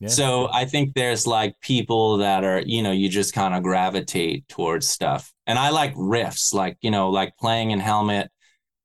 Yeah. 0.00 0.08
So 0.08 0.48
I 0.52 0.64
think 0.64 0.94
there's 0.94 1.26
like 1.26 1.58
people 1.60 2.18
that 2.18 2.44
are, 2.44 2.60
you 2.60 2.82
know, 2.82 2.92
you 2.92 3.08
just 3.08 3.34
kind 3.34 3.54
of 3.54 3.64
gravitate 3.64 4.46
towards 4.48 4.88
stuff. 4.88 5.32
And 5.46 5.58
I 5.58 5.70
like 5.70 5.94
riffs, 5.94 6.54
like, 6.54 6.76
you 6.82 6.90
know, 6.90 7.10
like 7.10 7.36
playing 7.36 7.72
in 7.72 7.80
Helmet. 7.80 8.30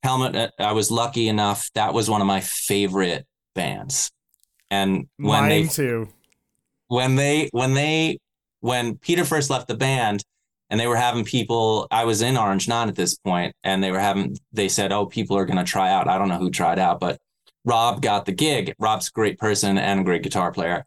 Helmet, 0.02 0.36
uh, 0.36 0.49
I 0.58 0.71
was 0.71 0.89
lucky 0.89 1.28
enough. 1.28 1.69
That 1.76 1.93
was 1.93 2.10
one 2.10 2.21
of 2.21 2.28
my 2.28 2.41
favorite 2.41 3.28
bands. 3.54 4.12
And 4.71 5.08
when 5.17 5.43
Mine 5.43 5.49
they, 5.49 5.67
too. 5.67 6.10
when 6.88 7.15
they, 7.15 7.49
when 7.52 7.76
they, 7.76 8.17
when 8.62 8.97
Peter 8.97 9.23
first 9.23 9.52
left 9.52 9.67
the 9.67 9.78
band 9.78 10.23
and 10.71 10.80
they 10.80 10.88
were 10.88 10.95
having 10.95 11.26
people, 11.26 11.88
I 11.91 12.06
was 12.06 12.23
in 12.23 12.38
Orange 12.38 12.67
Nine 12.67 12.89
at 12.89 12.95
this 12.95 13.15
point, 13.15 13.54
and 13.63 13.84
they 13.84 13.91
were 13.91 13.99
having, 13.99 14.36
they 14.52 14.67
said, 14.67 14.91
oh, 14.91 15.06
people 15.06 15.38
are 15.38 15.45
going 15.45 15.63
to 15.63 15.63
try 15.63 15.91
out. 15.91 16.08
I 16.08 16.17
don't 16.17 16.30
know 16.30 16.39
who 16.39 16.49
tried 16.49 16.80
out, 16.80 16.99
but 16.99 17.19
Rob 17.65 18.02
got 18.02 18.26
the 18.26 18.32
gig. 18.32 18.73
Rob's 18.80 19.08
a 19.08 19.12
great 19.12 19.38
person 19.39 19.78
and 19.78 20.02
a 20.02 20.04
great 20.04 20.23
guitar 20.23 20.52
player. 20.52 20.86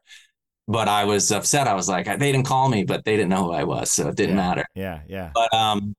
But 0.69 0.89
I 0.89 1.05
was 1.05 1.31
upset. 1.31 1.69
I 1.69 1.75
was 1.75 1.89
like, 1.89 2.07
they 2.07 2.33
didn't 2.33 2.47
call 2.47 2.69
me, 2.69 2.85
but 2.85 3.05
they 3.05 3.17
didn't 3.17 3.29
know 3.31 3.45
who 3.45 3.53
I 3.53 3.65
was. 3.65 3.91
So 3.91 4.09
it 4.09 4.17
didn't 4.17 4.37
Yeah. 4.37 4.43
matter. 4.49 4.65
Yeah. 4.75 5.01
Yeah. 5.09 5.31
But 5.33 5.55
um, 5.55 5.95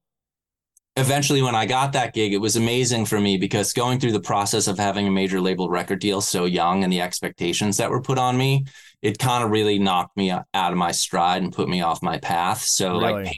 eventually, 0.98 1.42
when 1.42 1.56
I 1.56 1.66
got 1.66 1.94
that 1.94 2.14
gig, 2.14 2.34
it 2.34 2.40
was 2.40 2.56
amazing 2.58 3.06
for 3.06 3.20
me 3.20 3.38
because 3.38 3.72
going 3.74 4.00
through 4.00 4.12
the 4.12 4.20
process 4.20 4.68
of 4.68 4.78
having 4.78 5.08
a 5.08 5.12
major 5.12 5.40
label 5.40 5.70
record 5.70 6.00
deal 6.00 6.20
so 6.22 6.46
young 6.46 6.84
and 6.84 6.92
the 6.92 7.02
expectations 7.02 7.78
that 7.78 7.90
were 7.90 8.02
put 8.02 8.18
on 8.18 8.38
me, 8.38 8.66
it 9.02 9.20
kind 9.20 9.44
of 9.44 9.52
really 9.52 9.80
knocked 9.80 10.18
me 10.18 10.32
out 10.32 10.46
of 10.54 10.76
my 10.78 10.92
stride 10.92 11.44
and 11.44 11.54
put 11.54 11.70
me 11.70 11.82
off 11.82 12.02
my 12.04 12.18
path. 12.18 12.62
So, 12.62 13.00
Really? 13.00 13.24
like, 13.26 13.38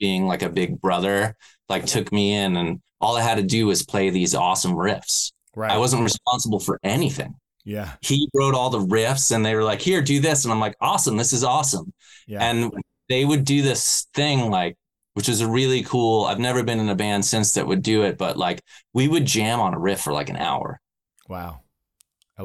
being 0.00 0.26
like 0.26 0.42
a 0.42 0.48
big 0.48 0.80
brother, 0.80 1.36
like, 1.68 1.86
took 1.86 2.10
me 2.10 2.34
in, 2.34 2.56
and 2.56 2.80
all 3.00 3.16
I 3.16 3.22
had 3.22 3.36
to 3.36 3.42
do 3.44 3.66
was 3.66 3.84
play 3.84 4.10
these 4.10 4.34
awesome 4.34 4.72
riffs. 4.72 5.30
Right. 5.56 5.70
I 5.72 5.78
wasn't 5.78 6.02
responsible 6.02 6.60
for 6.60 6.78
anything. 6.82 7.34
yeah. 7.64 7.92
He 8.02 8.28
wrote 8.34 8.54
all 8.54 8.70
the 8.70 8.80
riffs, 8.80 9.34
and 9.34 9.44
they 9.44 9.54
were 9.54 9.62
like, 9.64 9.80
"Here, 9.80 10.02
do 10.02 10.20
this," 10.20 10.44
and 10.44 10.52
I'm 10.52 10.60
like, 10.60 10.76
"Awesome, 10.80 11.16
this 11.16 11.32
is 11.32 11.44
awesome." 11.44 11.92
Yeah. 12.26 12.42
and 12.42 12.72
they 13.08 13.24
would 13.24 13.44
do 13.44 13.60
this 13.62 14.06
thing 14.14 14.50
like 14.50 14.76
which 15.12 15.28
is 15.28 15.42
a 15.42 15.46
really 15.48 15.82
cool 15.82 16.24
i've 16.24 16.38
never 16.38 16.62
been 16.62 16.80
in 16.80 16.88
a 16.88 16.94
band 16.94 17.22
since 17.22 17.52
that 17.52 17.66
would 17.66 17.82
do 17.82 18.02
it 18.02 18.16
but 18.16 18.38
like 18.38 18.62
we 18.94 19.06
would 19.08 19.26
jam 19.26 19.60
on 19.60 19.74
a 19.74 19.78
riff 19.78 20.00
for 20.00 20.12
like 20.14 20.30
an 20.30 20.36
hour 20.36 20.80
wow. 21.28 21.60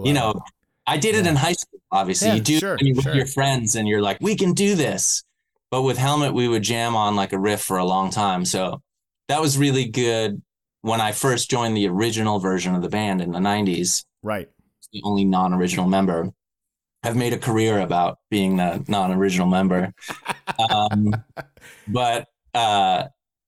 You 0.03 0.11
know 0.13 0.31
it. 0.31 0.37
i 0.85 0.97
did 0.97 1.15
it 1.15 1.25
in 1.25 1.35
high 1.37 1.53
school 1.53 1.79
obviously 1.93 2.27
Yeah, 2.27 2.33
you 2.35 2.41
do 2.41 2.59
sure, 2.59 2.75
when 2.77 2.87
you're 2.87 3.01
sure. 3.01 3.11
with 3.11 3.15
your 3.19 3.25
friends 3.25 3.75
and 3.75 3.87
you're 3.87 4.01
like 4.01 4.17
we 4.19 4.35
can 4.35 4.51
do 4.53 4.75
this 4.75 5.23
but 5.71 5.83
with 5.83 5.97
helmet 5.97 6.33
we 6.33 6.49
would 6.49 6.61
jam 6.63 6.95
on 6.97 7.15
like 7.15 7.31
a 7.31 7.39
riff 7.39 7.61
for 7.61 7.77
a 7.77 7.85
long 7.85 8.11
time 8.11 8.43
so 8.43 8.81
that 9.29 9.39
was 9.41 9.57
really 9.57 9.85
good 9.85 10.41
when 10.81 11.01
i 11.01 11.11
first 11.11 11.49
joined 11.49 11.75
the 11.75 11.87
original 11.87 12.39
version 12.39 12.75
of 12.75 12.81
the 12.81 12.89
band 12.89 13.21
in 13.21 13.31
the 13.31 13.39
90s 13.39 14.05
Right. 14.23 14.49
the 14.91 15.01
only 15.03 15.23
non-original 15.25 15.87
member. 15.87 16.29
I've 17.03 17.15
made 17.15 17.31
a 17.31 17.37
career 17.37 17.79
about 17.79 18.19
being 18.29 18.57
the 18.57 18.83
non-original 18.89 19.47
member. 19.47 19.93
um, 20.69 21.15
but 21.87 22.27
uh, 22.53 23.05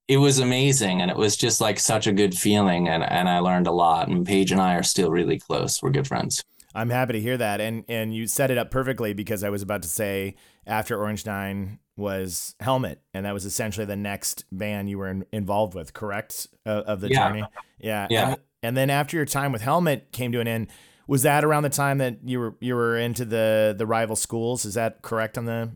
it 0.07 0.17
was 0.17 0.39
amazing, 0.39 1.01
and 1.01 1.11
it 1.11 1.17
was 1.17 1.35
just 1.35 1.59
like 1.59 1.77
such 1.79 2.07
a 2.07 2.13
good 2.13 2.33
feeling, 2.33 2.87
and 2.87 3.03
and 3.03 3.27
I 3.27 3.39
learned 3.39 3.67
a 3.67 3.71
lot. 3.71 4.07
And 4.07 4.25
Page 4.25 4.53
and 4.53 4.61
I 4.61 4.75
are 4.75 4.83
still 4.83 5.11
really 5.11 5.37
close. 5.39 5.81
We're 5.83 5.89
good 5.89 6.07
friends. 6.07 6.41
I'm 6.73 6.89
happy 6.89 7.13
to 7.13 7.19
hear 7.19 7.35
that, 7.37 7.59
and 7.59 7.83
and 7.89 8.15
you 8.15 8.27
set 8.27 8.51
it 8.51 8.57
up 8.57 8.71
perfectly 8.71 9.13
because 9.13 9.43
I 9.43 9.49
was 9.49 9.61
about 9.61 9.81
to 9.81 9.89
say 9.89 10.35
after 10.67 10.97
Orange 10.97 11.25
Nine 11.25 11.79
was 11.97 12.55
Helmet, 12.59 13.01
and 13.13 13.25
that 13.25 13.33
was 13.33 13.45
essentially 13.45 13.85
the 13.85 13.95
next 13.95 14.45
band 14.51 14.89
you 14.89 14.97
were 14.97 15.07
in, 15.09 15.25
involved 15.31 15.73
with, 15.75 15.93
correct? 15.93 16.47
Uh, 16.65 16.83
of 16.85 17.01
the 17.01 17.09
Yeah. 17.09 17.27
journey, 17.29 17.43
yeah, 17.79 18.07
Yeah. 18.09 18.27
And, 18.29 18.37
and 18.63 18.77
then 18.77 18.89
after 18.89 19.17
your 19.17 19.25
time 19.25 19.51
with 19.51 19.61
Helmet 19.61 20.11
came 20.11 20.31
to 20.31 20.39
an 20.39 20.47
end, 20.47 20.67
was 21.07 21.23
that 21.23 21.43
around 21.43 21.63
the 21.63 21.69
time 21.69 21.97
that 21.97 22.19
you 22.23 22.39
were 22.39 22.55
you 22.61 22.75
were 22.75 22.97
into 22.97 23.25
the 23.25 23.75
the 23.77 23.85
rival 23.85 24.15
schools? 24.15 24.65
Is 24.65 24.75
that 24.75 25.01
correct 25.01 25.37
on 25.37 25.45
the 25.45 25.75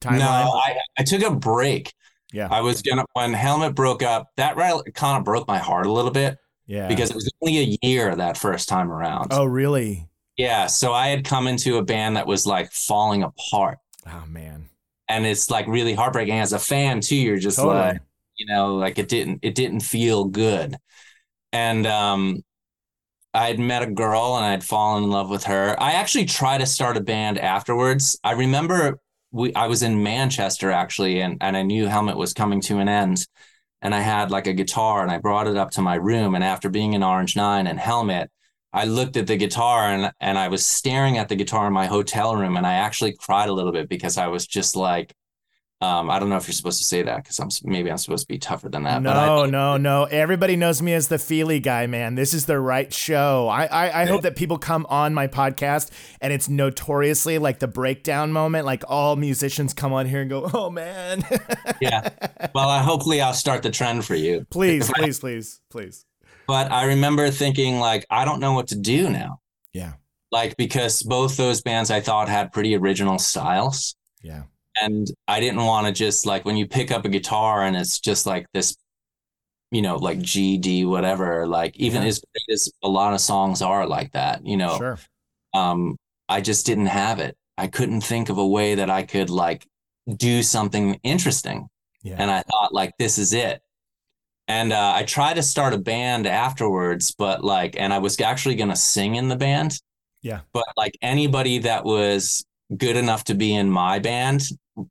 timeline? 0.00 0.18
No, 0.20 0.26
I, 0.28 0.78
I 0.98 1.02
took 1.02 1.22
a 1.22 1.30
break. 1.34 1.92
Yeah. 2.32 2.48
I 2.50 2.60
was 2.62 2.80
gonna 2.80 3.04
when 3.12 3.34
Helmet 3.34 3.74
broke 3.74 4.02
up. 4.02 4.30
That 4.36 4.56
kind 4.94 5.18
of 5.18 5.24
broke 5.24 5.46
my 5.46 5.58
heart 5.58 5.84
a 5.86 5.92
little 5.92 6.10
bit 6.12 6.38
yeah, 6.66 6.88
because 6.88 7.10
it 7.10 7.14
was 7.14 7.30
only 7.42 7.58
a 7.58 7.78
year 7.86 8.16
that 8.16 8.38
first 8.38 8.68
time 8.68 8.90
around. 8.90 9.28
oh 9.32 9.44
really? 9.44 10.08
Yeah, 10.38 10.66
so 10.68 10.94
I 10.94 11.08
had 11.08 11.24
come 11.26 11.46
into 11.46 11.76
a 11.76 11.84
band 11.84 12.16
that 12.16 12.26
was 12.26 12.46
like 12.46 12.72
falling 12.72 13.22
apart, 13.22 13.78
Oh 14.06 14.24
man, 14.28 14.68
and 15.08 15.26
it's 15.26 15.50
like 15.50 15.66
really 15.66 15.94
heartbreaking 15.94 16.38
as 16.38 16.52
a 16.52 16.58
fan 16.58 17.00
too. 17.00 17.16
You're 17.16 17.38
just 17.38 17.58
totally. 17.58 17.74
like, 17.76 18.00
you 18.36 18.46
know, 18.46 18.76
like 18.76 18.98
it 18.98 19.08
didn't 19.08 19.40
it 19.42 19.54
didn't 19.54 19.80
feel 19.80 20.24
good, 20.24 20.76
and 21.52 21.86
um, 21.86 22.42
I 23.34 23.46
had 23.46 23.58
met 23.58 23.82
a 23.82 23.86
girl 23.86 24.36
and 24.36 24.44
I'd 24.44 24.64
fallen 24.64 25.04
in 25.04 25.10
love 25.10 25.30
with 25.30 25.44
her. 25.44 25.80
I 25.80 25.92
actually 25.92 26.26
tried 26.26 26.58
to 26.58 26.66
start 26.66 26.96
a 26.96 27.00
band 27.00 27.38
afterwards. 27.38 28.18
I 28.24 28.32
remember 28.32 29.00
we 29.30 29.54
I 29.54 29.68
was 29.68 29.82
in 29.82 30.02
Manchester 30.02 30.70
actually, 30.70 31.20
and 31.20 31.38
and 31.40 31.56
I 31.56 31.62
knew 31.62 31.86
Helmet 31.86 32.16
was 32.16 32.34
coming 32.34 32.60
to 32.62 32.78
an 32.78 32.88
end, 32.88 33.26
and 33.80 33.94
I 33.94 34.00
had 34.00 34.30
like 34.30 34.46
a 34.46 34.52
guitar 34.52 35.02
and 35.02 35.10
I 35.10 35.18
brought 35.18 35.46
it 35.46 35.56
up 35.56 35.70
to 35.72 35.82
my 35.82 35.94
room, 35.94 36.34
and 36.34 36.44
after 36.44 36.68
being 36.68 36.94
in 36.94 37.02
Orange 37.02 37.36
Nine 37.36 37.66
and 37.66 37.78
Helmet. 37.78 38.30
I 38.72 38.84
looked 38.86 39.16
at 39.16 39.26
the 39.26 39.36
guitar 39.36 39.88
and 39.88 40.12
and 40.20 40.38
I 40.38 40.48
was 40.48 40.66
staring 40.66 41.18
at 41.18 41.28
the 41.28 41.36
guitar 41.36 41.66
in 41.66 41.72
my 41.72 41.86
hotel 41.86 42.34
room 42.36 42.56
and 42.56 42.66
I 42.66 42.74
actually 42.74 43.12
cried 43.12 43.48
a 43.48 43.52
little 43.52 43.72
bit 43.72 43.88
because 43.88 44.16
I 44.16 44.28
was 44.28 44.46
just 44.46 44.76
like, 44.76 45.14
um, 45.82 46.10
I 46.10 46.20
don't 46.20 46.28
know 46.28 46.36
if 46.36 46.46
you're 46.46 46.54
supposed 46.54 46.78
to 46.78 46.84
say 46.84 47.02
that 47.02 47.16
because 47.24 47.40
I'm 47.40 47.48
maybe 47.64 47.90
I'm 47.90 47.98
supposed 47.98 48.28
to 48.28 48.32
be 48.32 48.38
tougher 48.38 48.68
than 48.68 48.84
that. 48.84 49.02
but 49.02 49.16
I, 49.16 49.26
no, 49.26 49.46
no, 49.46 49.76
no. 49.76 50.04
Everybody 50.04 50.54
knows 50.54 50.80
me 50.80 50.94
as 50.94 51.08
the 51.08 51.18
Feely 51.18 51.58
guy, 51.58 51.86
man. 51.86 52.14
This 52.14 52.32
is 52.32 52.46
the 52.46 52.60
right 52.60 52.92
show. 52.94 53.48
I, 53.48 53.66
I, 53.66 54.02
I 54.02 54.04
hope 54.06 54.22
that 54.22 54.36
people 54.36 54.58
come 54.58 54.86
on 54.88 55.12
my 55.12 55.26
podcast 55.26 55.90
and 56.20 56.32
it's 56.32 56.48
notoriously 56.48 57.38
like 57.38 57.58
the 57.58 57.66
breakdown 57.66 58.32
moment. 58.32 58.64
Like 58.64 58.84
all 58.86 59.16
musicians 59.16 59.74
come 59.74 59.92
on 59.92 60.06
here 60.06 60.20
and 60.20 60.30
go, 60.30 60.48
oh 60.54 60.70
man. 60.70 61.24
yeah. 61.80 62.08
Well, 62.54 62.68
I, 62.68 62.82
hopefully 62.82 63.20
I'll 63.20 63.32
start 63.32 63.62
the 63.62 63.70
trend 63.70 64.04
for 64.04 64.14
you. 64.14 64.46
please, 64.50 64.90
please, 64.94 65.18
please, 65.18 65.60
please. 65.70 66.04
But 66.46 66.70
I 66.72 66.84
remember 66.84 67.30
thinking 67.30 67.78
like, 67.78 68.04
I 68.10 68.24
don't 68.24 68.40
know 68.40 68.52
what 68.52 68.68
to 68.68 68.76
do 68.76 69.08
now. 69.10 69.40
Yeah. 69.72 69.94
Like 70.30 70.56
because 70.56 71.02
both 71.02 71.36
those 71.36 71.60
bands 71.62 71.90
I 71.90 72.00
thought 72.00 72.28
had 72.28 72.52
pretty 72.52 72.74
original 72.76 73.18
styles. 73.18 73.94
Yeah. 74.22 74.42
and 74.80 75.06
I 75.28 75.40
didn't 75.40 75.64
want 75.64 75.86
to 75.86 75.92
just 75.92 76.24
like 76.26 76.44
when 76.46 76.56
you 76.56 76.66
pick 76.66 76.90
up 76.90 77.04
a 77.04 77.08
guitar 77.10 77.64
and 77.64 77.76
it's 77.76 77.98
just 78.00 78.24
like 78.24 78.46
this, 78.54 78.74
you 79.70 79.82
know, 79.82 79.96
like 79.96 80.18
G 80.20 80.56
D 80.58 80.84
whatever. 80.86 81.46
Like 81.46 81.76
even 81.76 82.02
Yeah. 82.02 82.08
as 82.08 82.20
great 82.20 82.54
as 82.54 82.70
a 82.82 82.88
lot 82.88 83.12
of 83.14 83.20
songs 83.20 83.60
are 83.62 83.86
like 83.86 84.12
that, 84.12 84.46
you 84.46 84.56
know, 84.56 84.78
Sure. 84.78 84.98
um, 85.54 85.96
I 86.28 86.40
just 86.40 86.64
didn't 86.66 86.86
have 86.86 87.18
it. 87.18 87.36
I 87.58 87.66
couldn't 87.66 88.00
think 88.00 88.30
of 88.30 88.38
a 88.38 88.46
way 88.46 88.74
that 88.76 88.88
I 88.88 89.02
could 89.02 89.28
like 89.28 89.66
do 90.16 90.42
something 90.42 90.98
interesting, 91.02 91.68
Yeah. 92.02 92.16
and 92.18 92.30
I 92.30 92.42
thought 92.42 92.72
like 92.72 92.92
this 92.98 93.18
is 93.18 93.32
it. 93.34 93.60
And 94.48 94.72
uh, 94.72 94.92
I 94.96 95.04
tried 95.04 95.34
to 95.34 95.42
start 95.42 95.72
a 95.72 95.78
band 95.78 96.26
afterwards, 96.26 97.14
but 97.16 97.44
like, 97.44 97.76
and 97.78 97.92
I 97.92 97.98
was 97.98 98.20
actually 98.20 98.56
gonna 98.56 98.76
sing 98.76 99.14
in 99.14 99.28
the 99.28 99.36
band, 99.36 99.78
Yeah. 100.22 100.40
but 100.52 100.64
like 100.76 100.96
anybody 101.00 101.58
that 101.60 101.84
was 101.84 102.44
good 102.76 102.96
enough 102.96 103.24
to 103.24 103.34
be 103.34 103.54
in 103.54 103.70
my 103.70 103.98
band 103.98 104.42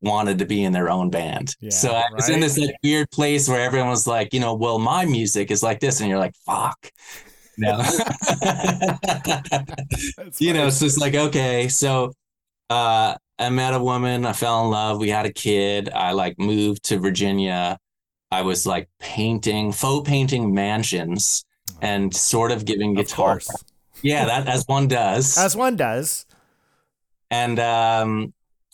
wanted 0.01 0.37
to 0.39 0.45
be 0.45 0.63
in 0.63 0.71
their 0.73 0.89
own 0.89 1.09
band. 1.09 1.55
Yeah, 1.59 1.71
so 1.71 1.91
I 1.93 2.03
was 2.13 2.29
in 2.29 2.39
this 2.39 2.57
like 2.57 2.75
weird 2.83 3.09
place 3.11 3.49
where 3.49 3.59
everyone 3.61 3.89
was 3.89 4.05
like, 4.07 4.33
you 4.33 4.39
know, 4.39 4.53
well, 4.53 4.79
my 4.79 5.05
music 5.05 5.49
is 5.51 5.63
like 5.63 5.79
this, 5.79 5.99
and 5.99 6.09
you're 6.09 6.19
like, 6.19 6.35
fuck. 6.45 6.77
No. 7.57 7.81
You 10.39 10.53
know, 10.53 10.59
funny. 10.59 10.67
it's 10.67 10.79
just 10.79 10.99
like, 10.99 11.15
okay. 11.15 11.67
So 11.67 12.13
uh 12.69 13.15
I 13.39 13.49
met 13.49 13.73
a 13.73 13.79
woman, 13.83 14.25
I 14.25 14.33
fell 14.33 14.63
in 14.65 14.69
love, 14.71 14.99
we 14.99 15.09
had 15.09 15.25
a 15.25 15.33
kid, 15.33 15.89
I 15.93 16.11
like 16.11 16.37
moved 16.39 16.83
to 16.85 16.99
Virginia. 16.99 17.77
I 18.31 18.41
was 18.41 18.65
like 18.65 18.89
painting, 18.99 19.71
faux 19.71 20.07
painting 20.07 20.53
mansions 20.53 21.45
and 21.81 22.13
sort 22.15 22.51
of 22.51 22.65
giving 22.65 22.97
of 22.97 23.05
guitar. 23.05 23.33
course. 23.33 23.49
Yeah, 24.01 24.25
that 24.25 24.47
as 24.47 24.65
one 24.67 24.87
does. 24.87 25.37
As 25.37 25.55
one 25.55 25.75
does. 25.75 26.25
and 27.29 27.59
um 27.59 28.33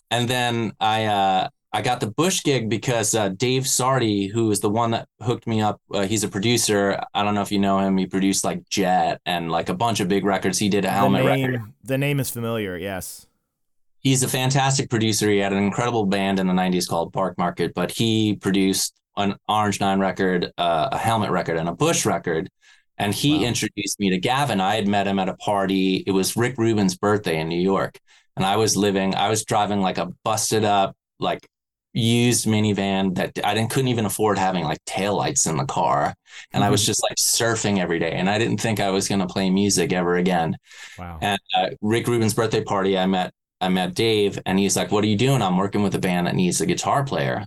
and 0.09 0.27
then 0.27 0.71
i 0.79 1.05
uh 1.05 1.47
i 1.73 1.81
got 1.81 1.99
the 1.99 2.07
bush 2.07 2.41
gig 2.43 2.69
because 2.69 3.13
uh 3.13 3.29
Dave 3.29 3.63
Sardy 3.63 4.31
who 4.31 4.49
is 4.51 4.59
the 4.61 4.69
one 4.69 4.91
that 4.91 5.07
hooked 5.21 5.45
me 5.45 5.61
up 5.61 5.79
uh, 5.93 6.07
he's 6.07 6.23
a 6.23 6.27
producer 6.29 6.99
i 7.13 7.23
don't 7.23 7.35
know 7.35 7.41
if 7.41 7.51
you 7.51 7.59
know 7.59 7.77
him 7.79 7.97
he 7.97 8.07
produced 8.07 8.43
like 8.43 8.67
jet 8.69 9.21
and 9.25 9.51
like 9.51 9.69
a 9.69 9.73
bunch 9.75 9.99
of 9.99 10.07
big 10.07 10.25
records 10.25 10.57
he 10.57 10.69
did 10.69 10.85
a 10.85 10.89
helmet 10.89 11.21
the 11.23 11.27
record 11.27 11.51
name, 11.51 11.73
the 11.83 11.97
name 11.97 12.19
is 12.19 12.29
familiar. 12.31 12.77
Yes. 12.77 13.27
he's 13.99 14.23
a 14.23 14.27
fantastic 14.27 14.89
producer 14.89 15.29
he 15.29 15.37
had 15.39 15.53
an 15.53 15.61
incredible 15.61 16.05
band 16.05 16.39
in 16.39 16.47
the 16.47 16.53
90s 16.53 16.87
called 16.87 17.13
Barkmarket 17.13 17.73
but 17.75 17.91
he 17.91 18.35
produced 18.37 18.95
an 19.17 19.35
orange 19.49 19.79
nine 19.81 19.99
record 19.99 20.51
uh, 20.57 20.89
a 20.91 20.97
helmet 20.97 21.31
record 21.31 21.57
and 21.57 21.69
a 21.69 21.73
bush 21.75 22.05
record. 22.05 22.49
And 22.99 23.13
he 23.13 23.39
Wow. 23.39 23.45
introduced 23.45 23.99
me 23.99 24.09
to 24.11 24.17
gavin. 24.19 24.59
I 24.61 24.75
had 24.75 24.87
met 24.87 25.07
him 25.07 25.19
at 25.19 25.29
a 25.29 25.35
party. 25.35 26.03
It 26.07 26.11
was 26.11 26.35
rick 26.37 26.55
rubin's 26.57 26.97
birthday 26.97 27.39
in 27.39 27.47
new 27.49 27.61
york. 27.61 27.99
And 28.35 28.45
i 28.45 28.55
was 28.57 28.75
living 28.77 29.15
i 29.15 29.29
was 29.29 29.43
driving 29.45 29.81
like 29.81 29.97
a 29.97 30.07
busted 30.23 30.63
up 30.63 30.95
like 31.19 31.47
used 31.93 32.45
minivan 32.45 33.15
that 33.15 33.31
i 33.43 33.53
didn't 33.55 33.71
couldn't 33.71 33.87
even 33.87 34.05
afford 34.05 34.37
having 34.37 34.63
like 34.63 34.83
taillights 34.85 35.49
in 35.49 35.57
the 35.57 35.65
car. 35.65 36.13
And 36.53 36.63
i 36.63 36.69
was 36.69 36.85
just 36.85 37.01
like 37.03 37.17
surfing 37.17 37.79
every 37.79 37.99
day. 37.99 38.11
And 38.11 38.29
i 38.29 38.37
didn't 38.37 38.59
think 38.61 38.79
i 38.79 38.89
was 38.91 39.07
going 39.07 39.21
to 39.21 39.27
play 39.27 39.49
music 39.49 39.93
ever 39.93 40.15
again. 40.17 40.57
Wow. 40.99 41.17
and 41.21 41.39
uh, 41.55 41.69
Rick 41.81 42.07
Rubin's 42.07 42.33
birthday 42.35 42.63
party, 42.63 42.97
I 42.97 43.05
met 43.07 43.33
I 43.59 43.69
met 43.69 43.95
Dave, 43.95 44.37
and 44.45 44.59
he's 44.59 44.75
like, 44.77 44.91
"What 44.91 45.03
are 45.03 45.07
you 45.07 45.15
doing?" 45.17 45.41
I'm 45.41 45.57
working 45.57 45.81
with 45.81 45.95
a 45.95 45.99
band 45.99 46.27
that 46.27 46.35
needs 46.35 46.61
a 46.61 46.67
guitar 46.67 47.03
player, 47.03 47.43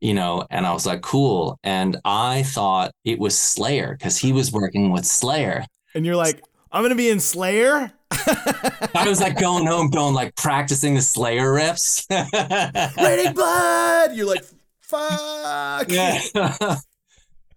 you 0.00 0.14
know. 0.14 0.46
And 0.50 0.66
I 0.66 0.72
was 0.72 0.86
like, 0.86 1.02
"Cool." 1.02 1.58
And 1.64 1.96
I 2.04 2.42
thought 2.44 2.92
it 3.04 3.18
was 3.18 3.36
Slayer 3.38 3.96
because 3.98 4.18
he 4.18 4.32
was 4.32 4.52
working 4.52 4.90
with 4.92 5.04
Slayer. 5.04 5.64
And 5.94 6.04
you're 6.06 6.16
like, 6.16 6.42
I'm 6.72 6.82
gonna 6.82 6.94
be 6.94 7.08
in 7.10 7.20
Slayer. 7.20 7.92
I 8.10 9.04
was 9.06 9.20
like 9.20 9.38
going 9.40 9.66
home, 9.66 9.90
going 9.90 10.14
like 10.14 10.34
practicing 10.36 10.94
the 10.94 11.02
Slayer 11.02 11.46
riffs. 11.52 12.04
Raining 12.96 13.32
blood. 13.34 14.14
You're 14.14 14.26
like, 14.26 14.44
fuck. 14.82 15.90
yeah. 15.90 16.20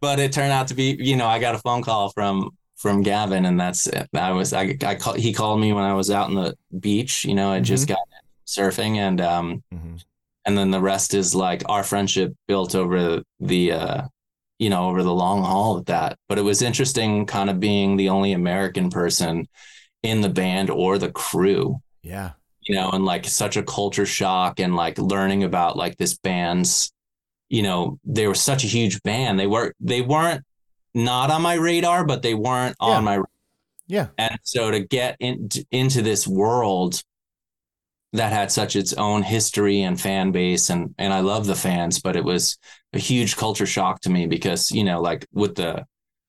but 0.01 0.19
it 0.19 0.31
turned 0.31 0.51
out 0.51 0.67
to 0.69 0.73
be, 0.73 0.95
you 0.99 1.15
know, 1.15 1.27
I 1.27 1.39
got 1.39 1.55
a 1.55 1.59
phone 1.59 1.81
call 1.83 2.09
from 2.09 2.51
from 2.75 3.03
Gavin, 3.03 3.45
and 3.45 3.59
that's 3.59 3.85
it. 3.87 4.07
I 4.13 4.31
was 4.31 4.53
I 4.53 4.75
I 4.83 4.95
call, 4.95 5.13
he 5.13 5.33
called 5.33 5.59
me 5.59 5.71
when 5.73 5.83
I 5.83 5.93
was 5.93 6.09
out 6.09 6.27
on 6.29 6.35
the 6.35 6.55
beach. 6.79 7.25
You 7.25 7.35
know, 7.35 7.51
I 7.51 7.59
just 7.59 7.87
got 7.87 7.99
surfing, 8.47 8.95
and 8.97 9.21
um, 9.21 9.63
Mhm. 9.73 10.03
And 10.45 10.57
then 10.57 10.71
the 10.71 10.81
rest 10.81 11.13
is 11.13 11.33
like 11.35 11.63
our 11.69 11.83
friendship 11.83 12.33
built 12.47 12.75
over 12.75 13.21
the 13.39 13.71
uh 13.71 14.01
you 14.59 14.69
know 14.69 14.87
over 14.89 15.03
the 15.03 15.13
long 15.13 15.43
haul 15.43 15.75
with 15.75 15.85
that 15.87 16.17
but 16.29 16.37
it 16.37 16.43
was 16.43 16.61
interesting 16.61 17.25
kind 17.25 17.49
of 17.49 17.59
being 17.59 17.97
the 17.97 18.09
only 18.09 18.33
american 18.33 18.89
person 18.89 19.47
in 20.03 20.21
the 20.21 20.29
band 20.29 20.69
or 20.69 20.97
the 20.97 21.11
crew 21.11 21.79
Yeah. 22.03 22.31
you 22.61 22.75
know 22.75 22.89
and 22.91 23.05
like 23.05 23.25
such 23.25 23.57
a 23.57 23.63
culture 23.63 24.05
shock 24.05 24.59
and 24.59 24.75
like 24.75 24.97
learning 24.97 25.43
about 25.43 25.77
like 25.77 25.97
this 25.97 26.17
band's 26.17 26.91
you 27.49 27.61
know 27.63 27.99
they 28.05 28.27
were 28.27 28.35
such 28.35 28.63
a 28.63 28.67
huge 28.67 29.01
band 29.03 29.39
they 29.39 29.47
were 29.47 29.73
they 29.79 30.01
weren't 30.01 30.43
not 30.93 31.31
on 31.31 31.41
my 31.41 31.53
radar 31.55 32.03
but 32.05 32.21
they 32.21 32.33
weren't 32.33 32.75
Yeah. 32.81 32.87
on 32.87 33.03
my 33.03 33.19
Yeah. 33.87 34.07
and 34.17 34.37
so 34.43 34.71
to 34.71 34.79
get 34.79 35.17
in, 35.19 35.49
into 35.71 36.01
this 36.01 36.27
world 36.27 37.01
that 38.13 38.33
had 38.33 38.51
such 38.51 38.75
its 38.75 38.93
own 38.93 39.23
history 39.23 39.81
and 39.81 39.99
fan 39.99 40.31
base 40.31 40.69
and 40.69 40.93
and 40.97 41.13
I 41.13 41.21
love 41.21 41.45
the 41.45 41.55
fans, 41.55 41.99
but 41.99 42.15
it 42.15 42.23
was 42.23 42.57
a 42.93 42.99
huge 42.99 43.37
culture 43.37 43.65
shock 43.65 44.01
to 44.01 44.09
me 44.09 44.27
because, 44.27 44.71
you 44.71 44.83
know, 44.83 45.01
like 45.01 45.25
with 45.31 45.55
the 45.55 45.85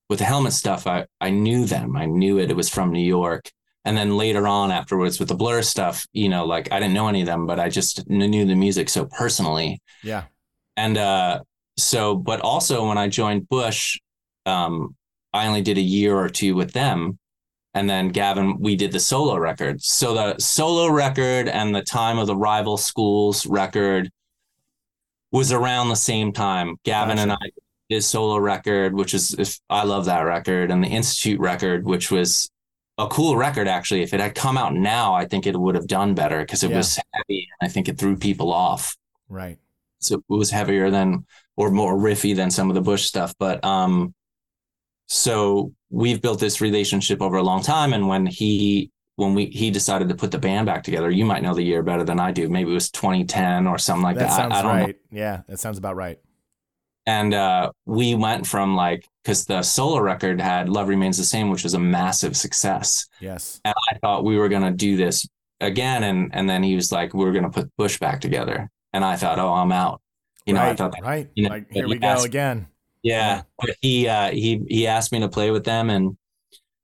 with 0.08 0.20
the 0.20 0.24
helmet 0.24 0.52
stuff, 0.52 0.86
I 0.86 1.06
I 1.20 1.30
knew 1.30 1.64
them. 1.64 1.96
I 1.96 2.06
knew 2.06 2.38
it. 2.38 2.50
It 2.50 2.56
was 2.56 2.68
from 2.68 2.92
New 2.92 3.04
York. 3.04 3.50
And 3.84 3.96
then 3.96 4.16
later 4.16 4.46
on 4.46 4.70
afterwards 4.70 5.18
with 5.18 5.28
the 5.28 5.34
blur 5.34 5.62
stuff, 5.62 6.06
you 6.12 6.28
know, 6.28 6.46
like 6.46 6.70
I 6.70 6.78
didn't 6.78 6.94
know 6.94 7.08
any 7.08 7.22
of 7.22 7.26
them, 7.26 7.46
but 7.46 7.58
I 7.58 7.68
just 7.68 8.08
knew 8.08 8.44
the 8.44 8.54
music 8.54 8.88
so 8.88 9.06
personally. 9.06 9.80
Yeah. 10.04 10.24
And 10.76 10.96
uh, 10.96 11.40
so, 11.76 12.14
but 12.14 12.40
also 12.40 12.86
when 12.86 12.96
I 12.96 13.08
joined 13.08 13.48
Bush, 13.48 13.98
um, 14.46 14.94
I 15.32 15.46
only 15.46 15.62
did 15.62 15.78
a 15.78 15.82
year 15.82 16.16
or 16.16 16.28
two 16.28 16.54
with 16.54 16.72
them. 16.72 17.18
And 17.74 17.88
then 17.88 18.08
Gavin, 18.08 18.58
we 18.60 18.76
did 18.76 18.92
the 18.92 19.00
solo 19.00 19.36
record. 19.36 19.82
So 19.82 20.14
the 20.14 20.38
solo 20.38 20.88
record 20.88 21.48
and 21.48 21.74
the 21.74 21.82
time 21.82 22.18
of 22.18 22.26
the 22.26 22.36
rival 22.36 22.76
schools 22.76 23.46
record 23.46 24.10
was 25.30 25.52
around 25.52 25.88
the 25.88 25.96
same 25.96 26.32
time. 26.32 26.76
Gavin 26.84 27.18
and 27.18 27.32
I 27.32 27.36
did 27.42 27.52
his 27.88 28.06
solo 28.06 28.36
record, 28.38 28.94
which 28.94 29.14
is 29.14 29.34
if 29.38 29.58
I 29.70 29.84
love 29.84 30.04
that 30.04 30.20
record, 30.20 30.70
and 30.70 30.84
the 30.84 30.88
Institute 30.88 31.40
record, 31.40 31.84
which 31.84 32.10
was 32.10 32.50
a 32.98 33.06
cool 33.06 33.36
record 33.36 33.66
actually. 33.68 34.02
If 34.02 34.12
it 34.12 34.20
had 34.20 34.34
come 34.34 34.58
out 34.58 34.74
now, 34.74 35.14
I 35.14 35.24
think 35.24 35.46
it 35.46 35.58
would 35.58 35.74
have 35.74 35.86
done 35.86 36.14
better 36.14 36.40
because 36.40 36.62
it 36.62 36.70
Yeah. 36.70 36.76
was 36.76 36.98
heavy 37.14 37.48
and 37.60 37.66
I 37.66 37.72
think 37.72 37.88
it 37.88 37.96
threw 37.98 38.16
people 38.16 38.52
off. 38.52 38.96
Right. 39.30 39.58
So 39.98 40.16
it 40.16 40.24
was 40.28 40.50
heavier 40.50 40.90
than 40.90 41.24
or 41.56 41.70
more 41.70 41.96
riffy 41.96 42.36
than 42.36 42.50
some 42.50 42.68
of 42.68 42.74
the 42.74 42.82
Bush 42.82 43.06
stuff. 43.06 43.34
But 43.38 43.64
um 43.64 44.14
so 45.12 45.74
we've 45.90 46.22
built 46.22 46.40
this 46.40 46.62
relationship 46.62 47.20
over 47.20 47.36
a 47.36 47.42
long 47.42 47.62
time. 47.62 47.92
And 47.92 48.08
when 48.08 48.24
he 48.24 48.90
when 49.16 49.34
we 49.34 49.46
he 49.46 49.70
decided 49.70 50.08
to 50.08 50.14
put 50.14 50.30
the 50.30 50.38
band 50.38 50.64
back 50.64 50.82
together, 50.82 51.10
you 51.10 51.26
might 51.26 51.42
know 51.42 51.54
the 51.54 51.62
year 51.62 51.82
better 51.82 52.02
than 52.02 52.18
I 52.18 52.32
do. 52.32 52.48
Maybe 52.48 52.70
it 52.70 52.74
was 52.74 52.90
2010 52.90 53.66
or 53.66 53.76
something 53.76 54.02
like 54.02 54.16
that 54.16 54.30
that. 54.30 54.36
Sounds 54.36 54.54
I, 54.54 54.62
don't 54.62 54.76
know. 54.78 54.84
right. 54.84 54.96
Yeah, 55.10 55.42
that 55.48 55.60
sounds 55.60 55.76
about 55.76 55.96
right. 55.96 56.18
And 57.04 57.34
uh, 57.34 57.72
we 57.84 58.14
went 58.14 58.46
from 58.46 58.74
like, 58.74 59.06
because 59.22 59.44
the 59.44 59.60
solo 59.62 60.00
record 60.00 60.40
had 60.40 60.70
Love 60.70 60.88
Remains 60.88 61.18
the 61.18 61.24
Same, 61.24 61.50
which 61.50 61.62
was 61.62 61.74
a 61.74 61.78
massive 61.78 62.34
success. 62.34 63.06
Yes. 63.20 63.60
And 63.66 63.74
I 63.90 63.98
thought 63.98 64.24
we 64.24 64.38
were 64.38 64.48
going 64.48 64.62
to 64.62 64.70
do 64.70 64.96
this 64.96 65.28
again. 65.60 66.04
And, 66.04 66.30
and 66.32 66.48
then 66.48 66.62
he 66.62 66.74
was 66.74 66.90
like, 66.90 67.12
we 67.12 67.26
are 67.26 67.32
going 67.32 67.44
to 67.44 67.50
put 67.50 67.70
Bush 67.76 67.98
back 67.98 68.20
together. 68.22 68.70
And 68.94 69.04
I 69.04 69.16
thought, 69.16 69.38
oh, 69.38 69.52
I'm 69.52 69.72
out. 69.72 70.00
You 70.46 70.54
know, 70.54 70.60
right, 70.60 70.70
I 70.70 70.76
thought, 70.76 70.92
that, 70.92 71.02
right. 71.02 71.28
you 71.34 71.44
know, 71.44 71.50
like 71.50 71.70
here 71.70 71.86
we 71.86 71.98
go 71.98 72.06
asked- 72.06 72.24
again. 72.24 72.68
Yeah. 73.03 73.42
But 73.59 73.76
he, 73.80 74.09
uh, 74.09 74.30
he, 74.30 74.62
he 74.68 74.86
asked 74.86 75.12
me 75.12 75.20
to 75.20 75.28
play 75.28 75.50
with 75.50 75.64
them 75.64 75.90
and, 75.90 76.16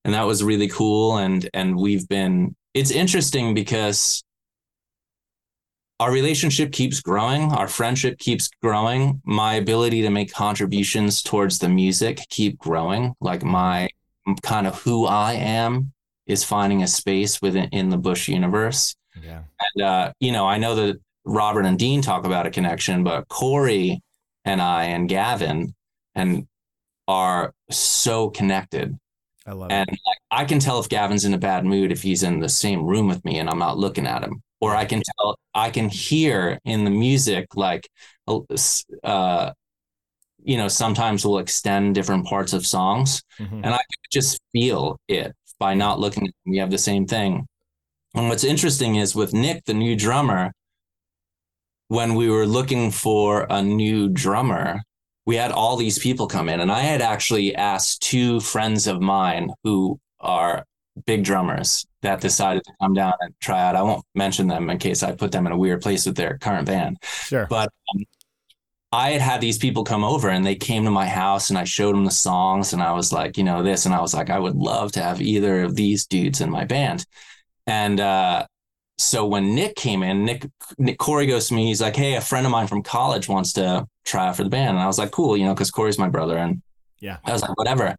and 0.05 0.15
that 0.15 0.27
was 0.27 0.43
really 0.43 0.69
cool. 0.69 1.19
And, 1.19 1.49
and 1.55 1.77
we've 1.77 2.09
been, 2.09 2.55
it's 2.75 2.91
interesting 2.91 3.55
because 3.55 4.23
our 6.01 6.13
relationship 6.13 6.71
keeps 6.73 7.01
growing 7.01 7.51
our 7.53 7.67
friendship 7.67 8.19
keeps 8.19 8.49
growing 8.63 9.21
my 9.25 9.55
ability 9.55 10.03
to 10.03 10.11
make 10.11 10.33
contributions 10.33 11.23
towards 11.23 11.59
the 11.59 11.69
music 11.69 12.21
keep 12.29 12.57
growing 12.59 13.15
like 13.21 13.43
my 13.43 13.89
kind 14.43 14.67
of 14.69 14.81
who 14.83 15.07
i 15.07 15.33
am 15.33 15.93
is 16.27 16.45
finding 16.45 16.83
a 16.83 16.87
space 16.87 17.43
within 17.43 17.65
in 17.73 17.89
the 17.89 17.97
bush 17.97 18.29
universe 18.29 18.95
Yeah. 19.21 19.43
and 19.75 19.85
uh, 19.85 20.13
you 20.21 20.31
know 20.31 20.47
i 20.47 20.57
know 20.59 20.75
that 20.77 21.01
robert 21.25 21.65
and 21.65 21.79
dean 21.79 22.01
talk 22.01 22.25
about 22.25 22.47
a 22.47 22.51
connection 22.51 23.03
but 23.03 23.27
corey 23.29 24.01
and 24.45 24.63
i 24.63 24.85
and 24.85 25.09
gavin 25.09 25.75
and 26.15 26.47
are 27.07 27.55
so 27.71 28.29
connected 28.31 28.99
I 29.47 29.53
love 29.53 29.71
and 29.71 29.89
it. 29.89 29.99
I 30.31 30.45
can 30.45 30.59
tell 30.59 30.79
if 30.79 30.89
Gavin's 30.91 31.25
in 31.25 31.33
a 31.33 31.39
bad 31.39 31.65
mood 31.65 31.91
if 31.91 32.03
he's 32.03 32.23
in 32.23 32.39
the 32.41 32.49
same 32.49 32.85
room 32.85 33.09
with 33.09 33.25
me 33.25 33.39
and 33.39 33.49
I'm 33.49 33.59
not 33.59 33.79
looking 33.79 34.07
at 34.07 34.23
him. 34.23 34.43
Or 34.61 34.75
I 34.75 34.85
can 34.85 35.03
tell, 35.03 35.39
I 35.55 35.71
can 35.71 35.89
hear 35.89 36.59
in 36.65 36.85
the 36.85 36.91
music, 36.91 37.55
like, 37.55 37.89
uh, 39.05 39.53
you 40.45 40.57
know, 40.57 40.69
sometimes 40.69 41.25
we'll 41.25 41.39
extend 41.39 41.95
different 41.95 42.27
parts 42.27 42.53
of 42.53 42.67
songs 42.67 43.23
Mhm. 43.39 43.63
and 43.65 43.67
I 43.67 43.79
can 43.79 44.03
just 44.13 44.39
feel 44.53 44.99
it 45.09 45.35
by 45.59 45.75
not 45.75 45.99
looking 46.01 46.25
at 46.25 46.35
him. 46.45 46.53
We 46.53 46.59
have 46.59 46.71
the 46.71 46.79
same 46.79 47.07
thing. 47.07 47.47
And 48.15 48.29
what's 48.29 48.45
interesting 48.45 48.97
is 48.97 49.15
with 49.15 49.33
Nick, 49.33 49.65
the 49.65 49.75
new 49.75 49.97
drummer, 49.97 50.53
when 51.89 52.15
we 52.15 52.29
were 52.29 52.47
looking 52.47 52.91
for 52.91 53.47
a 53.49 53.63
new 53.63 54.09
drummer, 54.09 54.83
we 55.29 55.37
had 55.37 55.53
all 55.53 55.77
these 55.77 55.99
people 55.99 56.27
come 56.27 56.49
in. 56.49 56.61
And 56.61 56.73
I 56.73 56.81
had 56.81 57.03
actually 57.03 57.55
asked 57.55 58.01
two 58.01 58.41
friends 58.41 58.87
of 58.87 59.03
mine 59.03 59.51
who 59.63 60.01
are 60.21 60.65
big 61.05 61.23
drummers 61.23 61.87
that 62.01 62.23
decided 62.23 62.65
to 62.65 62.73
come 62.81 62.95
down 62.95 63.13
and 63.21 63.35
try 63.39 63.61
out. 63.61 63.77
I 63.77 63.83
won't 63.83 64.07
mention 64.15 64.49
them 64.49 64.71
in 64.71 64.79
case 64.79 65.03
I 65.03 65.13
put 65.13 65.31
them 65.31 65.45
in 65.45 65.53
a 65.53 65.59
weird 65.59 65.83
place 65.83 66.07
with 66.07 66.17
their 66.17 66.39
current 66.39 66.67
band. 66.67 66.97
Sure. 67.03 67.47
But 67.51 67.71
um, 67.95 68.05
I 68.91 69.11
had 69.11 69.21
had 69.21 69.41
these 69.43 69.59
people 69.59 69.85
come 69.85 70.03
over 70.03 70.31
and 70.31 70.47
they 70.47 70.55
came 70.55 70.85
to 70.85 70.91
my 70.91 71.07
house 71.07 71.51
and 71.51 71.59
I 71.59 71.65
showed 71.65 71.95
them 71.95 72.07
the 72.07 72.11
songs 72.11 72.73
and 72.73 72.83
I 72.83 72.93
was 72.93 73.13
like, 73.13 73.37
you 73.37 73.45
know, 73.45 73.63
this. 73.63 73.85
And 73.85 73.95
I 73.95 74.01
was 74.01 74.15
like, 74.15 74.31
I 74.31 74.39
would 74.39 74.57
love 74.57 74.93
to 74.93 75.03
have 75.03 75.21
either 75.21 75.63
of 75.63 75.75
these 75.77 76.07
dudes 76.07 76.41
in 76.41 76.49
my 76.49 76.65
band. 76.65 77.05
And 77.67 78.01
uh, 78.01 78.47
so 78.99 79.25
when 79.25 79.55
Nick 79.55 79.77
came 79.77 80.03
in, 80.03 80.25
Nick, 80.25 80.47
Nick 80.77 80.99
Corey 80.99 81.27
goes 81.27 81.49
to 81.49 81.55
me, 81.55 81.67
he's 81.67 81.81
like, 81.81 81.95
hey, 81.95 82.17
a 82.17 82.21
friend 82.21 82.45
of 82.45 82.51
mine 82.53 82.67
from 82.67 82.83
college 82.83 83.29
wants 83.29 83.53
to 83.55 83.87
try 84.05 84.27
out 84.27 84.37
for 84.37 84.43
the 84.43 84.51
band. 84.51 84.71
And 84.71 84.81
I 84.81 84.87
was 84.87 84.99
like, 84.99 85.13
cool, 85.13 85.37
you 85.37 85.45
know, 85.45 85.55
because 85.55 85.71
Corey's 85.71 85.99
my 85.99 86.09
brother. 86.09 86.37
And 86.37 86.63
Yeah. 87.01 87.19
I 87.25 87.33
was 87.33 87.43
like, 87.43 87.57
whatever. 87.57 87.97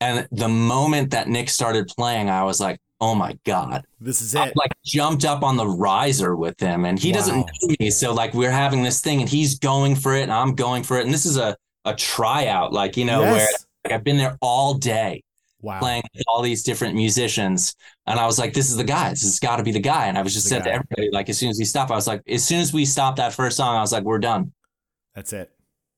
And 0.00 0.26
the 0.32 0.48
moment 0.48 1.10
that 1.10 1.28
Nick 1.28 1.50
started 1.50 1.86
playing, 1.86 2.30
I 2.30 2.44
was 2.44 2.60
like, 2.60 2.80
oh 2.98 3.14
my 3.14 3.36
God. 3.44 3.84
this 4.00 4.22
is 4.22 4.34
I 4.34 4.46
it. 4.46 4.56
like 4.56 4.72
jumped 4.86 5.24
up 5.24 5.42
on 5.42 5.56
the 5.56 5.66
riser 5.66 6.34
with 6.34 6.58
him 6.58 6.86
and 6.86 6.98
he 6.98 7.12
doesn't 7.12 7.36
know 7.36 7.76
me. 7.78 7.90
So 7.90 8.14
like 8.14 8.32
we're 8.32 8.50
having 8.50 8.82
this 8.82 9.00
thing 9.00 9.20
and 9.20 9.28
he's 9.28 9.58
going 9.58 9.96
for 9.96 10.14
it 10.14 10.22
and 10.22 10.32
I'm 10.32 10.54
going 10.54 10.82
for 10.82 10.98
it. 10.98 11.04
And 11.04 11.12
this 11.12 11.26
is 11.26 11.36
a, 11.36 11.56
a 11.84 11.94
tryout, 11.94 12.72
like, 12.72 12.96
you 12.96 13.04
know, 13.04 13.20
where 13.20 13.48
like, 13.84 13.92
I've 13.92 14.04
been 14.04 14.16
there 14.16 14.38
all 14.40 14.74
day 14.74 15.24
Wow. 15.62 15.78
playing 15.78 16.02
with 16.14 16.24
all 16.26 16.42
these 16.42 16.62
different 16.62 16.96
musicians. 16.96 17.74
And 18.06 18.18
I 18.18 18.26
was 18.26 18.38
like, 18.38 18.52
this 18.52 18.68
is 18.68 18.76
the 18.76 18.84
guy. 18.84 19.10
This 19.10 19.22
has 19.22 19.38
got 19.38 19.56
to 19.56 19.62
be 19.62 19.72
the 19.72 19.80
guy. 19.80 20.06
And 20.06 20.18
I 20.18 20.22
was 20.22 20.34
just 20.34 20.46
The 20.46 20.56
said 20.56 20.64
guy. 20.64 20.70
to 20.70 20.74
everybody, 20.74 21.08
like, 21.12 21.28
as 21.28 21.38
soon 21.38 21.50
as 21.50 21.58
we 21.58 21.64
stop, 21.64 21.90
I 21.90 21.94
was 21.94 22.06
like, 22.08 22.20
as 22.28 22.44
soon 22.44 22.58
as 22.60 22.72
we 22.72 22.84
stopped 22.84 23.18
that 23.18 23.32
first 23.32 23.56
song, 23.56 23.76
I 23.76 23.80
was 23.80 23.92
like, 23.92 24.02
we're 24.04 24.18
done. 24.18 24.52
That's 25.14 25.32
it. 25.32 25.50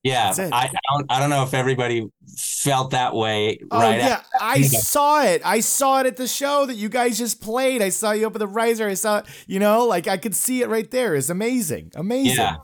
Yeah. 0.03 0.25
That's 0.27 0.37
it. 0.39 0.53
I, 0.53 0.65
I 0.65 0.69
don't 0.93 1.11
I 1.11 1.19
don't 1.19 1.31
know 1.31 1.41
if 1.41 1.55
everybody 1.55 2.05
felt 2.37 2.91
that 2.91 3.15
way 3.15 3.57
Oh 3.71 3.79
right 3.79 3.97
yeah, 3.97 4.21
I 4.39 4.61
saw 4.61 5.23
it. 5.23 5.41
I 5.43 5.61
saw 5.61 6.01
it 6.01 6.05
at 6.05 6.15
the 6.17 6.27
show 6.27 6.67
that 6.67 6.75
you 6.75 6.89
guys 6.89 7.17
just 7.17 7.41
played. 7.41 7.81
I 7.81 7.89
saw 7.89 8.11
you 8.11 8.25
open 8.25 8.37
the 8.37 8.47
riser. 8.47 8.87
I 8.87 8.93
saw, 8.93 9.23
you 9.47 9.59
know, 9.59 9.85
like 9.87 10.07
I 10.07 10.17
could 10.17 10.35
see 10.35 10.61
it 10.61 10.69
right 10.69 10.89
there. 10.91 11.15
It's 11.15 11.29
amazing, 11.29 11.91
amazing. 11.95 12.37
Yeah. 12.37 12.57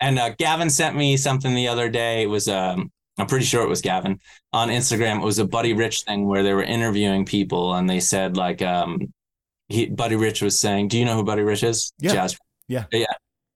And 0.00 0.16
uh, 0.16 0.34
Gavin 0.38 0.70
sent 0.70 0.94
me 0.94 1.16
something 1.16 1.56
the 1.56 1.66
other 1.66 1.88
day. 1.88 2.22
It 2.22 2.26
was, 2.26 2.46
um, 2.48 2.92
I'm 3.18 3.26
pretty 3.26 3.44
sure 3.46 3.62
it 3.62 3.68
was 3.68 3.80
Gavin 3.80 4.20
on 4.52 4.68
Instagram. 4.68 5.20
It 5.22 5.24
was 5.24 5.38
a 5.38 5.46
Buddy 5.46 5.72
Rich 5.72 6.02
thing 6.02 6.26
where 6.26 6.42
they 6.42 6.52
were 6.52 6.62
interviewing 6.62 7.24
people 7.24 7.74
and 7.74 7.88
they 7.88 8.00
said, 8.00 8.36
like, 8.36 8.60
um, 8.62 8.98
he, 9.68 9.86
Buddy 9.86 10.16
Rich 10.16 10.42
was 10.42 10.58
saying, 10.58 10.88
Do 10.88 10.98
you 10.98 11.04
know 11.04 11.14
who 11.16 11.24
Buddy 11.24 11.42
Rich 11.42 11.62
is? 11.62 11.92
Yeah. 11.98 12.12
Jazz. 12.12 12.38
Yeah. 12.68 12.84
Yeah. 12.92 13.06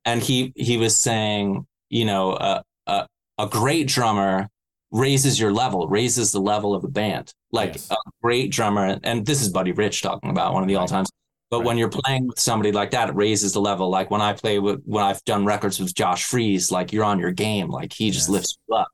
And 0.05 0.23
he, 0.23 0.53
he 0.57 0.77
was 0.79 0.97
saying, 0.97 1.67
you 1.91 2.05
know, 2.05 2.33
uh, 2.33 2.63
uh, 2.87 3.05
a 3.39 3.47
great 3.49 3.87
drummer 3.87 4.49
raises 4.93 5.39
your 5.39 5.53
level, 5.53 5.87
raises 5.89 6.33
the 6.33 6.41
level 6.41 6.75
of 6.75 6.83
the 6.83 6.89
band. 6.89 7.33
Like 7.53 7.75
Yes. 7.75 7.91
a 7.91 7.97
great 8.23 8.51
drummer, 8.51 8.99
and 9.03 9.27
this 9.27 9.43
is 9.43 9.49
Buddy 9.51 9.73
Rich 9.73 10.03
talking 10.03 10.31
about 10.31 10.55
one 10.55 10.63
of 10.63 10.69
the 10.69 10.77
all 10.77 10.89
times. 10.89 11.11
But 11.51 11.59
Right. 11.59 11.67
when 11.67 11.79
you're 11.79 11.89
playing 11.91 12.29
with 12.29 12.39
somebody 12.39 12.71
like 12.73 12.93
that, 12.93 13.09
it 13.11 13.15
raises 13.15 13.53
the 13.53 13.61
level. 13.61 13.89
Like 13.91 14.11
when 14.11 14.21
I 14.21 14.33
play 14.33 14.59
with 14.61 14.83
when 14.85 15.05
I've 15.05 15.23
done 15.25 15.45
records 15.45 15.79
with 15.81 15.95
Josh 15.95 16.25
Freese, 16.25 16.71
like 16.71 16.93
you're 16.93 17.05
on 17.05 17.19
your 17.19 17.33
game. 17.33 17.69
Like 17.71 17.93
he 17.93 18.11
just 18.11 18.29
Yes. 18.29 18.33
lifts 18.33 18.59
you 18.69 18.75
up, 18.77 18.89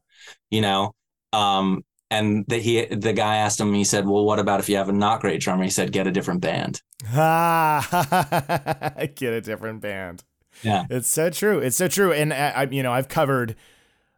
you 0.51 0.61
know. 0.61 0.93
Um, 1.33 1.85
and 2.11 2.45
the, 2.47 2.59
he 2.59 2.85
the 2.87 3.13
guy 3.13 3.37
asked 3.37 3.61
him, 3.61 3.75
he 3.75 3.85
said, 3.85 4.07
"Well, 4.07 4.25
what 4.25 4.39
about 4.39 4.61
if 4.61 4.69
you 4.69 4.77
have 4.77 4.89
a 4.89 4.93
not 4.93 5.21
great 5.21 5.41
drummer?" 5.41 5.65
He 5.65 5.71
said, 5.71 5.93
"Get 5.93 6.07
a 6.07 6.13
different 6.13 6.41
band." 6.41 6.83
Ah, 7.13 8.93
get 9.15 9.33
a 9.33 9.41
different 9.41 9.81
band. 9.81 10.23
Yeah. 10.63 10.85
It's 10.89 11.09
so 11.09 11.31
true. 11.31 11.59
It's 11.59 11.77
so 11.77 11.89
true. 11.89 12.13
And 12.13 12.33
I, 12.33 12.51
I 12.51 12.63
you 12.65 12.83
know, 12.83 12.93
I've 12.93 13.09
covered, 13.09 13.57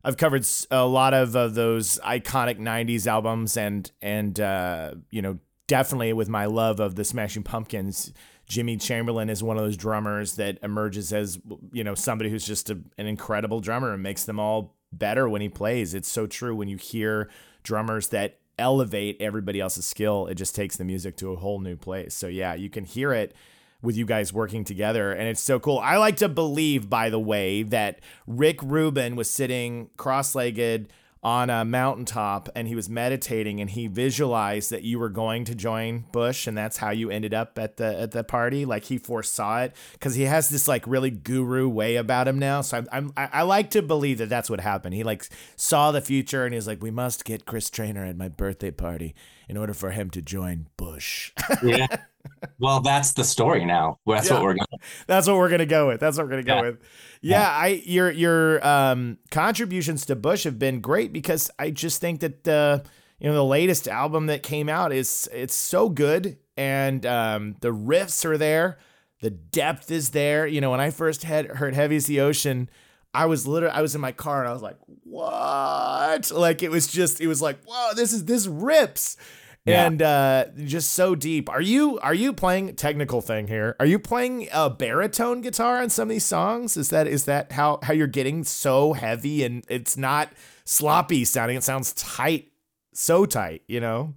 I've 0.05 0.17
covered 0.17 0.47
a 0.71 0.87
lot 0.87 1.15
of 1.15 1.35
uh, 1.35 1.49
those 1.49 1.99
iconic 2.05 2.59
'90s 2.59 3.07
albums, 3.07 3.57
and 3.57 3.91
and 4.03 4.39
uh, 4.39 4.95
you 5.11 5.23
know, 5.23 5.39
definitely 5.67 6.13
with 6.13 6.29
my 6.29 6.45
love 6.45 6.81
of 6.81 6.95
the 6.95 7.05
Smashing 7.05 7.43
Pumpkins, 7.43 8.13
Jimmy 8.47 8.77
Chamberlin 8.77 9.31
is 9.31 9.43
one 9.43 9.57
of 9.57 9.63
those 9.63 9.77
drummers 9.77 10.37
that 10.37 10.59
emerges 10.63 11.13
as 11.13 11.39
you 11.73 11.85
know 11.85 11.95
somebody 11.95 12.31
who's 12.31 12.47
just 12.47 12.71
a, 12.71 12.79
an 12.97 13.07
incredible 13.07 13.61
drummer 13.61 13.93
and 13.93 14.03
makes 14.03 14.25
them 14.25 14.39
all 14.39 14.78
better 14.93 15.29
when 15.29 15.41
he 15.41 15.49
plays. 15.49 15.95
It's 15.95 16.09
so 16.09 16.27
true 16.27 16.55
when 16.55 16.69
you 16.69 16.77
hear 16.77 17.29
drummers 17.63 18.09
that 18.09 18.39
elevate 18.59 19.17
everybody 19.21 19.61
else's 19.61 19.85
skill. 19.85 20.27
It 20.27 20.35
just 20.35 20.55
takes 20.55 20.77
the 20.77 20.85
music 20.85 21.17
to 21.19 21.33
a 21.33 21.37
whole 21.37 21.61
new 21.61 21.77
place. 21.77 22.15
So 22.15 22.27
yeah, 22.27 22.55
you 22.55 22.71
can 22.71 22.85
hear 22.85 23.13
it 23.13 23.35
with 23.81 23.97
you 23.97 24.05
guys 24.05 24.33
working 24.33 24.65
together 24.65 25.13
and 25.13 25.29
it's 25.29 25.41
so 25.41 25.61
cool. 25.61 25.79
I 25.79 25.99
like 25.99 26.17
to 26.17 26.29
believe 26.29 26.91
by 26.91 27.11
the 27.11 27.21
way 27.21 27.63
that 27.63 28.01
Rick 28.27 28.61
Rubin 28.63 29.15
was 29.15 29.31
sitting 29.31 29.91
cross-legged 29.97 30.93
on 31.23 31.51
a 31.51 31.65
mountaintop 31.65 32.49
and 32.55 32.69
he 32.69 32.75
was 32.75 32.89
meditating 32.89 33.61
and 33.61 33.71
he 33.71 33.87
visualized 33.87 34.71
that 34.71 34.83
you 34.83 34.99
were 34.99 35.09
going 35.09 35.45
to 35.45 35.55
join 35.55 36.05
Bush 36.13 36.47
and 36.47 36.57
that's 36.57 36.77
how 36.77 36.91
you 36.91 37.11
ended 37.11 37.35
up 37.35 37.59
at 37.59 37.77
the 37.77 38.01
at 38.01 38.13
the 38.13 38.23
party. 38.23 38.65
Like 38.65 38.85
he 38.85 38.99
foresaw 38.99 39.63
it 39.63 39.77
cuz 40.01 40.15
he 40.15 40.25
has 40.25 40.49
this 40.49 40.69
like 40.69 40.87
really 40.87 41.11
guru 41.11 41.69
way 41.69 41.97
about 41.97 42.29
him 42.29 42.39
now. 42.39 42.61
So 42.61 42.79
I'm, 42.79 42.89
I'm 42.93 43.13
I, 43.17 43.29
I 43.33 43.43
like 43.43 43.71
to 43.71 43.83
believe 43.83 44.19
that 44.19 44.29
that's 44.29 44.49
what 44.49 44.61
happened. 44.61 44.95
He 44.95 45.03
like 45.03 45.29
saw 45.57 45.91
the 45.91 46.01
future 46.01 46.45
and 46.45 46.55
he's 46.55 46.67
like 46.67 46.83
we 46.83 46.91
must 46.91 47.25
get 47.25 47.47
Chris 47.47 47.69
Traynor 47.69 48.05
at 48.05 48.17
my 48.17 48.29
birthday 48.29 48.71
party 48.71 49.15
in 49.49 49.57
order 49.57 49.75
for 49.75 49.91
him 49.91 50.11
to 50.11 50.23
join 50.23 50.67
Bush. 50.77 51.33
Yeah. 51.63 51.87
well, 52.59 52.81
that's 52.81 53.13
the 53.13 53.25
story 53.25 53.65
now. 53.65 53.99
That's 54.07 54.29
Yeah. 54.29 54.35
what 54.35 54.43
we're 54.43 54.55
going. 54.55 54.81
That's 55.07 55.27
what 55.27 55.37
we're 55.37 55.49
gonna 55.49 55.67
go 55.67 55.89
with. 55.89 56.01
That's 56.01 56.17
what 56.17 56.25
we're 56.27 56.31
gonna 56.31 56.43
go 56.43 56.55
Yeah. 56.57 56.63
with. 56.63 56.79
Yeah, 57.21 57.49
I 57.49 57.83
your 57.85 58.11
your 58.11 58.67
um 58.67 59.19
contributions 59.31 60.07
to 60.07 60.17
Bush 60.17 60.45
have 60.45 60.59
been 60.59 60.81
great 60.81 61.13
because 61.13 61.51
I 61.59 61.71
just 61.71 62.01
think 62.01 62.21
that 62.21 62.45
the 62.45 62.85
you 63.19 63.29
know 63.29 63.35
the 63.35 63.45
latest 63.45 63.89
album 63.89 64.27
that 64.27 64.43
came 64.43 64.69
out 64.69 64.93
is 64.93 65.29
it's 65.33 65.55
so 65.55 65.89
good 65.89 66.39
and 66.57 67.05
um 67.07 67.57
the 67.61 67.73
riffs 67.73 68.25
are 68.25 68.39
there, 68.39 68.79
the 69.21 69.31
depth 69.31 69.91
is 69.91 70.11
there. 70.11 70.47
You 70.47 70.61
know, 70.61 70.71
when 70.71 70.81
I 70.81 70.91
first 70.91 71.25
had 71.25 71.47
heard 71.47 71.75
Heavy 71.75 71.97
Is 71.97 72.07
the 72.07 72.21
Ocean, 72.21 72.71
I 73.13 73.27
was 73.27 73.47
literally 73.47 73.75
I 73.75 73.83
was 73.83 73.95
in 73.97 74.01
my 74.01 74.13
car 74.13 74.41
and 74.41 74.49
I 74.49 74.53
was 74.53 74.63
like, 74.63 74.77
what? 75.03 76.31
Like 76.31 76.63
it 76.63 76.71
was 76.71 76.87
just 76.87 77.21
it 77.21 77.27
was 77.27 77.43
like, 77.43 77.59
whoa, 77.65 77.95
this 77.95 78.13
is 78.13 78.25
this 78.25 78.47
rips. 78.47 79.17
Yeah. 79.65 79.87
And 79.87 80.01
uh 80.01 80.45
just 80.65 80.93
so 80.93 81.15
deep. 81.15 81.51
Are 81.51 81.61
you 81.61 81.99
are 82.01 82.15
you 82.15 82.33
playing 82.33 82.75
technical 82.77 83.21
thing 83.21 83.49
here? 83.49 83.77
Are 83.79 83.85
you 83.87 83.99
playing 83.99 84.49
a 84.53 84.71
baritone 84.71 85.41
guitar 85.43 85.83
on 85.83 85.91
some 85.91 86.05
of 86.09 86.15
these 86.15 86.25
songs? 86.25 86.77
Is 86.79 86.89
that 86.91 87.07
is 87.07 87.27
that 87.27 87.53
how 87.53 87.79
how 87.83 87.93
you're 87.93 88.07
getting 88.07 88.45
so 88.45 88.95
heavy 88.95 89.45
and 89.45 89.65
it's 89.69 89.97
not 89.99 90.31
sloppy 90.65 91.25
sounding? 91.27 91.57
It 91.59 91.65
sounds 91.65 91.93
tight, 91.93 92.51
so 92.95 93.27
tight, 93.27 93.63
you 93.69 93.81
know? 93.81 94.15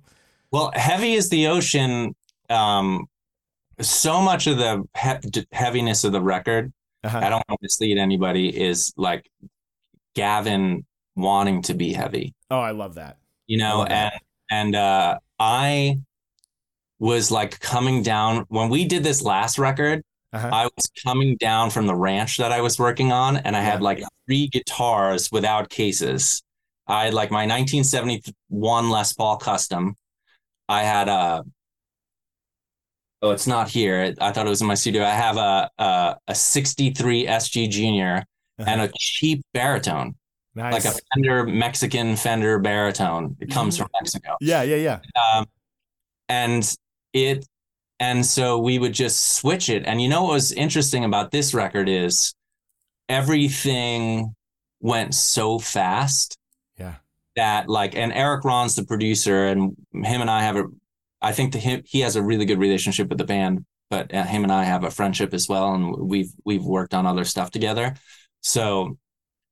Well, 0.52 0.72
heavy 0.74 1.14
is 1.14 1.30
the 1.30 1.48
ocean. 1.48 2.16
Um, 2.50 3.08
so 3.82 4.22
much 4.22 4.48
of 4.48 4.58
the 4.58 4.84
he- 4.98 5.46
heaviness 5.52 6.04
of 6.06 6.12
the 6.14 6.22
record, 6.22 6.72
Uh-huh. 7.04 7.18
I 7.18 7.24
don't 7.30 7.44
want 7.50 7.60
to 7.60 7.64
mislead 7.64 7.98
anybody, 7.98 8.50
is 8.50 8.94
like 8.96 9.30
Gavin 10.16 10.86
wanting 11.16 11.62
to 11.64 11.74
be 11.74 11.94
heavy, 11.94 12.34
Oh, 12.50 12.60
I 12.60 12.72
love 12.72 12.96
that. 12.96 13.18
you 13.48 13.58
know, 13.58 13.82
and 13.84 13.92
that. 13.92 14.22
and 14.50 14.76
uh, 14.76 15.20
I 15.42 15.98
was 17.00 17.32
like 17.32 17.60
coming 17.60 18.04
down 18.04 18.46
when 18.50 18.70
we 18.70 18.86
did 18.86 19.04
this 19.04 19.24
last 19.24 19.58
record. 19.58 20.04
Uh-huh. 20.32 20.50
I 20.54 20.70
was 20.78 20.88
coming 21.04 21.36
down 21.38 21.72
from 21.72 21.88
the 21.88 21.96
ranch 21.96 22.38
that 22.38 22.52
I 22.52 22.62
was 22.62 22.78
working 22.78 23.12
on, 23.12 23.38
and 23.38 23.58
I 23.58 23.62
had 23.62 23.82
like 23.82 24.04
three 24.28 24.48
guitars 24.48 25.32
without 25.32 25.70
cases. 25.70 26.44
I 26.86 27.06
had 27.06 27.16
like 27.16 27.32
my 27.32 27.48
1971 27.48 28.90
Les 28.92 29.14
Paul 29.14 29.38
Custom. 29.38 29.96
I 30.70 30.84
had 30.84 31.10
a. 31.10 31.44
Oh, 33.24 33.32
it's 33.32 33.48
not 33.48 33.68
here. 33.68 34.14
I 34.22 34.32
thought 34.32 34.46
it 34.46 34.50
was 34.50 34.62
in 34.62 34.68
my 34.68 34.76
studio. 34.76 35.04
I 35.04 35.10
have 35.10 35.38
a 35.38 35.70
a, 35.80 36.18
a 36.28 36.36
63 36.36 37.26
SG 37.26 37.68
Junior 37.68 38.24
and 38.60 38.80
a 38.82 38.92
cheap 38.96 39.42
baritone, 39.56 40.14
nice. 40.56 40.74
like 40.74 40.86
a 40.86 40.98
Fender 41.14 41.46
Mexican 41.46 42.16
Fender 42.16 42.60
baritone. 42.60 43.36
It 43.40 43.50
comes 43.52 43.78
from 43.78 43.88
Mexico 44.00 44.36
yeah, 44.42 44.64
yeah, 44.64 44.76
yeah. 44.76 45.00
um, 45.36 45.46
and 46.30 46.76
it 47.14 47.46
and 48.00 48.26
so 48.26 48.58
we 48.60 48.80
would 48.80 48.94
just 48.94 49.34
switch 49.36 49.70
it 49.70 49.84
and 49.86 50.02
you 50.02 50.10
know 50.10 50.24
what 50.24 50.34
was 50.34 50.52
interesting 50.52 51.04
about 51.06 51.32
this 51.32 51.54
record 51.54 51.88
is 51.90 52.34
everything 53.10 54.34
went 54.80 55.14
so 55.14 55.60
fast 55.60 56.38
Yeah. 56.78 56.96
that 57.36 57.70
like 57.70 57.96
and 57.96 58.12
Erik 58.14 58.44
Ron's 58.44 58.76
the 58.76 58.86
producer 58.86 59.46
and 59.48 59.76
him 59.94 60.22
and 60.22 60.30
i 60.30 60.42
have 60.42 60.56
a 60.56 60.64
i 61.22 61.32
think 61.32 61.52
the 61.54 61.60
him 61.60 61.82
he 61.86 62.00
has 62.00 62.16
a 62.16 62.22
really 62.24 62.46
good 62.46 62.60
relationship 62.60 63.10
with 63.10 63.18
the 63.18 63.26
band 63.26 63.66
but 63.90 64.14
uh, 64.14 64.24
him 64.24 64.44
and 64.44 64.52
i 64.52 64.64
have 64.64 64.84
a 64.84 64.90
friendship 64.92 65.34
as 65.34 65.48
well 65.50 65.74
and 65.76 65.96
we've 65.98 66.32
we've 66.46 66.64
worked 66.64 66.94
on 66.94 67.06
other 67.06 67.26
stuff 67.26 67.52
together 67.52 67.94
so 68.42 68.98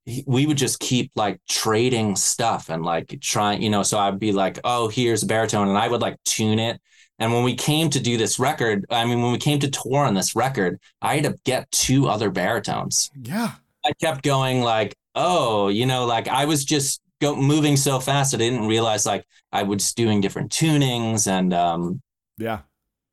he- 0.06 0.24
we 0.28 0.46
would 0.46 0.58
just 0.58 0.80
keep 0.80 1.12
like 1.16 1.40
trading 1.48 2.16
stuff 2.16 2.70
and 2.70 2.84
like 2.84 3.18
trying, 3.22 3.62
you 3.62 3.70
know. 3.70 3.84
So 3.84 3.98
I'd 4.00 4.20
be 4.20 4.32
like, 4.32 4.60
oh, 4.64 4.88
here's 4.88 5.24
a 5.24 5.28
baritone. 5.28 5.68
And 5.70 5.78
I 5.78 5.88
would 5.88 6.02
like 6.02 6.18
tune 6.26 6.60
it. 6.60 6.82
And 7.20 7.34
when 7.34 7.44
we 7.44 7.54
came 7.56 7.90
to 7.90 8.00
do 8.00 8.18
this 8.18 8.40
record, 8.40 8.86
I 8.90 9.04
mean, 9.06 9.22
when 9.22 9.32
we 9.34 9.38
came 9.38 9.60
to 9.60 9.70
tour 9.70 10.06
on 10.06 10.14
this 10.14 10.36
record, 10.36 10.80
I 11.02 11.16
had 11.16 11.26
to 11.26 11.36
get 11.44 11.70
two 11.72 12.08
other 12.08 12.30
baritones. 12.32 13.12
Yeah. 13.22 13.52
I 13.86 13.92
kept 14.02 14.24
going 14.24 14.62
like, 14.62 14.96
oh, 15.16 15.68
you 15.68 15.86
know, 15.86 16.06
like 16.06 16.28
I 16.30 16.46
was 16.46 16.64
just 16.64 17.02
go 17.20 17.36
moving 17.36 17.76
so 17.76 18.00
fast. 18.00 18.34
I 18.34 18.38
didn't 18.38 18.68
realize 18.68 19.06
like 19.06 19.26
I 19.52 19.64
was 19.64 19.94
doing 19.94 20.22
different 20.22 20.52
tunings. 20.52 21.28
And 21.28 21.54
um, 21.54 22.02
Yeah. 22.38 22.60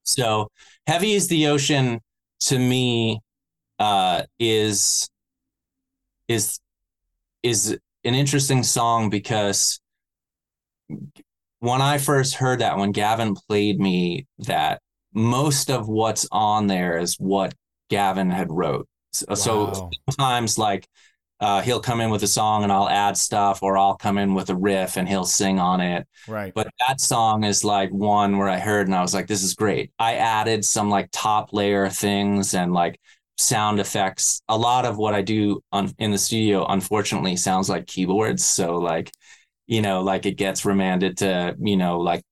so 0.04 0.48
heavy 0.86 1.14
is 1.14 1.26
the 1.26 1.48
ocean 1.48 2.00
to 2.42 2.58
me 2.58 3.20
uh, 3.80 4.22
is 4.38 5.08
is 6.28 6.60
is 7.46 7.78
an 8.04 8.14
interesting 8.14 8.62
song 8.62 9.10
because 9.10 9.80
when 11.60 11.80
I 11.80 11.98
first 11.98 12.34
heard 12.34 12.60
that, 12.60 12.78
when 12.78 12.92
Gavin 12.92 13.34
played 13.34 13.80
me 13.80 14.26
that, 14.38 14.80
most 15.12 15.70
of 15.70 15.88
what's 15.88 16.28
on 16.30 16.66
there 16.66 16.98
is 16.98 17.16
what 17.16 17.54
Gavin 17.88 18.30
had 18.30 18.50
wrote. 18.50 18.86
So, 19.12 19.34
so 19.34 19.90
sometimes 20.10 20.58
like 20.58 20.86
uh, 21.40 21.62
he'll 21.62 21.80
come 21.80 22.00
in 22.00 22.10
with 22.10 22.22
a 22.22 22.28
song 22.28 22.62
and 22.62 22.72
I'll 22.72 22.88
add 22.88 23.16
stuff, 23.16 23.62
or 23.62 23.76
I'll 23.76 23.96
come 23.96 24.18
in 24.18 24.34
with 24.34 24.50
a 24.50 24.56
riff 24.56 24.96
and 24.96 25.08
he'll 25.08 25.24
sing 25.24 25.58
on 25.58 25.80
it. 25.80 26.06
Right. 26.28 26.52
But 26.54 26.68
that 26.86 27.00
song 27.00 27.44
is 27.44 27.64
like 27.64 27.90
one 27.90 28.38
where 28.38 28.48
I 28.48 28.58
heard 28.58 28.86
and 28.86 28.94
I 28.94 29.02
was 29.02 29.14
like, 29.14 29.26
this 29.26 29.42
is 29.42 29.54
great. 29.54 29.90
I 29.98 30.16
added 30.16 30.64
some 30.64 30.90
like 30.90 31.08
top 31.12 31.52
layer 31.52 31.88
things 31.88 32.54
and 32.54 32.72
like 32.72 33.00
sound 33.36 33.80
effects. 33.80 34.42
A 34.48 34.56
lot 34.56 34.84
of 34.84 34.96
what 34.96 35.14
I 35.14 35.22
do 35.22 35.62
on 35.72 35.92
in 35.98 36.10
the 36.10 36.18
studio, 36.18 36.66
unfortunately, 36.66 37.36
sounds 37.36 37.68
like 37.68 37.86
keyboards. 37.86 38.44
So 38.44 38.76
like, 38.76 39.10
you 39.66 39.82
know, 39.82 40.02
like 40.02 40.26
it 40.26 40.36
gets 40.36 40.64
remanded 40.64 41.18
to, 41.18 41.56
you 41.58 41.76
know, 41.76 42.00
like 42.00 42.22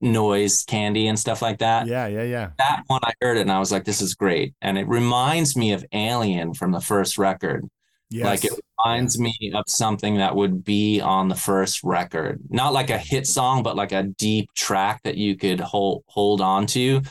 noise 0.00 0.64
candy 0.64 1.06
and 1.06 1.18
stuff 1.18 1.42
like 1.42 1.58
that. 1.58 1.86
yeah, 1.86 2.06
yeah, 2.06 2.24
yeah. 2.24 2.50
That 2.58 2.82
one 2.88 3.00
I 3.04 3.12
heard 3.20 3.36
it 3.36 3.42
and 3.42 3.52
I 3.52 3.58
was 3.58 3.70
like, 3.70 3.84
this 3.84 4.02
is 4.02 4.14
great. 4.14 4.54
And 4.60 4.76
it 4.76 4.88
reminds 4.88 5.56
me 5.56 5.72
of 5.72 5.84
Alien 5.92 6.54
from 6.54 6.72
the 6.72 6.80
first 6.80 7.18
record. 7.18 7.64
Yes. 8.10 8.24
Like 8.26 8.44
it 8.44 8.60
reminds 8.78 9.18
me 9.18 9.52
of 9.54 9.64
something 9.68 10.18
that 10.18 10.36
would 10.36 10.64
be 10.64 11.00
on 11.00 11.28
the 11.28 11.34
first 11.34 11.82
record. 11.82 12.40
Not 12.50 12.74
like 12.74 12.90
a 12.90 12.98
hit 12.98 13.26
song, 13.26 13.62
but 13.62 13.76
like 13.76 13.92
a 13.92 14.02
deep 14.02 14.52
track 14.54 15.00
that 15.04 15.16
you 15.16 15.36
could 15.36 15.60
hold 15.60 16.04
hold 16.06 16.40
on 16.42 16.66
to. 16.68 17.02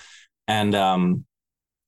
And 0.47 0.75
um 0.75 1.25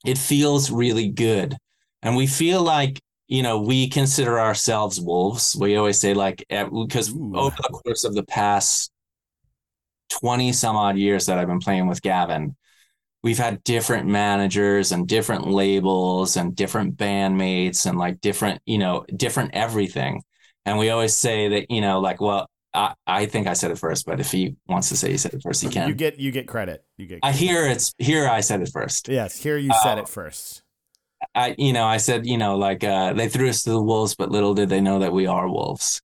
it 0.04 0.18
feels 0.18 0.70
really 0.72 1.10
good. 1.10 1.56
And 2.02 2.16
we 2.16 2.28
feel 2.28 2.62
like, 2.62 3.00
you 3.28 3.42
know, 3.44 3.62
we 3.62 3.88
consider 3.90 4.40
ourselves 4.40 5.00
wolves. 5.00 5.56
We 5.56 5.78
always 5.78 6.00
say 6.00 6.14
like 6.14 6.46
because 6.50 7.10
over 7.10 7.56
the 7.56 7.82
course 7.84 8.04
of 8.04 8.14
the 8.14 8.24
past 8.24 8.92
20 10.10 10.52
some 10.52 10.76
odd 10.76 10.98
years 10.98 11.26
that 11.26 11.40
I've 11.40 11.48
been 11.48 11.60
playing 11.60 11.88
with 11.88 12.02
Gavin, 12.02 12.56
we've 13.24 13.38
had 13.38 13.64
different 13.64 14.08
managers 14.08 14.92
and 14.92 15.08
different 15.08 15.48
labels 15.48 16.36
and 16.36 16.56
different 16.56 16.98
bandmates 16.98 17.86
and 17.86 17.98
like 17.98 18.20
different, 18.20 18.62
you 18.66 18.78
know, 18.78 19.06
different 19.16 19.52
everything. 19.54 20.22
And 20.66 20.78
we 20.78 20.90
always 20.90 21.16
say 21.16 21.48
that, 21.48 21.72
you 21.72 21.82
know, 21.82 22.02
like, 22.02 22.20
well, 22.22 22.48
I, 22.74 22.94
I 23.06 23.26
think 23.28 23.48
I 23.48 23.54
said 23.54 23.72
it 23.72 23.78
first, 23.78 24.06
but 24.06 24.20
if 24.20 24.32
he 24.32 24.56
wants 24.68 24.90
to 24.90 24.98
say 24.98 25.12
he 25.12 25.18
said 25.18 25.34
it 25.34 25.42
first, 25.44 25.62
he 25.62 25.70
can. 25.70 25.88
You 25.88 25.94
get 25.96 26.20
you 26.20 26.32
get 26.32 26.48
credit. 26.48 26.84
You 26.98 27.06
get 27.06 27.20
I 27.22 27.32
hear 27.32 27.66
it's 27.66 27.94
here. 27.98 28.28
I 28.28 28.42
said 28.42 28.62
it 28.62 28.70
first. 28.74 29.10
Yes, 29.10 29.42
here 29.42 29.58
you 29.58 29.72
said 29.84 29.98
Uh, 29.98 30.02
it 30.02 30.10
first. 30.10 30.64
I, 31.36 31.56
you 31.58 31.72
know, 31.72 31.86
I 31.86 31.98
said, 31.98 32.26
you 32.26 32.38
know, 32.38 32.58
like 32.58 32.84
uh, 32.84 33.14
they 33.14 33.30
threw 33.30 33.48
us 33.50 33.64
to 33.64 33.70
the 33.70 33.82
wolves, 33.82 34.16
but 34.16 34.30
little 34.30 34.54
did 34.54 34.70
they 34.70 34.82
know 34.82 35.00
that 35.00 35.14
we 35.14 35.26
are 35.28 35.48
wolves. 35.48 36.02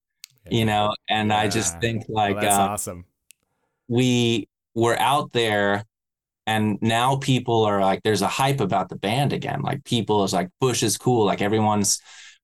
You 0.49 0.65
know, 0.65 0.95
and 1.09 1.31
I 1.33 1.47
just 1.47 1.79
think 1.81 2.05
Oh, 2.09 2.13
like 2.13 2.39
that's 2.39 2.57
uh, 2.57 2.69
awesome. 2.69 3.05
we 3.87 4.47
were 4.75 4.97
out 4.99 5.31
there 5.33 5.83
and 6.47 6.77
now 6.81 7.17
people 7.17 7.63
are 7.65 7.81
like 7.81 8.01
there's 8.03 8.21
a 8.21 8.27
hype 8.27 8.59
about 8.61 8.89
the 8.89 8.95
band 8.95 9.33
again 9.33 9.61
like 9.61 9.83
people 9.83 10.23
is 10.23 10.33
like 10.33 10.49
bush 10.59 10.83
is 10.83 10.97
cool 10.97 11.25
like 11.25 11.41
everyone's 11.41 12.01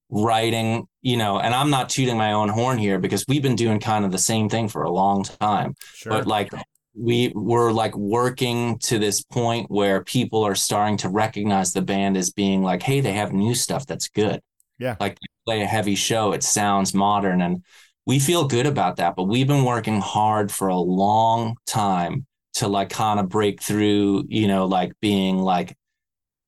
writing 0.09 0.87
you 1.01 1.17
know 1.17 1.39
and 1.39 1.53
i'm 1.53 1.69
not 1.69 1.89
tooting 1.89 2.17
my 2.17 2.31
own 2.33 2.47
horn 2.47 2.77
here 2.77 2.99
because 2.99 3.25
we've 3.27 3.41
been 3.41 3.55
doing 3.55 3.79
kind 3.79 4.05
of 4.05 4.11
the 4.11 4.17
same 4.17 4.47
thing 4.47 4.67
for 4.67 4.83
a 4.83 4.91
long 4.91 5.23
time 5.23 5.73
Sure. 5.95 6.11
but 6.13 6.27
like 6.27 6.51
we 6.97 7.31
were 7.35 7.71
like 7.73 7.95
working 7.97 8.77
to 8.79 8.99
this 8.99 9.21
point 9.23 9.69
where 9.69 10.03
people 10.03 10.43
are 10.43 10.55
starting 10.55 10.95
to 10.97 11.09
recognize 11.09 11.73
the 11.73 11.81
band 11.81 12.17
as 12.17 12.31
being 12.31 12.61
like 12.61 12.83
hey 12.83 13.01
they 13.01 13.13
have 13.13 13.33
new 13.33 13.55
stuff 13.55 13.85
that's 13.87 14.07
good 14.07 14.41
Yeah. 14.77 14.95
like 14.99 15.17
play 15.45 15.61
a 15.61 15.65
heavy 15.65 15.95
show 15.95 16.33
it 16.33 16.43
sounds 16.43 16.93
modern 16.93 17.41
and 17.41 17.63
we 18.05 18.19
feel 18.19 18.47
good 18.47 18.67
about 18.67 18.97
that 18.97 19.15
but 19.15 19.23
we've 19.23 19.47
been 19.47 19.65
working 19.65 19.99
hard 20.01 20.51
for 20.51 20.67
a 20.67 20.77
long 20.77 21.57
time 21.65 22.27
to 22.53 22.67
like 22.67 22.89
kind 22.89 23.19
of 23.19 23.27
break 23.27 23.61
through 23.61 24.23
you 24.29 24.47
know 24.47 24.65
like 24.67 24.93
being 25.01 25.37
like 25.39 25.75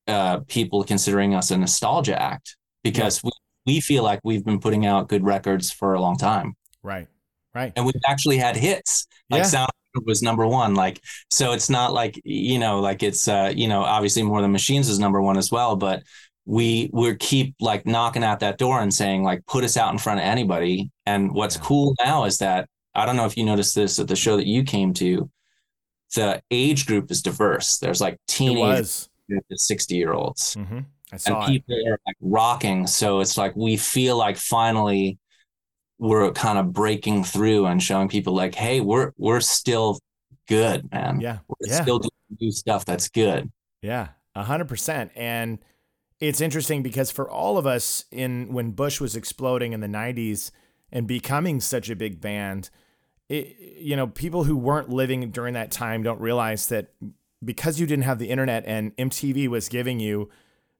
uh 0.07 0.39
people 0.47 0.83
considering 0.83 1.33
us 1.35 1.51
a 1.51 1.57
nostalgia 1.57 2.21
act 2.21 2.55
because 2.83 3.21
we, 3.23 3.31
we 3.67 3.79
feel 3.81 4.01
like 4.03 4.19
we've 4.23 4.43
been 4.45 4.59
putting 4.59 4.85
out 4.85 5.09
good 5.09 5.23
records 5.23 5.69
for 5.71 5.93
a 5.93 6.01
long 6.01 6.17
time 6.17 6.55
right. 6.83 7.07
Right. 7.53 7.73
and 7.75 7.85
we've 7.85 7.95
actually 8.07 8.37
had 8.37 8.55
hits 8.55 9.05
like 9.29 9.39
Yeah. 9.39 9.43
sound 9.47 9.71
was 10.05 10.21
number 10.21 10.45
one 10.45 10.75
like 10.75 11.01
so 11.31 11.53
it's 11.53 11.71
not 11.71 11.91
like 11.91 12.21
you 12.23 12.59
know 12.59 12.79
like 12.81 13.01
it's 13.01 13.27
uh 13.27 13.51
you 13.55 13.67
know 13.67 13.81
obviously 13.81 14.21
more 14.21 14.43
than 14.43 14.51
machines 14.51 14.89
is 14.89 14.99
number 14.99 15.19
one 15.23 15.37
as 15.37 15.51
well 15.51 15.75
but 15.75 16.03
we 16.45 16.87
we 16.93 17.15
keep 17.15 17.55
like 17.59 17.87
knocking 17.87 18.23
at 18.23 18.39
that 18.41 18.59
door 18.59 18.79
and 18.79 18.93
saying 18.93 19.23
like 19.23 19.43
put 19.47 19.63
us 19.63 19.75
out 19.75 19.91
in 19.91 19.97
front 19.97 20.19
of 20.19 20.23
anybody 20.25 20.91
and 21.07 21.31
what's 21.33 21.55
Yeah. 21.55 21.63
cool 21.63 21.95
now 22.05 22.25
is 22.25 22.37
that 22.37 22.69
i 22.93 23.07
don't 23.07 23.15
know 23.15 23.25
if 23.25 23.35
you 23.35 23.43
noticed 23.43 23.73
this 23.73 23.97
at 23.97 24.07
the 24.07 24.15
show 24.15 24.37
that 24.37 24.45
you 24.45 24.63
came 24.63 24.93
to 24.93 25.31
the 26.15 26.43
age 26.51 26.85
group 26.85 27.09
is 27.09 27.23
diverse 27.23 27.79
there's 27.79 27.99
like 27.99 28.13
It 28.13 28.19
teenage 28.27 28.57
was. 28.59 29.09
to 29.31 29.57
60 29.57 29.95
year 29.95 30.13
olds 30.13 30.53
hmm 30.53 30.81
I 31.11 31.15
and 31.15 31.21
saw 31.21 31.45
it. 31.45 31.47
people 31.47 31.75
are 31.87 31.99
like 32.05 32.17
rocking. 32.21 32.87
So 32.87 33.19
it's 33.21 33.37
like 33.37 33.55
we 33.55 33.77
feel 33.77 34.17
like 34.17 34.37
finally 34.37 35.17
we're 35.99 36.31
kind 36.31 36.57
of 36.59 36.73
breaking 36.73 37.23
through 37.23 37.65
and 37.65 37.81
showing 37.81 38.07
people 38.07 38.33
like, 38.35 38.55
hey, 38.55 38.81
we're 38.81 39.11
we're 39.17 39.39
still 39.41 39.99
good, 40.47 40.91
man. 40.91 41.19
Yeah. 41.21 41.39
We're 41.47 41.69
Yeah. 41.69 41.81
still 41.81 41.99
doing 41.99 42.11
new 42.39 42.51
stuff 42.51 42.85
that's 42.85 43.09
good. 43.09 43.51
Yeah, 43.81 44.09
a 44.35 44.43
hundred 44.43 44.67
percent. 44.67 45.11
And 45.15 45.59
it's 46.19 46.41
interesting 46.41 46.83
because 46.83 47.11
for 47.11 47.29
all 47.29 47.57
of 47.57 47.65
us 47.67 48.05
in 48.11 48.51
when 48.53 48.71
Bush 48.71 48.99
was 48.99 49.15
exploding 49.15 49.73
in 49.73 49.79
the 49.81 49.87
90s 49.87 50.51
and 50.91 51.07
becoming 51.07 51.59
such 51.59 51.89
a 51.91 51.95
big 51.95 52.19
band, 52.19 52.69
it, 53.29 53.55
you 53.77 53.95
know, 53.95 54.07
people 54.07 54.43
who 54.45 54.55
weren't 54.57 54.89
living 54.89 55.29
during 55.31 55.53
that 55.53 55.69
time 55.71 56.01
don't 56.01 56.19
realize 56.19 56.67
that 56.67 56.87
because 57.43 57.79
you 57.79 57.85
didn't 57.85 58.05
have 58.05 58.17
the 58.19 58.29
internet 58.29 58.63
and 58.65 58.95
MTV 58.97 59.47
was 59.47 59.69
giving 59.69 59.99
you 59.99 60.29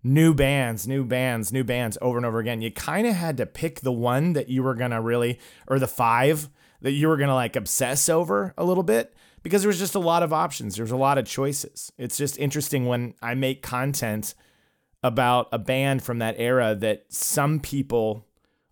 new 0.04 0.34
bands, 0.34 0.88
new 0.88 1.04
bands, 1.04 1.52
new 1.52 1.64
bands 1.64 1.98
over 2.02 2.18
and 2.18 2.26
over 2.26 2.40
again, 2.40 2.62
you 2.62 2.72
kind 2.72 3.08
of 3.08 3.16
had 3.16 3.38
to 3.38 3.46
pick 3.46 3.82
the 3.82 3.92
one 3.92 4.34
that 4.34 4.50
you 4.50 4.64
were 4.64 4.76
going 4.76 4.92
to 4.92 5.02
really, 5.02 5.40
or 5.68 5.80
the 5.80 5.88
five 5.88 6.50
that 6.82 6.92
you 6.92 7.08
were 7.08 7.18
going 7.18 7.30
to 7.30 7.36
like 7.36 7.56
obsess 7.56 8.08
over 8.08 8.54
a 8.58 8.64
little 8.64 8.84
bit 8.84 9.16
because 9.44 9.62
there 9.62 9.70
was 9.70 9.80
just 9.80 9.96
a 9.96 10.00
lot 10.00 10.24
of 10.24 10.32
options. 10.32 10.76
There's 10.76 10.92
a 10.92 10.98
lot 10.98 11.18
of 11.18 11.26
choices. 11.26 11.92
It's 11.98 12.18
just 12.18 12.38
interesting 12.38 12.86
when 12.86 13.16
I 13.22 13.34
make 13.34 13.62
content 13.62 14.36
about 15.04 15.48
a 15.52 15.60
band 15.60 16.04
from 16.04 16.20
that 16.20 16.36
era 16.38 16.76
that 16.76 17.06
some 17.10 17.60
people 17.60 18.26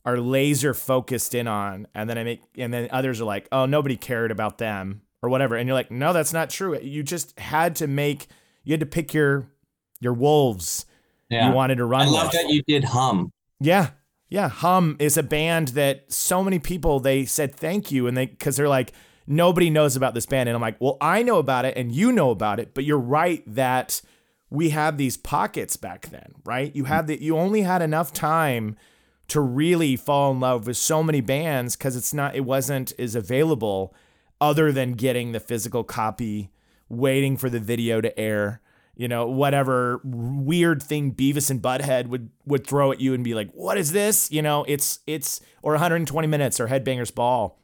are 0.04 0.18
laser 0.18 0.74
focused 0.74 1.34
in 1.34 1.48
on 1.48 1.88
and 1.96 2.10
then 2.10 2.18
I 2.18 2.24
make 2.24 2.42
and 2.58 2.74
then 2.74 2.88
others 2.92 3.20
are 3.20 3.26
like, 3.26 3.48
"Oh, 3.52 3.66
nobody 3.66 3.96
cared 3.96 4.32
about 4.32 4.58
them." 4.58 5.02
or 5.26 5.30
whatever. 5.30 5.56
And 5.56 5.68
you're 5.68 5.76
like, 5.76 5.90
"No, 5.90 6.14
that's 6.14 6.34
not 6.34 6.52
true. 6.52 6.80
You 6.80 7.02
just 7.02 7.38
had 7.40 7.76
to 7.78 7.88
make 7.88 8.28
you 8.64 8.74
had 8.74 8.80
to 8.80 8.86
pick 8.86 9.14
your 9.14 9.48
your 10.00 10.14
wolves 10.14 10.86
Yeah. 11.30 11.50
you 11.50 11.56
wanted 11.56 11.76
to 11.76 11.86
run 11.86 12.08
I 12.08 12.10
love 12.10 12.28
with." 12.28 12.34
that 12.34 12.50
you 12.50 12.62
did 12.68 12.84
hum. 12.86 13.32
Yeah. 13.60 13.92
Yeah. 14.30 14.50
Hum 14.50 14.98
is 15.00 15.18
a 15.18 15.24
band 15.24 15.70
that 15.70 16.12
so 16.12 16.44
many 16.44 16.60
people 16.60 17.00
they 17.00 17.26
said 17.26 17.56
thank 17.56 17.92
you 17.92 18.08
and 18.08 18.18
they 18.18 18.26
because 18.26 18.58
they're 18.58 18.70
like, 18.70 18.92
nobody 19.28 19.70
knows 19.70 19.96
about 19.96 20.14
this 20.14 20.26
band. 20.26 20.50
And 20.50 20.56
I'm 20.56 20.62
like, 20.62 20.80
well, 20.80 20.98
I 21.02 21.24
know 21.24 21.38
about 21.38 21.66
it 21.66 21.78
and 21.78 21.92
you 21.92 22.12
know 22.12 22.32
about 22.32 22.60
it, 22.60 22.74
but 22.74 22.84
you're 22.84 22.98
right 22.98 23.44
that 23.48 24.02
we 24.50 24.70
have 24.70 24.98
these 24.98 25.18
pockets 25.18 25.78
back 25.78 26.10
then, 26.10 26.34
right? 26.44 26.76
You 26.76 26.86
had 26.86 27.08
the 27.08 27.22
you 27.22 27.38
only 27.38 27.62
had 27.62 27.82
enough 27.82 28.14
time 28.14 28.76
to 29.28 29.42
really 29.42 29.96
fall 29.96 30.32
in 30.32 30.40
love 30.40 30.68
with 30.68 30.78
so 30.78 31.02
many 31.02 31.22
bands 31.22 31.76
because 31.76 31.96
it's 31.96 32.14
not 32.14 32.36
it 32.36 32.46
wasn't 32.46 32.94
as 33.00 33.16
available 33.16 33.94
other 34.40 34.72
than 34.72 34.94
getting 34.94 35.32
the 35.32 35.40
physical 35.40 35.84
copy, 35.84 36.52
waiting 36.90 37.38
for 37.38 37.50
the 37.50 37.60
video 37.60 38.02
to 38.02 38.18
air, 38.20 38.62
you 38.96 39.08
know, 39.08 39.28
whatever 39.28 40.02
weird 40.04 40.82
thing 40.82 41.14
Beavis 41.14 41.50
and 41.50 41.62
Butthead 41.62 42.08
would 42.08 42.30
would 42.46 42.66
throw 42.66 42.92
at 42.92 43.02
you 43.02 43.14
and 43.14 43.24
be 43.24 43.34
like, 43.34 43.52
"What 43.52 43.78
is 43.78 43.92
this?" 43.92 44.32
You 44.32 44.42
know, 44.42 44.66
it's 44.68 45.00
it's 45.06 45.42
or 45.62 45.74
120 45.74 46.28
minutes 46.28 46.60
or 46.60 46.68
Headbangers 46.68 47.14
Ball. 47.14 47.60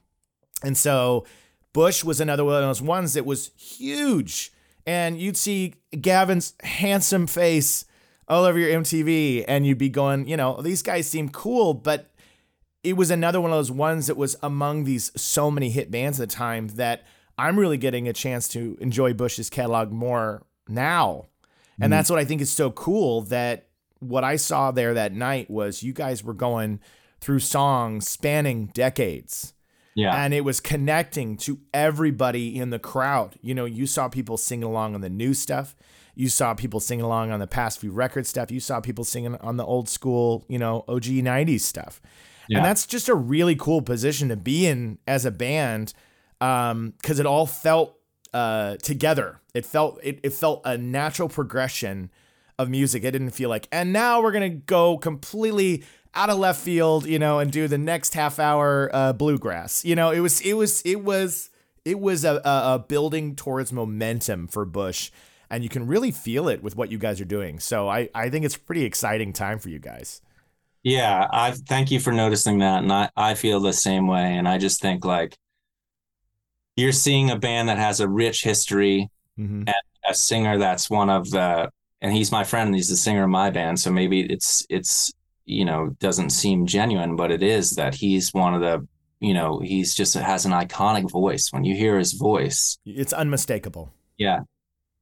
And 0.64 0.78
so 0.78 1.26
Bush 1.74 2.04
was 2.04 2.20
another 2.20 2.44
one 2.44 2.56
of 2.56 2.62
those 2.62 2.82
ones 2.82 3.14
that 3.14 3.26
was 3.26 3.52
huge. 3.56 4.52
And 4.86 5.20
you'd 5.20 5.38
see 5.38 5.76
Gavin's 6.00 6.54
handsome 6.64 7.28
face 7.28 7.86
all 8.28 8.46
over 8.46 8.58
your 8.58 8.70
MTV 8.82 9.46
and 9.48 9.66
you'd 9.66 9.78
be 9.78 9.90
going, 9.90 10.28
you 10.28 10.38
know, 10.38 10.62
these 10.62 10.82
guys 10.82 11.08
seem 11.08 11.30
cool, 11.30 11.74
but 11.74 12.12
it 12.84 12.98
was 12.98 13.12
another 13.12 13.40
one 13.40 13.52
of 13.52 13.58
those 13.58 13.72
ones 13.72 14.08
that 14.08 14.18
was 14.18 14.36
among 14.42 14.86
these 14.86 15.12
so 15.16 15.52
many 15.52 15.70
hit 15.70 15.92
bands 15.92 16.20
at 16.20 16.30
the 16.30 16.36
time 16.36 16.68
that 16.70 17.04
I'm 17.38 17.60
really 17.60 17.78
getting 17.78 18.08
a 18.08 18.14
chance 18.14 18.48
to 18.50 18.78
enjoy 18.82 19.14
Bush's 19.14 19.50
catalog 19.50 19.92
more 19.92 20.44
now. 20.68 21.28
And 21.78 21.86
mm-hmm. 21.86 21.92
that's 21.92 22.10
what 22.10 22.20
I 22.20 22.26
think 22.26 22.42
is 22.42 22.52
so 22.52 22.72
cool 22.72 23.22
that 23.24 23.68
what 24.00 24.24
I 24.24 24.36
saw 24.36 24.72
there 24.72 24.94
that 24.94 25.14
night 25.14 25.50
was 25.50 25.84
you 25.84 25.94
guys 25.94 26.24
were 26.24 26.34
going 26.34 26.80
through 27.20 27.40
songs 27.40 28.08
spanning 28.08 28.68
decades 28.68 29.54
Yeah. 29.94 30.16
and 30.16 30.34
it 30.34 30.42
was 30.42 30.60
connecting 30.60 31.38
to 31.38 31.60
everybody 31.74 32.58
in 32.60 32.72
the 32.72 32.80
crowd. 32.80 33.38
You 33.42 33.54
know, 33.54 33.66
you 33.66 33.86
saw 33.86 34.10
people 34.10 34.38
singing 34.38 34.64
along 34.64 34.96
on 34.96 35.02
the 35.02 35.10
new 35.10 35.34
stuff. 35.34 35.76
You 36.16 36.30
saw 36.30 36.54
people 36.54 36.80
singing 36.80 37.06
along 37.06 37.32
on 37.32 37.40
the 37.40 37.48
past 37.48 37.80
few 37.80 37.92
record 37.92 38.28
stuff. 38.28 38.52
You 38.52 38.60
saw 38.60 38.82
people 38.82 39.04
singing 39.04 39.36
on 39.38 39.58
the 39.58 39.66
old 39.66 39.88
school, 39.88 40.46
you 40.50 40.60
know, 40.60 40.84
OG 40.88 41.06
90s 41.06 41.62
stuff. 41.62 42.02
Yeah. 42.50 42.58
And 42.58 42.66
that's 42.66 42.86
just 42.86 43.08
a 43.08 43.16
really 43.16 43.56
cool 43.56 43.82
position 43.82 44.30
to 44.30 44.36
be 44.36 44.68
in 44.68 44.98
as 45.08 45.26
a 45.26 45.32
band 45.32 45.94
um, 46.42 46.94
because 47.02 47.20
it 47.20 47.26
all 47.26 47.46
felt 47.46 47.98
uh, 48.34 48.78
together. 48.78 49.40
It 49.54 49.66
felt 49.66 50.00
it, 50.04 50.20
it 50.24 50.34
felt 50.34 50.62
a 50.66 50.78
natural 50.78 51.30
progression 51.30 52.10
of 52.58 52.70
music. 52.70 53.04
It 53.04 53.12
didn't 53.12 53.32
feel 53.32 53.50
like, 53.50 53.68
and 53.72 53.92
now 53.92 54.22
we're 54.22 54.32
gonna 54.32 54.50
go 54.50 54.98
completely 54.98 55.84
out 56.14 56.30
of 56.30 56.38
left 56.38 56.62
field, 56.62 57.06
you 57.06 57.20
know, 57.20 57.40
and 57.40 57.52
do 57.52 57.68
the 57.68 57.78
next 57.78 58.14
half 58.14 58.40
hour 58.40 58.90
uh, 58.94 59.14
bluegrass. 59.14 59.86
You 59.86 59.96
know, 59.96 60.12
it 60.12 60.20
was 60.20 60.42
it 60.42 60.54
was 60.54 60.82
it 60.84 61.04
was 61.04 61.50
it 61.86 62.00
was 62.00 62.24
a, 62.24 62.36
a, 62.46 62.76
a 62.76 62.86
building 62.88 63.36
towards 63.36 63.72
momentum 63.74 64.48
for 64.48 64.66
Bush, 64.66 65.12
and 65.50 65.64
you 65.64 65.70
can 65.70 65.88
really 65.88 66.12
feel 66.12 66.48
it 66.48 66.62
with 66.62 66.76
what 66.76 66.92
you 66.92 66.98
guys 66.98 67.20
are 67.22 67.26
doing. 67.26 67.60
So 67.60 67.90
I 67.90 68.10
I 68.14 68.30
think 68.30 68.46
it's 68.46 68.58
pretty 68.58 68.84
exciting 68.84 69.34
time 69.34 69.60
for 69.60 69.70
you 69.70 69.80
guys. 69.80 70.22
Yeah, 70.84 71.28
I 71.32 71.52
thank 71.52 71.92
you 71.92 72.00
for 72.00 72.12
noticing 72.12 72.60
that, 72.60 72.84
and 72.84 72.92
I 72.92 73.10
I 73.16 73.36
feel 73.36 73.60
the 73.60 73.74
same 73.74 74.08
way. 74.08 74.36
And 74.38 74.48
I 74.48 74.58
just 74.58 74.82
think 74.82 75.06
like 75.06 75.38
you're 76.76 76.92
seeing 76.92 77.30
a 77.32 77.36
band 77.38 77.70
that 77.70 77.78
has 77.78 78.00
a 78.00 78.08
rich 78.08 78.44
history, 78.44 79.10
Mm-hmm. 79.40 79.64
a 80.08 80.14
singer 80.14 80.58
that's 80.60 80.90
one 80.90 81.10
of 81.10 81.32
the, 81.32 81.70
and 82.02 82.14
he's 82.14 82.32
my 82.32 82.44
friend. 82.44 82.68
and 82.68 82.76
He's 82.76 82.90
the 82.90 82.98
singer 82.98 83.24
of 83.24 83.30
my 83.30 83.50
band, 83.50 83.80
so 83.80 83.90
maybe 83.92 84.22
it's 84.22 84.66
it's 84.70 85.12
you 85.46 85.66
know 85.66 85.90
doesn't 86.00 86.30
seem 86.32 86.66
genuine, 86.68 87.16
but 87.16 87.32
it 87.32 87.42
is 87.42 87.72
that 87.72 87.96
he's 87.96 88.34
one 88.34 88.54
of 88.54 88.62
the 88.62 88.86
you 89.20 89.34
know 89.34 89.60
he's 89.60 89.96
just 89.96 90.14
has 90.16 90.46
an 90.46 90.52
iconic 90.52 91.10
voice. 91.10 91.52
When 91.54 91.64
you 91.64 91.76
hear 91.76 91.98
his 91.98 92.12
voice, 92.14 92.78
It's 92.86 93.14
unmistakable. 93.14 93.92
yeah, 94.18 94.42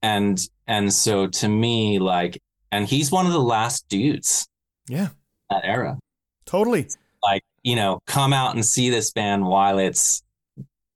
and 0.02 0.40
and 0.68 0.94
so 0.94 1.28
to 1.28 1.50
me 1.50 2.00
like, 2.00 2.40
and 2.72 2.88
he's 2.88 3.12
one 3.12 3.26
of 3.26 3.34
the 3.34 3.40
last 3.42 3.90
dudes 3.90 4.48
Yeah, 4.88 5.10
that 5.50 5.66
era. 5.66 5.98
totally. 6.46 6.88
like 7.24 7.44
you 7.64 7.76
know 7.76 8.00
come 8.06 8.32
out 8.32 8.56
and 8.56 8.64
see 8.64 8.90
this 8.90 9.12
band 9.12 9.46
while 9.46 9.80
it's 9.80 10.24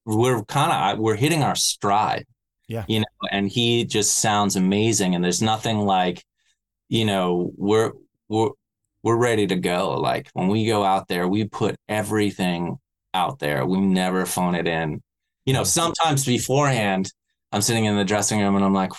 we're 0.05 0.43
kind 0.45 0.71
of 0.71 0.99
we're 0.99 1.15
hitting 1.15 1.43
our 1.43 1.55
stride 1.55 2.25
Yeah. 2.67 2.85
you 2.87 2.99
know 2.99 3.05
and 3.31 3.49
he 3.49 3.85
just 3.85 4.17
sounds 4.19 4.55
amazing 4.55 5.15
and 5.15 5.23
there's 5.23 5.41
nothing 5.41 5.79
like 5.79 6.23
you 6.89 7.05
know 7.05 7.51
we're 7.57 7.91
we're 8.29 8.49
we're 9.03 9.17
ready 9.17 9.47
to 9.47 9.55
go 9.55 9.99
like 9.99 10.29
when 10.33 10.47
we 10.47 10.65
go 10.65 10.83
out 10.83 11.07
there 11.07 11.27
we 11.27 11.45
put 11.45 11.75
everything 11.87 12.77
out 13.13 13.39
there 13.39 13.65
we 13.65 13.79
never 13.79 14.25
phone 14.25 14.55
it 14.55 14.67
in 14.67 15.01
you 15.45 15.53
know 15.53 15.63
sometimes 15.63 16.25
beforehand 16.25 17.11
i'm 17.51 17.61
sitting 17.61 17.85
in 17.85 17.95
the 17.97 18.03
dressing 18.05 18.39
room 18.41 18.55
and 18.55 18.65
i'm 18.65 18.73
like 18.73 18.91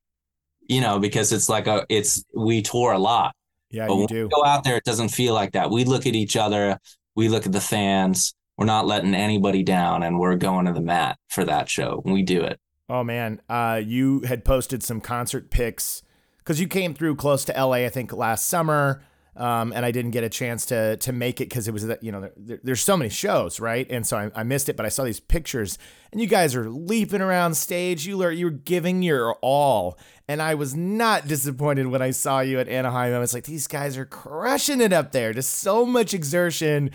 you 0.68 0.80
know 0.80 0.98
because 0.98 1.32
it's 1.32 1.48
like 1.48 1.66
a 1.66 1.84
it's 1.88 2.24
we 2.34 2.62
tour 2.62 2.92
a 2.92 2.98
lot 2.98 3.34
Yeah, 3.70 3.86
but 3.86 3.94
you 3.94 3.98
when 4.00 4.06
do. 4.08 4.22
we 4.24 4.28
go 4.30 4.44
out 4.44 4.64
there, 4.64 4.76
it 4.76 4.84
doesn't 4.84 5.10
feel 5.10 5.34
like 5.34 5.52
that. 5.52 5.70
We 5.70 5.84
look 5.84 6.06
at 6.06 6.14
each 6.14 6.36
other, 6.36 6.78
we 7.14 7.28
look 7.28 7.46
at 7.46 7.52
the 7.52 7.60
fans. 7.60 8.34
We're 8.60 8.66
not 8.66 8.86
letting 8.86 9.14
anybody 9.14 9.62
down, 9.62 10.02
and 10.02 10.18
we're 10.18 10.36
going 10.36 10.66
to 10.66 10.74
the 10.74 10.82
mat 10.82 11.16
for 11.30 11.46
that 11.46 11.70
show. 11.70 12.02
We 12.04 12.22
do 12.22 12.42
it. 12.42 12.60
Oh 12.90 13.02
man, 13.02 13.40
uh, 13.48 13.80
you 13.82 14.20
had 14.20 14.44
posted 14.44 14.82
some 14.82 15.00
concert 15.00 15.50
pics 15.50 16.02
because 16.38 16.60
you 16.60 16.68
came 16.68 16.92
through 16.92 17.16
close 17.16 17.42
to 17.46 17.52
LA, 17.52 17.76
I 17.86 17.88
think, 17.88 18.12
last 18.12 18.48
summer, 18.48 19.02
um, 19.34 19.72
and 19.72 19.86
I 19.86 19.92
didn't 19.92 20.10
get 20.10 20.24
a 20.24 20.28
chance 20.28 20.66
to 20.66 20.98
to 20.98 21.10
make 21.10 21.40
it 21.40 21.48
because 21.48 21.68
it 21.68 21.72
was 21.72 21.86
that 21.86 22.02
you 22.02 22.12
know 22.12 22.20
there- 22.20 22.32
there, 22.36 22.60
there's 22.62 22.82
so 22.82 22.98
many 22.98 23.08
shows, 23.08 23.60
right? 23.60 23.86
And 23.90 24.06
so 24.06 24.18
I, 24.18 24.30
I 24.34 24.42
missed 24.42 24.68
it, 24.68 24.76
but 24.76 24.84
I 24.84 24.90
saw 24.90 25.04
these 25.04 25.20
pictures, 25.20 25.78
and 26.12 26.20
you 26.20 26.26
guys 26.26 26.54
are 26.54 26.68
leaping 26.68 27.22
around 27.22 27.54
stage. 27.54 28.06
You 28.06 28.18
were 28.18 28.30
you 28.30 28.44
were 28.44 28.50
giving 28.50 29.02
your 29.02 29.36
all, 29.40 29.98
and 30.28 30.42
I 30.42 30.54
was 30.54 30.74
not 30.76 31.26
disappointed 31.26 31.86
when 31.86 32.02
I 32.02 32.10
saw 32.10 32.40
you 32.40 32.58
at 32.60 32.68
Anaheim. 32.68 33.14
I 33.14 33.20
was 33.20 33.32
like, 33.32 33.44
these 33.44 33.66
guys 33.68 33.96
are 33.96 34.04
crushing 34.04 34.82
it 34.82 34.92
up 34.92 35.12
there. 35.12 35.32
Just 35.32 35.60
so 35.60 35.86
much 35.86 36.12
exertion, 36.12 36.90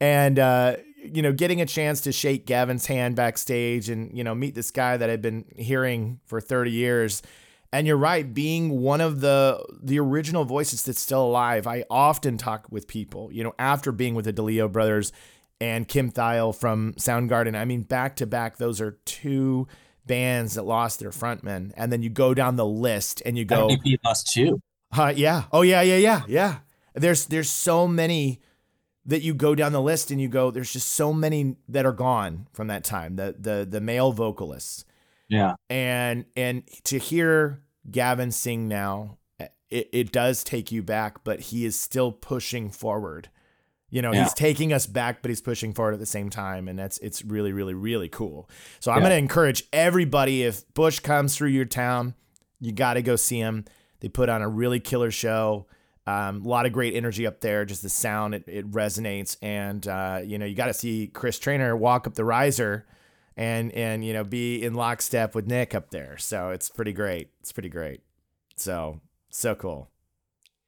and 0.00 0.38
uh, 0.38 0.76
you 1.02 1.22
know, 1.22 1.32
getting 1.32 1.60
a 1.60 1.66
chance 1.66 2.00
to 2.02 2.12
shake 2.12 2.46
Gavin's 2.46 2.86
hand 2.86 3.16
backstage 3.16 3.88
and, 3.88 4.16
you 4.16 4.24
know, 4.24 4.34
meet 4.34 4.54
this 4.54 4.70
guy 4.70 4.96
that 4.96 5.08
I've 5.10 5.22
been 5.22 5.44
hearing 5.56 6.20
for 6.26 6.40
30 6.40 6.70
years. 6.70 7.22
And 7.72 7.86
you're 7.86 7.96
right, 7.96 8.32
being 8.32 8.80
one 8.80 9.00
of 9.00 9.20
the 9.20 9.64
the 9.80 10.00
original 10.00 10.44
voices 10.44 10.82
that's 10.82 10.98
still 10.98 11.24
alive. 11.24 11.68
I 11.68 11.84
often 11.88 12.36
talk 12.36 12.66
with 12.68 12.88
people, 12.88 13.32
you 13.32 13.44
know, 13.44 13.54
after 13.60 13.92
being 13.92 14.16
with 14.16 14.24
the 14.24 14.32
DeLeo 14.32 14.70
brothers 14.70 15.12
and 15.60 15.86
Kim 15.86 16.10
Thayil 16.10 16.52
from 16.54 16.94
Soundgarden. 16.94 17.56
I 17.56 17.64
mean, 17.64 17.82
back 17.82 18.16
to 18.16 18.26
back, 18.26 18.56
those 18.56 18.80
are 18.80 18.98
two 19.04 19.68
bands 20.04 20.54
that 20.54 20.64
lost 20.64 20.98
their 20.98 21.10
frontmen. 21.10 21.72
And 21.76 21.92
then 21.92 22.02
you 22.02 22.10
go 22.10 22.34
down 22.34 22.56
the 22.56 22.66
list 22.66 23.22
and 23.24 23.38
you 23.38 23.44
go, 23.44 23.68
MVP 23.68 23.98
us 24.04 24.24
too. 24.24 24.60
uh, 24.92 25.12
yeah. 25.14 25.44
Oh 25.52 25.62
yeah, 25.62 25.82
yeah, 25.82 25.96
yeah, 25.96 26.22
yeah. 26.26 26.58
There's 26.94 27.26
there's 27.26 27.50
so 27.50 27.86
many 27.86 28.40
that 29.06 29.22
you 29.22 29.34
go 29.34 29.54
down 29.54 29.72
the 29.72 29.80
list 29.82 30.10
and 30.10 30.20
you 30.20 30.28
go. 30.28 30.50
There's 30.50 30.72
just 30.72 30.88
so 30.88 31.12
many 31.12 31.56
that 31.68 31.86
are 31.86 31.92
gone 31.92 32.46
from 32.52 32.66
that 32.68 32.84
time. 32.84 33.16
The 33.16 33.34
the 33.38 33.66
the 33.68 33.80
male 33.80 34.12
vocalists 34.12 34.84
Yeah, 35.28 35.54
and 35.68 36.24
and 36.36 36.66
to 36.84 36.98
hear 36.98 37.62
Gavin 37.90 38.30
sing 38.30 38.68
now, 38.68 39.18
eh, 39.38 39.48
it, 39.70 39.88
it 39.92 40.12
does 40.12 40.44
take 40.44 40.70
you 40.70 40.82
back, 40.82 41.24
but 41.24 41.40
he 41.40 41.64
is 41.64 41.78
still 41.78 42.12
pushing 42.12 42.70
forward. 42.70 43.30
You 43.92 44.02
know, 44.02 44.12
Yeah. 44.12 44.22
he's 44.24 44.34
taking 44.34 44.72
us 44.72 44.86
back, 44.86 45.20
but 45.22 45.30
he's 45.30 45.40
pushing 45.40 45.72
forward 45.72 45.94
at 45.94 45.98
the 45.98 46.06
same 46.06 46.30
time, 46.30 46.68
and 46.68 46.78
that's 46.78 46.98
it's 46.98 47.24
really, 47.24 47.52
really, 47.52 47.74
really 47.74 48.08
cool. 48.08 48.48
So 48.80 48.92
I'm 48.92 48.98
Yeah. 48.98 49.04
gonna 49.04 49.14
encourage 49.16 49.64
everybody 49.72 50.42
if 50.44 50.62
Bush 50.74 51.00
comes 51.00 51.36
through 51.36 51.48
your 51.48 51.64
town, 51.64 52.14
you 52.60 52.70
got 52.72 52.94
to 52.94 53.02
go 53.02 53.16
see 53.16 53.38
him. 53.38 53.64
They 54.00 54.08
put 54.08 54.28
on 54.28 54.42
a 54.42 54.48
really 54.48 54.78
killer 54.78 55.10
show. 55.10 55.66
Um, 56.10 56.44
a 56.44 56.48
lot 56.48 56.66
of 56.66 56.72
great 56.72 56.94
energy 56.94 57.26
up 57.26 57.40
there. 57.40 57.64
Just 57.64 57.82
the 57.82 57.88
sound, 57.88 58.34
it, 58.34 58.44
it 58.46 58.70
resonates. 58.70 59.36
And, 59.42 59.86
uh, 59.86 60.20
you 60.24 60.38
know, 60.38 60.46
you 60.46 60.54
got 60.54 60.66
to 60.66 60.74
see 60.74 61.08
Chris 61.08 61.38
Traynor 61.38 61.76
walk 61.76 62.06
up 62.06 62.14
the 62.14 62.24
riser 62.24 62.86
and, 63.36 63.72
and, 63.72 64.04
you 64.04 64.12
know, 64.12 64.24
be 64.24 64.64
in 64.64 64.74
lockstep 64.74 65.34
with 65.34 65.46
Nick 65.46 65.74
up 65.74 65.90
there. 65.90 66.18
So 66.18 66.50
it's 66.50 66.68
pretty 66.68 66.92
great. 66.92 67.28
It's 67.40 67.52
pretty 67.52 67.68
great. 67.68 68.00
So, 68.56 69.00
so 69.30 69.54
cool. 69.54 69.88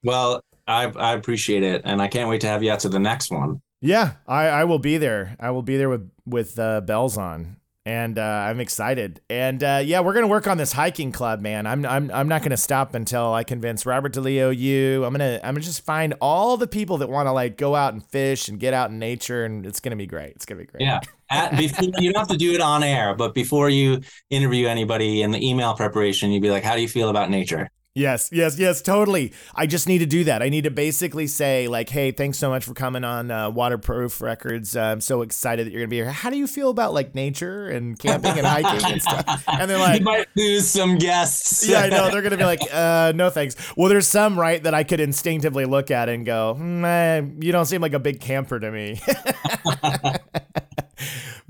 Well, 0.04 0.40
I 0.66 0.86
I 0.86 1.12
appreciate 1.14 1.62
it, 1.62 1.82
and 1.84 2.00
I 2.02 2.08
can't 2.08 2.28
wait 2.28 2.40
to 2.42 2.48
have 2.48 2.62
you 2.62 2.72
out 2.72 2.80
to 2.80 2.88
the 2.88 2.98
next 2.98 3.30
one. 3.30 3.60
Yeah, 3.80 4.12
I, 4.26 4.46
I 4.46 4.64
will 4.64 4.78
be 4.78 4.96
there. 4.98 5.36
I 5.40 5.50
will 5.50 5.62
be 5.62 5.76
there 5.76 5.88
with 5.88 6.10
with 6.24 6.58
uh, 6.58 6.80
bells 6.80 7.16
on, 7.16 7.56
and 7.84 8.18
uh, 8.18 8.22
I'm 8.22 8.60
excited. 8.60 9.20
And 9.28 9.62
uh, 9.62 9.82
yeah, 9.84 10.00
we're 10.00 10.14
gonna 10.14 10.28
work 10.28 10.46
on 10.46 10.56
this 10.56 10.72
hiking 10.72 11.10
club, 11.10 11.40
man. 11.40 11.66
I'm 11.66 11.84
I'm 11.84 12.10
I'm 12.12 12.28
not 12.28 12.42
gonna 12.42 12.56
stop 12.56 12.94
until 12.94 13.34
I 13.34 13.44
convince 13.44 13.84
Robert 13.84 14.14
DeLeo, 14.14 14.56
you. 14.56 15.04
I'm 15.04 15.12
gonna 15.12 15.40
I'm 15.42 15.54
gonna 15.54 15.64
just 15.64 15.84
find 15.84 16.14
all 16.20 16.56
the 16.56 16.68
people 16.68 16.98
that 16.98 17.08
want 17.08 17.26
to 17.26 17.32
like 17.32 17.56
go 17.56 17.74
out 17.74 17.92
and 17.92 18.04
fish 18.04 18.48
and 18.48 18.60
get 18.60 18.72
out 18.72 18.90
in 18.90 18.98
nature, 18.98 19.44
and 19.44 19.66
it's 19.66 19.80
gonna 19.80 19.96
be 19.96 20.06
great. 20.06 20.32
It's 20.36 20.44
gonna 20.44 20.60
be 20.60 20.66
great. 20.66 20.82
Yeah. 20.82 21.00
At, 21.30 21.56
before, 21.56 21.88
you 21.98 22.12
don't 22.12 22.20
have 22.20 22.28
to 22.28 22.36
do 22.36 22.52
it 22.52 22.60
on 22.60 22.82
air, 22.82 23.14
but 23.14 23.32
before 23.32 23.70
you 23.70 24.02
interview 24.28 24.66
anybody 24.66 25.22
in 25.22 25.30
the 25.30 25.48
email 25.48 25.72
preparation, 25.74 26.30
you'd 26.30 26.42
be 26.42 26.50
like, 26.50 26.62
"How 26.62 26.76
do 26.76 26.82
you 26.82 26.88
feel 26.88 27.08
about 27.08 27.30
nature?" 27.30 27.70
Yes, 27.94 28.30
yes, 28.32 28.58
yes, 28.58 28.80
totally. 28.80 29.34
I 29.54 29.66
just 29.66 29.86
need 29.86 29.98
to 29.98 30.06
do 30.06 30.24
that. 30.24 30.42
I 30.42 30.48
need 30.48 30.64
to 30.64 30.70
basically 30.70 31.26
say, 31.26 31.68
like, 31.68 31.90
hey, 31.90 32.10
thanks 32.10 32.38
so 32.38 32.48
much 32.48 32.64
for 32.64 32.72
coming 32.72 33.04
on 33.04 33.30
uh, 33.30 33.50
Waterproof 33.50 34.22
Records. 34.22 34.74
Uh, 34.74 34.80
I'm 34.80 35.02
so 35.02 35.20
excited 35.20 35.66
that 35.66 35.72
you're 35.72 35.80
going 35.80 35.90
to 35.90 35.90
be 35.90 35.96
here. 35.96 36.10
How 36.10 36.30
do 36.30 36.38
you 36.38 36.46
feel 36.46 36.70
about 36.70 36.94
like 36.94 37.14
nature 37.14 37.68
and 37.68 37.98
camping 37.98 38.38
and 38.38 38.46
hiking 38.46 38.92
and 38.92 39.02
stuff? 39.02 39.44
And 39.46 39.70
they're 39.70 39.78
like, 39.78 39.98
you 39.98 40.06
might 40.06 40.26
lose 40.34 40.70
some 40.70 40.96
guests. 40.96 41.68
yeah, 41.68 41.80
I 41.80 41.90
know. 41.90 42.10
They're 42.10 42.22
going 42.22 42.30
to 42.30 42.38
be 42.38 42.44
like, 42.44 42.62
uh, 42.72 43.12
no 43.14 43.28
thanks. 43.28 43.56
Well, 43.76 43.90
there's 43.90 44.06
some, 44.06 44.40
right, 44.40 44.62
that 44.62 44.72
I 44.72 44.84
could 44.84 45.00
instinctively 45.00 45.66
look 45.66 45.90
at 45.90 46.08
and 46.08 46.24
go, 46.24 46.56
mm, 46.58 47.44
you 47.44 47.52
don't 47.52 47.66
seem 47.66 47.82
like 47.82 47.92
a 47.92 48.00
big 48.00 48.20
camper 48.20 48.58
to 48.58 48.70
me. 48.70 49.02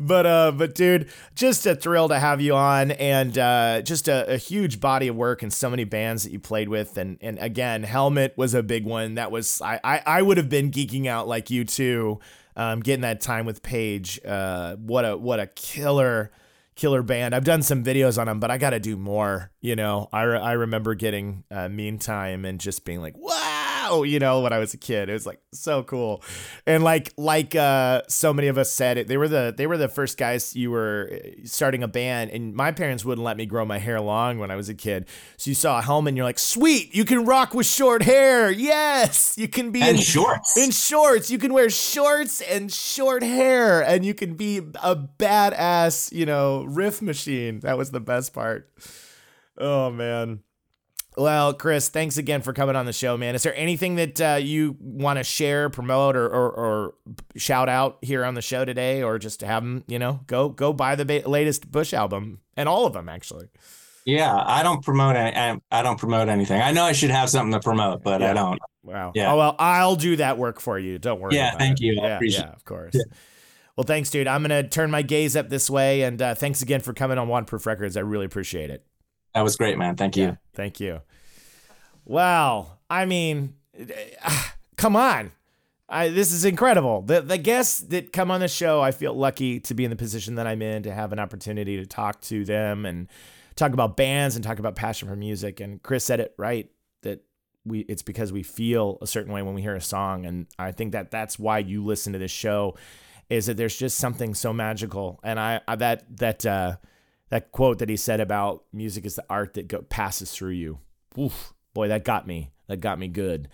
but 0.07 0.27
uh 0.27 0.53
but 0.53 0.75
dude 0.75 1.09
just 1.35 1.67
a 1.67 1.75
thrill 1.75 2.09
to 2.09 2.19
have 2.19 2.41
you 2.41 2.55
on 2.55 2.91
and 2.93 3.39
uh 3.39 3.81
just 3.83 4.09
a, 4.09 4.35
a, 4.35 4.37
huge 4.37 4.81
body 4.81 5.09
of 5.09 5.17
work 5.17 5.43
and 5.43 5.53
so 5.53 5.71
many 5.71 5.85
bands 5.85 6.25
that 6.25 6.33
you 6.33 6.39
played 6.39 6.69
with. 6.69 6.97
And 6.99 7.19
and 7.21 7.39
again 7.39 7.83
helmet 7.83 8.35
was 8.37 8.55
a 8.55 8.63
big 8.63 8.85
one. 8.85 9.15
That 9.15 9.31
was 9.31 9.61
i 9.63 9.81
i, 9.85 10.03
I 10.05 10.23
would 10.23 10.37
have 10.37 10.49
been 10.49 10.71
geeking 10.71 11.07
out 11.07 11.29
like 11.29 11.51
you 11.51 11.65
too 11.65 12.21
um 12.57 12.81
getting 12.81 13.03
that 13.03 13.21
time 13.21 13.47
with 13.47 13.63
Page 13.63 14.21
uh 14.25 14.77
what 14.77 15.05
a 15.05 15.17
what 15.17 15.41
a 15.41 15.47
killer 15.47 16.31
killer 16.75 17.03
band. 17.03 17.35
I've 17.35 17.45
done 17.45 17.63
some 17.63 17.85
videos 17.85 18.19
on 18.19 18.27
them 18.27 18.41
but 18.41 18.51
i 18.51 18.59
gotta 18.59 18.81
do 18.81 18.97
more 18.97 19.51
you 19.61 19.77
know? 19.77 20.09
I, 20.13 20.23
re- 20.23 20.41
I 20.41 20.53
remember 20.53 20.95
getting 20.95 21.45
uh 21.51 21.69
meantime 21.69 22.45
and 22.45 22.61
just 22.61 22.85
being 22.85 23.01
like 23.01 23.17
wow 23.17 23.82
you 24.01 24.19
know, 24.19 24.41
when 24.41 24.53
I 24.53 24.59
was 24.59 24.73
a 24.73 24.79
kid. 24.79 25.09
It 25.11 25.13
was 25.13 25.27
like 25.27 25.41
so 25.53 25.83
cool. 25.83 26.23
And 26.67 26.83
like 26.83 27.13
like 27.19 27.55
uh 27.55 28.03
so 28.09 28.33
many 28.33 28.49
of 28.49 28.57
us 28.57 28.73
said 28.73 28.97
it, 28.97 29.09
they 29.09 29.19
were 29.19 29.29
the 29.29 29.53
they 29.55 29.67
were 29.67 29.77
the 29.77 29.89
first 29.89 30.17
guys 30.17 30.57
you 30.57 30.71
were 30.71 31.11
uh, 31.13 31.29
starting 31.45 31.83
a 31.83 31.89
band 31.89 32.31
and 32.31 32.55
my 32.55 32.73
parents 32.73 33.05
wouldn't 33.05 33.25
let 33.25 33.37
me 33.37 33.47
grow 33.47 33.65
my 33.65 33.79
hair 33.79 34.01
long 34.01 34.39
when 34.39 34.51
I 34.51 34.57
was 34.57 34.69
a 34.69 34.75
kid. 34.75 35.07
So 35.37 35.51
you 35.51 35.55
saw 35.55 35.79
a 35.79 35.83
helmet 35.83 36.11
and 36.13 36.17
you're 36.17 36.27
like, 36.27 36.39
"Sweet, 36.39 36.95
you 36.95 37.05
can 37.05 37.25
rock 37.25 37.53
with 37.55 37.67
short 37.67 38.03
hair." 38.03 38.51
Yes, 38.51 39.37
you 39.37 39.49
can 39.49 39.71
be 39.71 39.83
and 39.83 39.99
in 39.99 40.03
shorts. 40.03 40.57
In 40.57 40.71
shorts, 40.71 41.31
you 41.31 41.39
can 41.39 41.53
wear 41.53 41.69
shorts 41.71 42.41
and 42.41 42.73
short 42.73 43.23
hair 43.23 43.83
and 43.83 44.05
you 44.05 44.15
can 44.15 44.35
be 44.35 44.59
a 44.83 44.97
badass, 44.97 46.13
you 46.13 46.27
know, 46.27 46.65
riff 46.65 47.03
machine. 47.03 47.61
That 47.61 47.77
was 47.77 47.91
the 47.91 48.01
best 48.01 48.33
part. 48.33 48.71
Oh 49.59 49.91
man. 49.91 50.41
Well, 51.17 51.53
Chris, 51.53 51.91
thanks 51.91 52.17
again 52.17 52.41
for 52.41 52.55
coming 52.55 52.75
on 52.75 52.87
the 52.87 52.93
show, 52.93 53.19
man. 53.19 53.35
Is 53.35 53.43
there 53.43 53.55
anything 53.55 53.97
that 53.97 54.21
uh, 54.21 54.39
you 54.41 54.77
want 54.81 55.19
to 55.19 55.25
share, 55.25 55.69
promote, 55.69 56.17
or, 56.17 56.27
or, 56.27 56.51
or, 56.51 56.95
shout 57.37 57.69
out 57.69 57.99
here 58.01 58.25
on 58.25 58.33
the 58.35 58.41
show 58.41 58.65
today, 58.65 59.03
or 59.03 59.19
just 59.19 59.41
to 59.41 59.47
have 59.47 59.63
them, 59.63 59.85
you 59.87 59.99
know, 59.99 60.21
go 60.27 60.49
go 60.49 60.73
buy 60.73 60.95
the 60.95 61.05
ba- 61.05 61.29
latest 61.29 61.71
Bush 61.71 61.93
album 61.93 62.41
and 62.57 62.69
all 62.69 62.87
of 62.87 62.95
them 62.95 63.09
actually. 63.09 63.49
Yeah, 64.05 64.35
I 64.35 64.63
don't 64.63 64.83
promote 64.83 65.17
any, 65.17 65.61
I 65.71 65.83
don't 65.83 65.99
promote 65.99 66.29
anything. 66.29 66.61
I 66.61 66.73
know 66.73 66.85
I 66.85 66.93
should 66.93 67.11
have 67.11 67.29
something 67.31 67.53
to 67.53 67.61
promote, 67.61 68.03
but 68.03 68.21
yeah. 68.21 68.31
I 68.31 68.35
don't. 68.35 68.59
Wow. 68.83 69.13
Yeah. 69.15 69.33
Oh 69.33 69.37
well, 69.37 69.57
I'll 69.59 69.97
do 69.97 70.17
that 70.17 70.39
work 70.39 70.61
for 70.61 70.79
you. 70.79 70.99
Don't 70.99 71.21
worry. 71.21 71.37
Yeah. 71.37 71.57
Thank 71.57 71.81
it. 71.81 71.85
you. 71.85 71.93
Yeah. 71.95 72.19
Yeah. 72.23 72.51
Of 72.53 72.65
course. 72.65 72.95
Yeah. 72.95 73.03
Well, 73.77 73.85
thanks, 73.85 74.11
dude. 74.11 74.27
I'm 74.27 74.43
gonna 74.43 74.67
turn 74.67 74.91
my 74.91 75.03
gaze 75.03 75.37
up 75.37 75.51
this 75.51 75.71
way, 75.71 76.03
and 76.03 76.21
uh, 76.21 76.35
thanks 76.35 76.63
again 76.63 76.81
for 76.81 76.93
coming 76.93 77.19
on 77.19 77.29
Waterproof 77.29 77.67
Records. 77.67 77.97
I 77.97 78.01
really 78.01 78.27
appreciate 78.27 78.71
it. 78.71 78.85
That 79.35 79.43
was 79.43 79.57
great, 79.57 79.79
man. 79.79 79.97
Thank 79.97 80.17
you. 80.17 80.25
Yeah, 80.25 80.37
thank 80.55 80.81
you. 80.81 81.01
Wow. 82.05 82.79
I 82.91 83.07
mean, 83.07 83.55
come 84.77 84.97
on. 84.97 85.33
I, 85.89 86.09
this 86.09 86.33
is 86.33 86.47
incredible. 86.47 87.03
The 87.03 87.21
the 87.21 87.37
guests 87.37 87.81
that 87.81 88.13
come 88.13 88.31
on 88.31 88.41
the 88.41 88.49
show, 88.49 88.81
I 88.81 88.93
feel 88.93 89.13
lucky 89.13 89.61
to 89.61 89.75
be 89.75 89.85
in 89.85 89.91
the 89.91 89.97
position 89.97 90.37
that 90.37 90.47
I'm 90.47 90.63
in 90.63 90.85
to 90.85 90.93
have 90.93 91.13
an 91.13 91.19
opportunity 91.19 91.77
to 91.77 91.87
talk 91.87 92.21
to 92.23 92.47
them 92.47 92.87
and 92.87 93.09
talk 93.57 93.75
about 93.75 93.97
bands 93.97 94.35
and 94.35 94.43
talk 94.43 94.59
about 94.59 94.75
passion 94.75 95.07
for 95.07 95.17
music. 95.17 95.61
And 95.61 95.83
Chris 95.83 96.05
said 96.05 96.19
it 96.19 96.35
right 96.39 96.71
that 97.03 97.23
we 97.67 97.81
it's 97.81 98.03
because 98.03 98.33
we 98.33 98.43
feel 98.43 98.97
a 99.03 99.07
certain 99.07 99.33
way 99.35 99.43
when 99.43 99.55
we 99.55 99.61
hear 99.61 99.75
a 99.75 99.83
song, 99.83 100.25
and 100.25 100.47
I 100.59 100.73
think 100.73 100.93
that 100.93 101.11
that's 101.11 101.39
why 101.39 101.59
you 101.59 101.85
listen 101.85 102.15
to 102.15 102.19
this 102.19 102.31
show, 102.31 102.75
is 103.29 103.47
that 103.47 103.59
there's 103.59 103.77
just 103.77 103.99
something 103.99 104.35
so 104.35 104.55
magical. 104.55 105.21
And 105.23 105.39
I, 105.39 105.61
I 105.69 105.77
that 105.77 106.17
that 106.17 106.47
uh, 106.47 106.77
that 107.33 107.51
quote 107.51 107.79
that 107.79 107.89
he 107.89 107.97
said 107.97 108.21
about 108.21 108.63
music 108.75 109.07
is 109.07 109.17
the 109.17 109.25
art 109.31 109.55
that 109.55 109.67
go, 109.67 109.81
passes 109.81 110.31
through 110.33 110.51
you. 110.51 110.79
Oof 111.19 111.55
boy, 111.73 111.89
that 111.89 112.05
got 112.05 112.27
me. 112.27 112.51
That 112.67 112.83
got 112.83 112.99
me 112.99 113.09
good. 113.09 113.49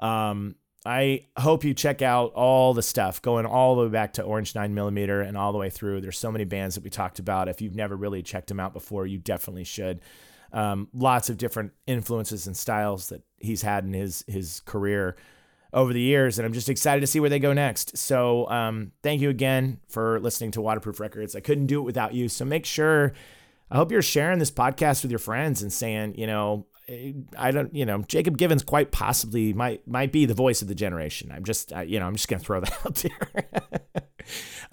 Um, 0.00 0.56
I 0.84 1.26
hope 1.36 1.62
you 1.62 1.72
check 1.72 2.02
out 2.02 2.32
all 2.32 2.74
the 2.74 2.82
stuff 2.82 3.22
going 3.22 3.46
all 3.46 3.76
the 3.76 3.82
way 3.82 3.88
back 3.90 4.14
to 4.14 4.24
Orange 4.24 4.56
9 4.56 4.74
millimeter 4.74 5.20
and 5.20 5.36
all 5.36 5.52
the 5.52 5.58
way 5.58 5.70
through. 5.70 6.00
There's 6.00 6.18
so 6.18 6.32
many 6.32 6.44
bands 6.44 6.74
that 6.74 6.82
we 6.82 6.90
talked 6.90 7.20
about. 7.20 7.48
If 7.48 7.60
you've 7.60 7.76
never 7.76 7.94
really 7.94 8.24
checked 8.24 8.48
them 8.48 8.58
out 8.58 8.72
before, 8.72 9.06
you 9.06 9.18
definitely 9.18 9.62
should. 9.62 10.00
Um, 10.52 10.88
lots 10.92 11.30
of 11.30 11.38
different 11.38 11.74
influences 11.86 12.48
and 12.48 12.56
styles 12.56 13.10
that 13.10 13.22
he's 13.38 13.62
had 13.62 13.84
in 13.84 13.92
his 13.92 14.24
his 14.26 14.60
career 14.66 15.14
over 15.72 15.92
the 15.92 16.00
years, 16.00 16.38
and 16.38 16.46
I'm 16.46 16.52
just 16.52 16.68
excited 16.68 17.00
to 17.00 17.06
see 17.06 17.20
where 17.20 17.30
they 17.30 17.38
go 17.38 17.52
next. 17.52 17.96
So, 17.96 18.48
um, 18.50 18.92
thank 19.02 19.20
you 19.20 19.30
again 19.30 19.80
for 19.88 20.20
listening 20.20 20.50
to 20.52 20.60
Waterproof 20.60 21.00
Records. 21.00 21.34
I 21.34 21.40
couldn't 21.40 21.66
do 21.66 21.80
it 21.80 21.84
without 21.84 22.14
you. 22.14 22.28
So 22.28 22.44
make 22.44 22.66
sure. 22.66 23.12
I 23.70 23.76
hope 23.76 23.90
you're 23.90 24.02
sharing 24.02 24.38
this 24.38 24.50
podcast 24.50 25.00
with 25.00 25.10
your 25.10 25.18
friends 25.18 25.62
and 25.62 25.72
saying, 25.72 26.16
you 26.18 26.26
know, 26.26 26.66
I 27.38 27.50
don't, 27.52 27.74
you 27.74 27.86
know, 27.86 28.02
Jacob 28.08 28.36
Givens 28.36 28.62
quite 28.62 28.90
possibly 28.90 29.52
might 29.52 29.86
might 29.86 30.12
be 30.12 30.26
the 30.26 30.34
voice 30.34 30.62
of 30.62 30.68
the 30.68 30.74
generation. 30.74 31.30
I'm 31.32 31.44
just, 31.44 31.72
you 31.86 31.98
know, 32.00 32.06
I'm 32.06 32.14
just 32.14 32.28
gonna 32.28 32.40
throw 32.40 32.60
that 32.60 32.72
out 32.84 32.94
there. 32.96 34.08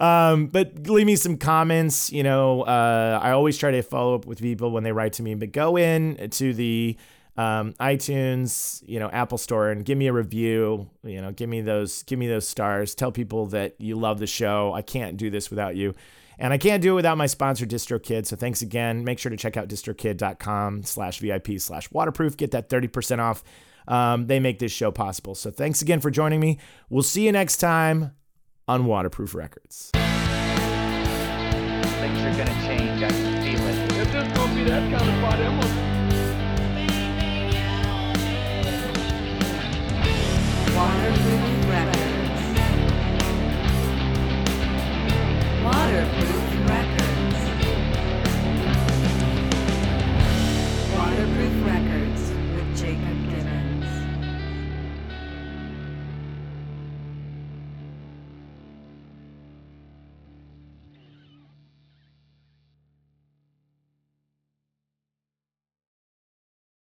um, 0.00 0.48
but 0.48 0.86
leave 0.86 1.06
me 1.06 1.16
some 1.16 1.36
comments. 1.36 2.12
You 2.12 2.22
know, 2.22 2.62
uh, 2.62 3.20
I 3.22 3.30
always 3.30 3.56
try 3.56 3.70
to 3.70 3.82
follow 3.82 4.14
up 4.14 4.26
with 4.26 4.40
people 4.40 4.70
when 4.70 4.82
they 4.82 4.92
write 4.92 5.14
to 5.14 5.22
me. 5.22 5.34
But 5.34 5.52
go 5.52 5.78
in 5.78 6.28
to 6.30 6.52
the 6.52 6.96
um, 7.40 7.72
iTunes, 7.80 8.82
you 8.86 9.00
know, 9.00 9.08
Apple 9.08 9.38
Store, 9.38 9.70
and 9.70 9.82
give 9.82 9.96
me 9.96 10.08
a 10.08 10.12
review. 10.12 10.90
You 11.02 11.22
know, 11.22 11.32
give 11.32 11.48
me 11.48 11.62
those, 11.62 12.02
give 12.02 12.18
me 12.18 12.28
those 12.28 12.46
stars. 12.46 12.94
Tell 12.94 13.10
people 13.10 13.46
that 13.46 13.76
you 13.78 13.96
love 13.98 14.18
the 14.18 14.26
show. 14.26 14.74
I 14.74 14.82
can't 14.82 15.16
do 15.16 15.30
this 15.30 15.48
without 15.48 15.74
you. 15.74 15.94
And 16.38 16.52
I 16.52 16.58
can't 16.58 16.82
do 16.82 16.92
it 16.92 16.96
without 16.96 17.16
my 17.16 17.26
sponsor, 17.26 17.64
DistroKid. 17.64 18.26
So 18.26 18.36
thanks 18.36 18.60
again. 18.60 19.04
Make 19.04 19.18
sure 19.18 19.30
to 19.30 19.38
check 19.38 19.56
out 19.56 19.68
distrokid.com 19.68 20.82
slash 20.82 21.20
VIP 21.20 21.58
slash 21.58 21.90
waterproof. 21.90 22.36
Get 22.36 22.50
that 22.50 22.68
30% 22.68 23.20
off. 23.20 23.42
Um, 23.88 24.26
they 24.26 24.38
make 24.38 24.58
this 24.58 24.72
show 24.72 24.90
possible. 24.90 25.34
So 25.34 25.50
thanks 25.50 25.80
again 25.80 26.00
for 26.00 26.10
joining 26.10 26.40
me. 26.40 26.58
We'll 26.90 27.02
see 27.02 27.24
you 27.24 27.32
next 27.32 27.56
time 27.56 28.12
on 28.68 28.84
Waterproof 28.84 29.34
Records. 29.34 29.90
Things 29.92 30.02
are 32.20 32.36
gonna 32.36 32.66
change. 32.66 33.02
I 33.02 33.08
can 33.08 33.42
feel 33.42 33.66
it. 33.66 33.92
If 33.98 34.12
this 34.12 34.36
gonna 34.36 34.54
be 34.54 34.64
that 34.64 34.98
kind 34.98 35.10
of 35.10 35.20
party, 35.22 35.69
Waterproof 40.80 41.68
Records. 41.68 42.40
Waterproof 45.62 46.44
Records. 46.70 47.40
Waterproof 50.96 51.66
Records 51.66 52.22
with 52.54 52.78
Jacob. 52.78 53.19